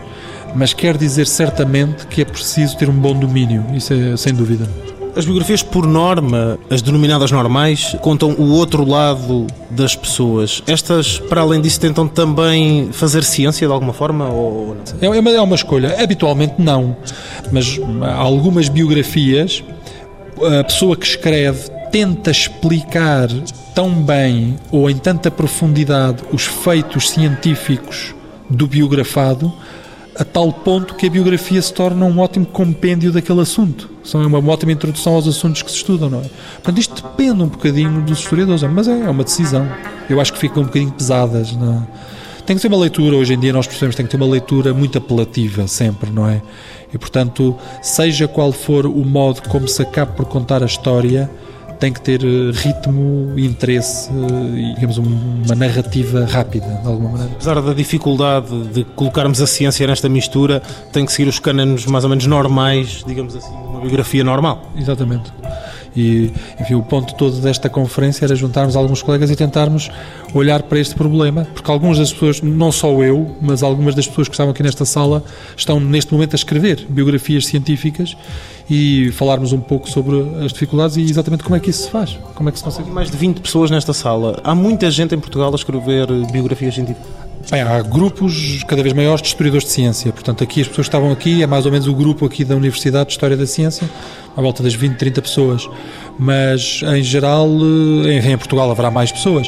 mas 0.56 0.74
quer 0.74 0.98
dizer 0.98 1.28
certamente 1.28 2.08
que 2.08 2.22
é 2.22 2.26
preciso 2.26 2.78
ter 2.78 2.90
um 2.90 3.00
bom 3.00 3.14
domínio, 3.14 3.66
isso 3.74 3.94
é 3.94 4.16
sem 4.18 4.34
dúvida. 4.34 4.68
As 5.14 5.26
biografias, 5.26 5.62
por 5.62 5.86
norma, 5.86 6.58
as 6.70 6.82
denominadas 6.82 7.32
normais, 7.32 7.98
contam 8.02 8.32
o 8.32 8.52
outro 8.52 8.88
lado 8.88 9.46
das 9.70 9.94
pessoas. 9.94 10.64
Estas, 10.66 11.20
para 11.20 11.42
além 11.42 11.60
disso, 11.60 11.82
tentam 11.82 12.08
também 12.08 12.90
fazer 12.94 13.22
ciência 13.24 13.68
de 13.68 13.74
alguma 13.74 13.92
forma 13.92 14.30
ou 14.30 14.78
não? 15.02 15.14
É 15.14 15.20
uma, 15.20 15.30
é 15.32 15.42
uma 15.42 15.56
escolha. 15.56 16.02
Habitualmente 16.02 16.54
não, 16.58 16.96
mas 17.52 17.78
algumas 18.18 18.70
biografias, 18.70 19.62
a 20.60 20.64
pessoa 20.64 20.96
que 20.96 21.06
escreve 21.06 21.70
tenta 21.92 22.32
explicar 22.32 23.28
tão 23.76 23.92
bem 23.92 24.56
ou 24.72 24.90
em 24.90 24.98
tanta 24.98 25.30
profundidade 25.30 26.24
os 26.32 26.46
feitos 26.46 27.10
científicos 27.10 28.16
do 28.50 28.66
biografado 28.66 29.52
a 30.16 30.24
tal 30.26 30.52
ponto 30.52 30.96
que 30.96 31.08
a 31.08 31.10
biografia 31.10 31.62
se 31.62 31.74
torna 31.74 32.06
um 32.06 32.20
ótimo 32.20 32.46
compêndio 32.46 33.12
daquele 33.12 33.42
assunto. 33.42 33.90
São 34.04 34.22
uma 34.26 34.40
ótima 34.52 34.72
introdução 34.72 35.14
aos 35.14 35.28
assuntos 35.28 35.62
que 35.62 35.72
se 35.72 35.78
estudam, 35.78 36.10
não 36.10 36.20
é? 36.20 36.30
Portanto, 36.56 36.78
isto 36.80 36.96
depende 37.02 37.42
um 37.42 37.48
bocadinho 37.48 38.02
dos 38.02 38.20
historiadores, 38.20 38.64
mas 38.64 38.88
é, 38.88 39.02
é 39.02 39.10
uma 39.10 39.24
decisão. 39.24 39.68
Eu 40.10 40.20
acho 40.20 40.34
que 40.34 40.40
ficam 40.40 40.64
um 40.64 40.66
bocadinho 40.66 40.92
pesadas, 40.92 41.56
não 41.56 41.76
é? 41.76 41.88
Tem 42.46 42.56
que 42.56 42.62
ter 42.62 42.68
uma 42.68 42.78
leitura, 42.78 43.16
hoje 43.16 43.34
em 43.34 43.40
dia 43.40 43.54
nós 43.54 43.68
percebemos, 43.68 43.96
tem 43.96 44.06
que 44.06 44.12
ter 44.12 44.18
uma 44.18 44.30
leitura 44.30 44.74
muito 44.74 44.98
apelativa 44.98 45.68
sempre, 45.68 46.10
não 46.10 46.28
é? 46.28 46.42
E, 46.94 46.98
portanto, 46.98 47.56
seja 47.82 48.28
qual 48.28 48.52
for 48.52 48.86
o 48.86 49.06
modo 49.06 49.44
como 49.48 49.68
se 49.68 49.82
acaba 49.82 50.12
por 50.12 50.26
contar 50.26 50.62
a 50.62 50.66
história, 50.66 51.30
tem 51.82 51.92
que 51.92 52.00
ter 52.00 52.24
eh, 52.24 52.52
ritmo, 52.54 53.34
interesse 53.38 54.08
eh, 54.12 54.60
e, 54.60 54.76
digamos, 54.76 55.00
uma 55.00 55.56
narrativa 55.56 56.26
rápida, 56.26 56.68
de 56.68 56.88
alguma 56.88 57.10
maneira. 57.10 57.34
Apesar 57.34 57.60
da 57.60 57.74
dificuldade 57.74 58.68
de 58.68 58.84
colocarmos 58.84 59.42
a 59.42 59.48
ciência 59.48 59.88
nesta 59.88 60.08
mistura, 60.08 60.62
tem 60.94 61.08
que 61.08 61.12
seguir 61.12 61.28
os 61.28 61.40
cânones 61.40 61.88
mais 61.88 62.04
ou 62.04 62.10
menos 62.12 62.28
normais, 62.28 63.04
digamos 63.06 63.36
assim, 63.36 63.50
de 63.50 63.68
uma 63.68 63.82
biografia 63.82 64.24
normal. 64.24 64.72
Exatamente. 64.78 65.34
E, 65.96 66.32
enfim, 66.60 66.76
o 66.76 66.82
ponto 66.82 67.14
todo 67.16 67.40
desta 67.42 67.70
conferência 67.70 68.26
era 68.26 68.36
juntarmos 68.36 68.76
alguns 68.76 69.02
colegas 69.02 69.30
e 69.30 69.36
tentarmos 69.36 69.90
olhar 70.34 70.64
para 70.64 70.80
este 70.80 70.96
problema, 70.96 71.48
porque 71.54 71.70
algumas 71.70 71.98
das 71.98 72.14
pessoas, 72.14 72.42
não 72.42 72.72
só 72.72 72.92
eu, 73.04 73.36
mas 73.42 73.62
algumas 73.62 73.94
das 73.96 74.08
pessoas 74.08 74.28
que 74.28 74.34
estavam 74.34 74.52
aqui 74.52 74.64
nesta 74.64 74.86
sala, 74.86 75.24
estão 75.56 75.80
neste 75.80 76.14
momento 76.14 76.34
a 76.34 76.38
escrever 76.38 76.86
biografias 76.90 77.46
científicas 77.46 78.16
e 78.70 79.12
falarmos 79.12 79.52
um 79.52 79.60
pouco 79.60 79.90
sobre 79.90 80.18
as 80.44 80.54
dificuldades 80.54 80.96
e 80.96 81.02
exatamente 81.02 81.44
como 81.44 81.56
é 81.56 81.60
que 81.60 81.70
isso 81.70 81.84
se 81.84 81.90
faz, 81.92 82.18
como 82.36 82.48
é 82.48 82.52
que 82.52 82.58
se 82.58 82.64
consegue. 82.64 82.90
Mais 82.90 83.12
de 83.12 83.18
20 83.18 83.42
pessoas 83.42 83.70
nesta 83.70 83.92
sala. 83.92 84.40
Há 84.44 84.56
muita 84.56 84.90
gente 84.90 85.14
em 85.14 85.20
Portugal 85.20 85.52
a 85.52 85.56
escrever 85.56 86.08
biografias 86.32 86.76
científicas. 86.76 87.21
Bem, 87.50 87.62
há 87.62 87.82
grupos 87.82 88.64
cada 88.68 88.82
vez 88.82 88.94
maiores 88.94 89.22
de 89.22 89.30
historiadores 89.30 89.66
de 89.66 89.72
ciência. 89.72 90.12
Portanto, 90.12 90.44
aqui 90.44 90.62
as 90.62 90.68
pessoas 90.68 90.88
que 90.88 90.90
estavam 90.90 91.12
aqui, 91.12 91.42
é 91.42 91.48
mais 91.48 91.66
ou 91.66 91.72
menos 91.72 91.88
o 91.88 91.94
grupo 91.94 92.26
aqui 92.26 92.44
da 92.44 92.56
Universidade 92.56 93.08
de 93.08 93.12
História 93.14 93.36
da 93.36 93.48
Ciência, 93.48 93.90
à 94.36 94.42
volta 94.42 94.62
das 94.62 94.74
20, 94.74 94.98
30 94.98 95.22
pessoas. 95.22 95.70
Mas, 96.20 96.82
em 96.84 97.02
geral, 97.02 97.50
eh, 98.06 98.32
em 98.32 98.38
Portugal 98.38 98.70
haverá 98.70 98.92
mais 98.92 99.12
pessoas. 99.12 99.48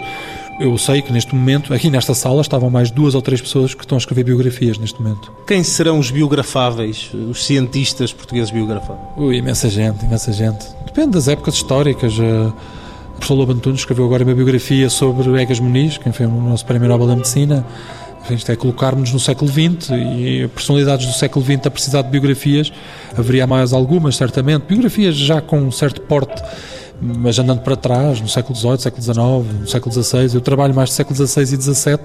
Eu 0.60 0.78
sei 0.78 1.02
que 1.02 1.12
neste 1.12 1.34
momento, 1.34 1.74
aqui 1.74 1.90
nesta 1.90 2.14
sala, 2.14 2.42
estavam 2.42 2.70
mais 2.70 2.92
duas 2.92 3.16
ou 3.16 3.22
três 3.22 3.42
pessoas 3.42 3.74
que 3.74 3.84
estão 3.84 3.98
a 3.98 4.00
escrever 4.00 4.24
biografias 4.24 4.78
neste 4.78 5.02
momento. 5.02 5.32
Quem 5.48 5.64
serão 5.64 5.98
os 5.98 6.12
biografáveis, 6.12 7.12
os 7.14 7.44
cientistas 7.46 8.14
portugueses 8.14 8.52
biografáveis? 8.52 9.08
Ui, 9.18 9.38
imensa 9.38 9.70
gente, 9.70 10.06
imensa 10.06 10.32
gente. 10.32 10.66
Depende 10.86 11.12
das 11.12 11.28
épocas 11.28 11.56
históricas. 11.56 12.14
O 12.20 12.54
professor 13.24 13.36
Lobo 13.36 13.54
Antunes 13.54 13.80
escreveu 13.80 14.04
agora 14.04 14.26
uma 14.26 14.36
biografia 14.36 14.90
sobre 14.90 15.42
Egas 15.42 15.58
Muniz, 15.58 15.98
quem 15.98 16.12
foi 16.12 16.26
o 16.26 16.30
nosso 16.30 16.66
Prémio 16.66 16.90
Nobel 16.90 17.08
da 17.08 17.16
Medicina. 17.16 17.66
Isto 18.30 18.52
é 18.52 18.56
colocarmos 18.58 19.14
no 19.14 19.20
século 19.20 19.50
XX 19.50 19.92
e 19.92 20.50
personalidades 20.54 21.08
do 21.08 21.14
século 21.14 21.46
XX 21.46 21.66
a 21.66 21.72
precisar 21.72 22.02
de 22.02 22.10
biografias, 22.10 22.74
haveria 23.18 23.48
mais 23.48 23.72
algumas, 23.72 24.18
certamente. 24.18 24.64
Biografias 24.68 25.16
já 25.16 25.40
com 25.40 25.58
um 25.58 25.72
certo 25.72 26.02
porte, 26.02 26.44
mas 27.02 27.40
andando 27.40 27.62
para 27.62 27.78
trás, 27.78 28.20
no 28.20 28.28
século 28.28 28.58
XVIII, 28.58 28.80
século 28.80 29.02
XIX, 29.02 29.62
no 29.62 29.68
século 29.70 30.04
XVI. 30.04 30.36
Eu 30.36 30.42
trabalho 30.42 30.76
mais 30.76 30.90
do 30.90 30.94
século 30.94 31.16
XVI 31.16 31.44
e 31.44 31.62
XVII 31.62 32.00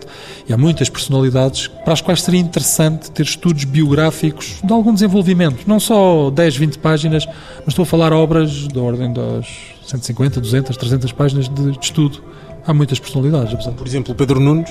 e 0.48 0.52
há 0.52 0.56
muitas 0.56 0.88
personalidades 0.88 1.66
para 1.66 1.94
as 1.94 2.00
quais 2.00 2.22
seria 2.22 2.38
interessante 2.38 3.10
ter 3.10 3.24
estudos 3.24 3.64
biográficos 3.64 4.60
de 4.62 4.72
algum 4.72 4.94
desenvolvimento. 4.94 5.66
Não 5.66 5.80
só 5.80 6.30
10, 6.30 6.56
20 6.56 6.78
páginas, 6.78 7.26
mas 7.26 7.68
estou 7.70 7.82
a 7.82 7.86
falar 7.86 8.12
obras 8.12 8.68
da 8.68 8.80
ordem 8.80 9.12
das 9.12 9.77
150, 9.88 10.40
200, 10.40 10.76
300 10.76 11.12
páginas 11.12 11.48
de, 11.48 11.72
de 11.72 11.84
estudo. 11.84 12.22
Há 12.66 12.74
muitas 12.74 12.98
personalidades, 12.98 13.54
apesar. 13.54 13.72
Por 13.72 13.86
exemplo, 13.86 14.14
Pedro 14.14 14.38
Nunes? 14.38 14.70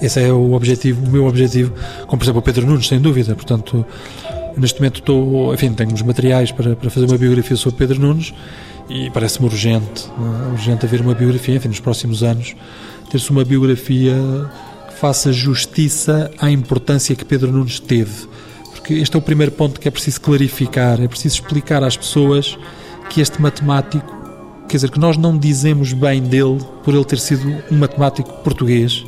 Esse 0.00 0.20
é 0.20 0.32
o 0.32 0.52
objetivo, 0.52 1.04
o 1.06 1.10
meu 1.10 1.26
objetivo, 1.26 1.72
como 2.06 2.18
por 2.18 2.24
exemplo 2.24 2.40
o 2.40 2.42
Pedro 2.42 2.66
Nunes, 2.66 2.86
sem 2.86 3.00
dúvida. 3.00 3.34
Portanto, 3.34 3.84
neste 4.56 4.78
momento 4.80 5.00
estou, 5.00 5.54
enfim, 5.54 5.72
tenho 5.72 5.92
os 5.92 6.02
materiais 6.02 6.52
para, 6.52 6.76
para 6.76 6.90
fazer 6.90 7.06
uma 7.06 7.16
biografia 7.16 7.56
sobre 7.56 7.78
Pedro 7.78 8.00
Nunes 8.00 8.34
e 8.88 9.10
parece-me 9.10 9.46
urgente, 9.46 10.06
é? 10.06 10.52
urgente 10.52 10.86
haver 10.86 11.00
uma 11.00 11.14
biografia, 11.14 11.56
enfim, 11.56 11.68
nos 11.68 11.80
próximos 11.80 12.22
anos, 12.22 12.54
ter-se 13.10 13.30
uma 13.30 13.44
biografia 13.44 14.14
que 14.88 14.94
faça 14.94 15.32
justiça 15.32 16.30
à 16.38 16.50
importância 16.50 17.14
que 17.14 17.24
Pedro 17.24 17.52
Nunes 17.52 17.80
teve. 17.80 18.26
Porque 18.72 18.94
este 18.94 19.14
é 19.14 19.18
o 19.18 19.22
primeiro 19.22 19.52
ponto 19.52 19.80
que 19.80 19.88
é 19.88 19.90
preciso 19.90 20.20
clarificar, 20.20 21.00
é 21.00 21.08
preciso 21.08 21.36
explicar 21.36 21.82
às 21.82 21.96
pessoas 21.96 22.58
que 23.08 23.20
este 23.20 23.40
matemático, 23.40 24.17
quer 24.68 24.76
dizer, 24.76 24.90
que 24.90 25.00
nós 25.00 25.16
não 25.16 25.36
dizemos 25.36 25.92
bem 25.92 26.22
dele 26.22 26.60
por 26.84 26.94
ele 26.94 27.04
ter 27.04 27.18
sido 27.18 27.62
um 27.70 27.78
matemático 27.78 28.30
português, 28.44 29.04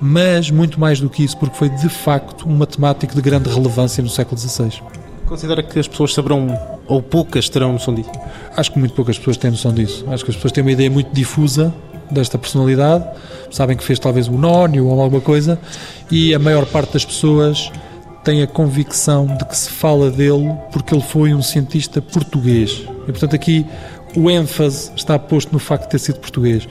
mas 0.00 0.50
muito 0.50 0.78
mais 0.78 1.00
do 1.00 1.08
que 1.08 1.24
isso, 1.24 1.36
porque 1.38 1.56
foi 1.56 1.70
de 1.70 1.88
facto 1.88 2.48
um 2.48 2.56
matemático 2.56 3.14
de 3.14 3.22
grande 3.22 3.48
relevância 3.48 4.02
no 4.02 4.10
século 4.10 4.38
XVI. 4.38 4.82
Considera 5.26 5.62
que 5.62 5.78
as 5.78 5.88
pessoas 5.88 6.12
saberão, 6.12 6.58
ou 6.86 7.00
poucas 7.02 7.48
terão 7.48 7.72
noção 7.72 7.94
disso? 7.94 8.10
Acho 8.54 8.72
que 8.72 8.78
muito 8.78 8.94
poucas 8.94 9.16
pessoas 9.16 9.38
têm 9.38 9.50
noção 9.50 9.72
disso. 9.72 10.04
Acho 10.08 10.24
que 10.24 10.30
as 10.30 10.36
pessoas 10.36 10.52
têm 10.52 10.62
uma 10.62 10.72
ideia 10.72 10.90
muito 10.90 11.10
difusa 11.12 11.72
desta 12.10 12.36
personalidade, 12.36 13.04
sabem 13.50 13.76
que 13.76 13.82
fez 13.82 13.98
talvez 13.98 14.28
o 14.28 14.32
nónio 14.32 14.86
ou 14.88 15.00
alguma 15.00 15.22
coisa, 15.22 15.58
e 16.10 16.34
a 16.34 16.38
maior 16.38 16.66
parte 16.66 16.92
das 16.92 17.04
pessoas 17.04 17.72
tem 18.24 18.42
a 18.42 18.46
convicção 18.46 19.26
de 19.26 19.44
que 19.44 19.56
se 19.56 19.70
fala 19.70 20.10
dele 20.10 20.54
porque 20.70 20.94
ele 20.94 21.02
foi 21.02 21.34
um 21.34 21.42
cientista 21.42 22.00
português. 22.00 22.84
E 23.08 23.12
portanto 23.12 23.34
aqui 23.34 23.66
o 24.16 24.30
ênfase 24.30 24.90
está 24.96 25.18
posto 25.18 25.52
no 25.52 25.58
facto 25.58 25.84
de 25.84 25.90
ter 25.90 25.98
sido 25.98 26.20
português. 26.20 26.68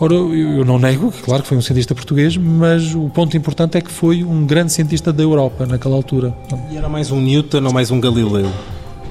Ora, 0.00 0.14
eu 0.14 0.64
não 0.64 0.78
nego 0.78 1.10
que, 1.10 1.22
claro, 1.22 1.42
que 1.42 1.48
foi 1.48 1.56
um 1.56 1.62
cientista 1.62 1.92
português, 1.92 2.36
mas 2.36 2.94
o 2.94 3.08
ponto 3.08 3.36
importante 3.36 3.76
é 3.76 3.80
que 3.80 3.90
foi 3.90 4.22
um 4.22 4.46
grande 4.46 4.72
cientista 4.72 5.12
da 5.12 5.22
Europa 5.24 5.66
naquela 5.66 5.96
altura. 5.96 6.32
E 6.70 6.76
era 6.76 6.88
mais 6.88 7.10
um 7.10 7.20
Newton 7.20 7.64
ou 7.64 7.72
mais 7.72 7.90
um 7.90 8.00
Galileu? 8.00 8.48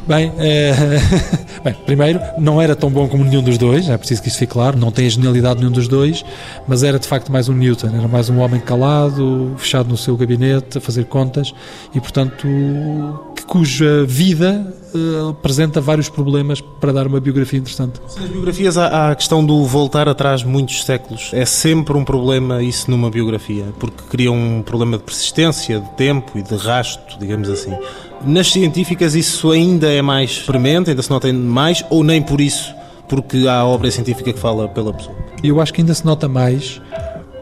Bem, 0.07 0.31
é... 0.39 0.71
Bem, 1.61 1.75
primeiro, 1.85 2.21
não 2.37 2.61
era 2.61 2.73
tão 2.73 2.89
bom 2.89 3.09
como 3.09 3.25
nenhum 3.25 3.43
dos 3.43 3.57
dois, 3.57 3.89
é 3.89 3.97
preciso 3.97 4.21
que 4.21 4.29
isso 4.29 4.37
fique 4.37 4.53
claro, 4.53 4.77
não 4.77 4.89
tem 4.89 5.05
a 5.05 5.09
genialidade 5.09 5.55
de 5.55 5.61
nenhum 5.63 5.73
dos 5.73 5.89
dois, 5.89 6.23
mas 6.65 6.81
era 6.81 6.97
de 6.97 7.05
facto 7.05 7.29
mais 7.29 7.49
um 7.49 7.53
Newton, 7.53 7.89
era 7.93 8.07
mais 8.07 8.29
um 8.29 8.39
homem 8.39 8.61
calado, 8.61 9.53
fechado 9.57 9.89
no 9.89 9.97
seu 9.97 10.15
gabinete, 10.15 10.77
a 10.77 10.81
fazer 10.81 11.03
contas 11.05 11.53
e, 11.93 11.99
portanto, 11.99 12.47
cuja 13.47 14.03
vida 14.05 14.73
uh, 14.93 15.29
apresenta 15.29 15.79
vários 15.79 16.09
problemas 16.09 16.59
para 16.59 16.91
dar 16.91 17.07
uma 17.07 17.19
biografia 17.19 17.57
interessante. 17.57 17.99
Nas 18.19 18.29
biografias 18.29 18.77
há 18.77 19.11
a 19.11 19.15
questão 19.15 19.43
do 19.43 19.63
voltar 19.65 20.09
atrás 20.09 20.43
muitos 20.43 20.83
séculos. 20.83 21.31
É 21.33 21.45
sempre 21.45 21.95
um 21.97 22.03
problema 22.03 22.61
isso 22.61 22.91
numa 22.91 23.09
biografia, 23.09 23.65
porque 23.79 24.03
cria 24.09 24.31
um 24.31 24.61
problema 24.61 24.97
de 24.97 25.03
persistência, 25.03 25.79
de 25.79 25.89
tempo 25.91 26.37
e 26.37 26.41
de 26.41 26.55
rasto, 26.57 27.17
digamos 27.17 27.49
assim. 27.49 27.73
Nas 28.25 28.51
científicas 28.51 29.15
isso 29.15 29.49
ainda 29.51 29.87
é 29.87 30.01
mais 30.01 30.39
premente, 30.39 30.89
ainda 30.89 31.01
se 31.01 31.09
nota 31.09 31.31
mais, 31.31 31.85
ou 31.89 32.03
nem 32.03 32.21
por 32.21 32.41
isso, 32.41 32.75
porque 33.07 33.47
há 33.47 33.59
a 33.59 33.65
obra 33.65 33.89
científica 33.89 34.33
que 34.33 34.39
fala 34.39 34.67
pela 34.67 34.93
pessoa? 34.93 35.15
Eu 35.41 35.61
acho 35.61 35.73
que 35.73 35.79
ainda 35.81 35.93
se 35.93 36.05
nota 36.05 36.27
mais, 36.27 36.81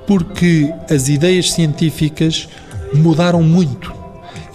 porque 0.05 0.71
as 0.89 1.09
ideias 1.09 1.51
científicas 1.51 2.47
mudaram 2.93 3.41
muito. 3.41 3.94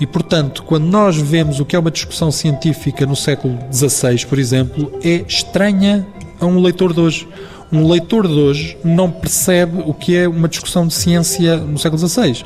E, 0.01 0.07
portanto, 0.07 0.62
quando 0.62 0.84
nós 0.84 1.16
vemos 1.16 1.61
o 1.61 1.64
que 1.64 1.76
é 1.76 1.78
uma 1.78 1.90
discussão 1.90 2.32
científica 2.32 3.05
no 3.05 3.14
século 3.14 3.59
XVI, 3.70 4.24
por 4.26 4.38
exemplo, 4.38 4.98
é 5.05 5.22
estranha 5.28 6.07
a 6.40 6.46
um 6.46 6.59
leitor 6.59 6.94
de 6.94 7.01
hoje. 7.01 7.28
Um 7.70 7.86
leitor 7.86 8.26
de 8.26 8.32
hoje 8.32 8.78
não 8.82 9.11
percebe 9.11 9.82
o 9.86 9.92
que 9.92 10.16
é 10.16 10.26
uma 10.26 10.48
discussão 10.48 10.86
de 10.86 10.94
ciência 10.94 11.59
no 11.59 11.78
século 11.78 12.09
XVI 12.09 12.42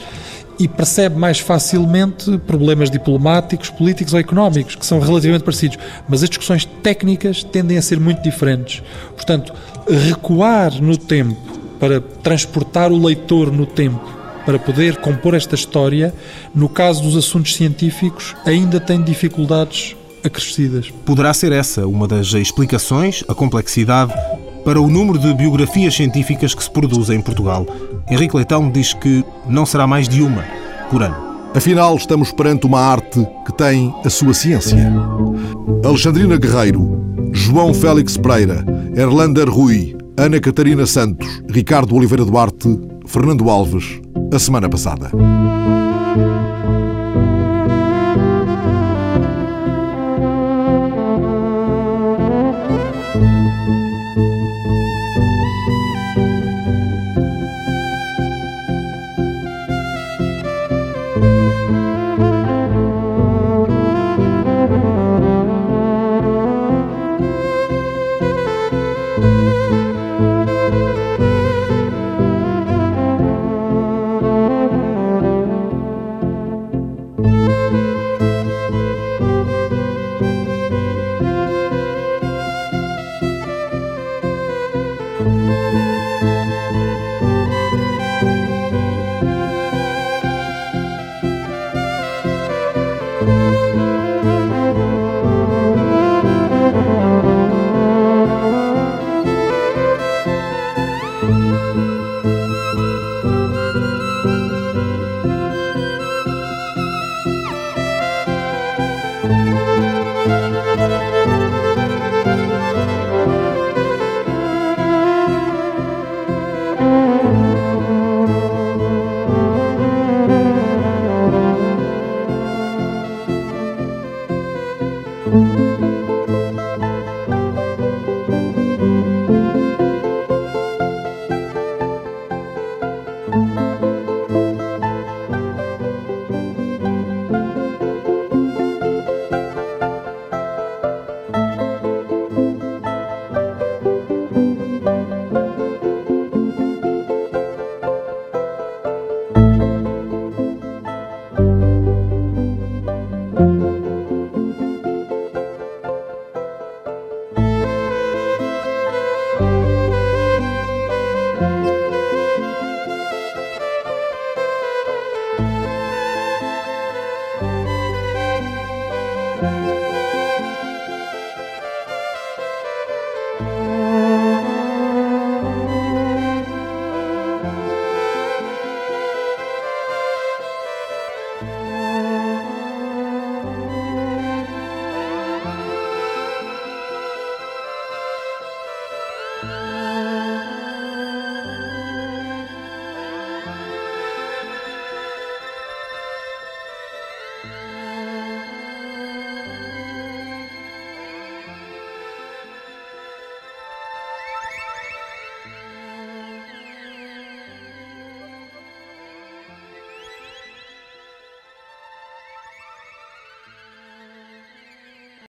e 0.58 0.68
percebe 0.68 1.16
mais 1.16 1.38
facilmente 1.38 2.38
problemas 2.38 2.90
diplomáticos, 2.90 3.70
políticos 3.70 4.12
ou 4.12 4.20
económicos, 4.20 4.74
que 4.74 4.84
são 4.84 5.00
relativamente 5.00 5.44
parecidos, 5.44 5.78
mas 6.08 6.22
as 6.22 6.28
discussões 6.28 6.64
técnicas 6.82 7.42
tendem 7.42 7.78
a 7.78 7.82
ser 7.82 7.98
muito 7.98 8.22
diferentes. 8.22 8.82
Portanto, 9.14 9.52
recuar 9.88 10.80
no 10.80 10.96
tempo 10.96 11.36
para 11.80 12.00
transportar 12.00 12.92
o 12.92 13.04
leitor 13.04 13.50
no 13.50 13.66
tempo 13.66 14.23
para 14.44 14.58
poder 14.58 14.96
compor 14.96 15.34
esta 15.34 15.54
história, 15.54 16.14
no 16.54 16.68
caso 16.68 17.02
dos 17.02 17.16
assuntos 17.16 17.54
científicos, 17.54 18.34
ainda 18.44 18.78
tem 18.78 19.02
dificuldades 19.02 19.96
acrescidas. 20.22 20.90
Poderá 21.04 21.32
ser 21.34 21.52
essa 21.52 21.86
uma 21.86 22.08
das 22.08 22.32
explicações, 22.32 23.22
a 23.28 23.34
complexidade, 23.34 24.12
para 24.64 24.80
o 24.80 24.88
número 24.88 25.18
de 25.18 25.32
biografias 25.34 25.94
científicas 25.94 26.54
que 26.54 26.64
se 26.64 26.70
produzem 26.70 27.18
em 27.18 27.22
Portugal. 27.22 27.66
Henrique 28.10 28.36
Leitão 28.36 28.70
diz 28.70 28.94
que 28.94 29.24
não 29.46 29.66
será 29.66 29.86
mais 29.86 30.08
de 30.08 30.22
uma 30.22 30.44
por 30.90 31.02
ano. 31.02 31.34
Afinal, 31.54 31.94
estamos 31.96 32.32
perante 32.32 32.66
uma 32.66 32.80
arte 32.80 33.24
que 33.46 33.52
tem 33.52 33.94
a 34.04 34.10
sua 34.10 34.34
ciência. 34.34 34.92
Alexandrina 35.84 36.36
Guerreiro, 36.36 37.30
João 37.32 37.72
Félix 37.72 38.16
Pereira, 38.16 38.64
Erlander 38.96 39.48
Rui, 39.48 39.96
Ana 40.16 40.38
Catarina 40.40 40.86
Santos, 40.86 41.42
Ricardo 41.48 41.96
Oliveira 41.96 42.24
Duarte, 42.24 42.68
Fernando 43.04 43.50
Alves, 43.50 44.00
a 44.32 44.38
semana 44.38 44.68
passada. 44.68 45.10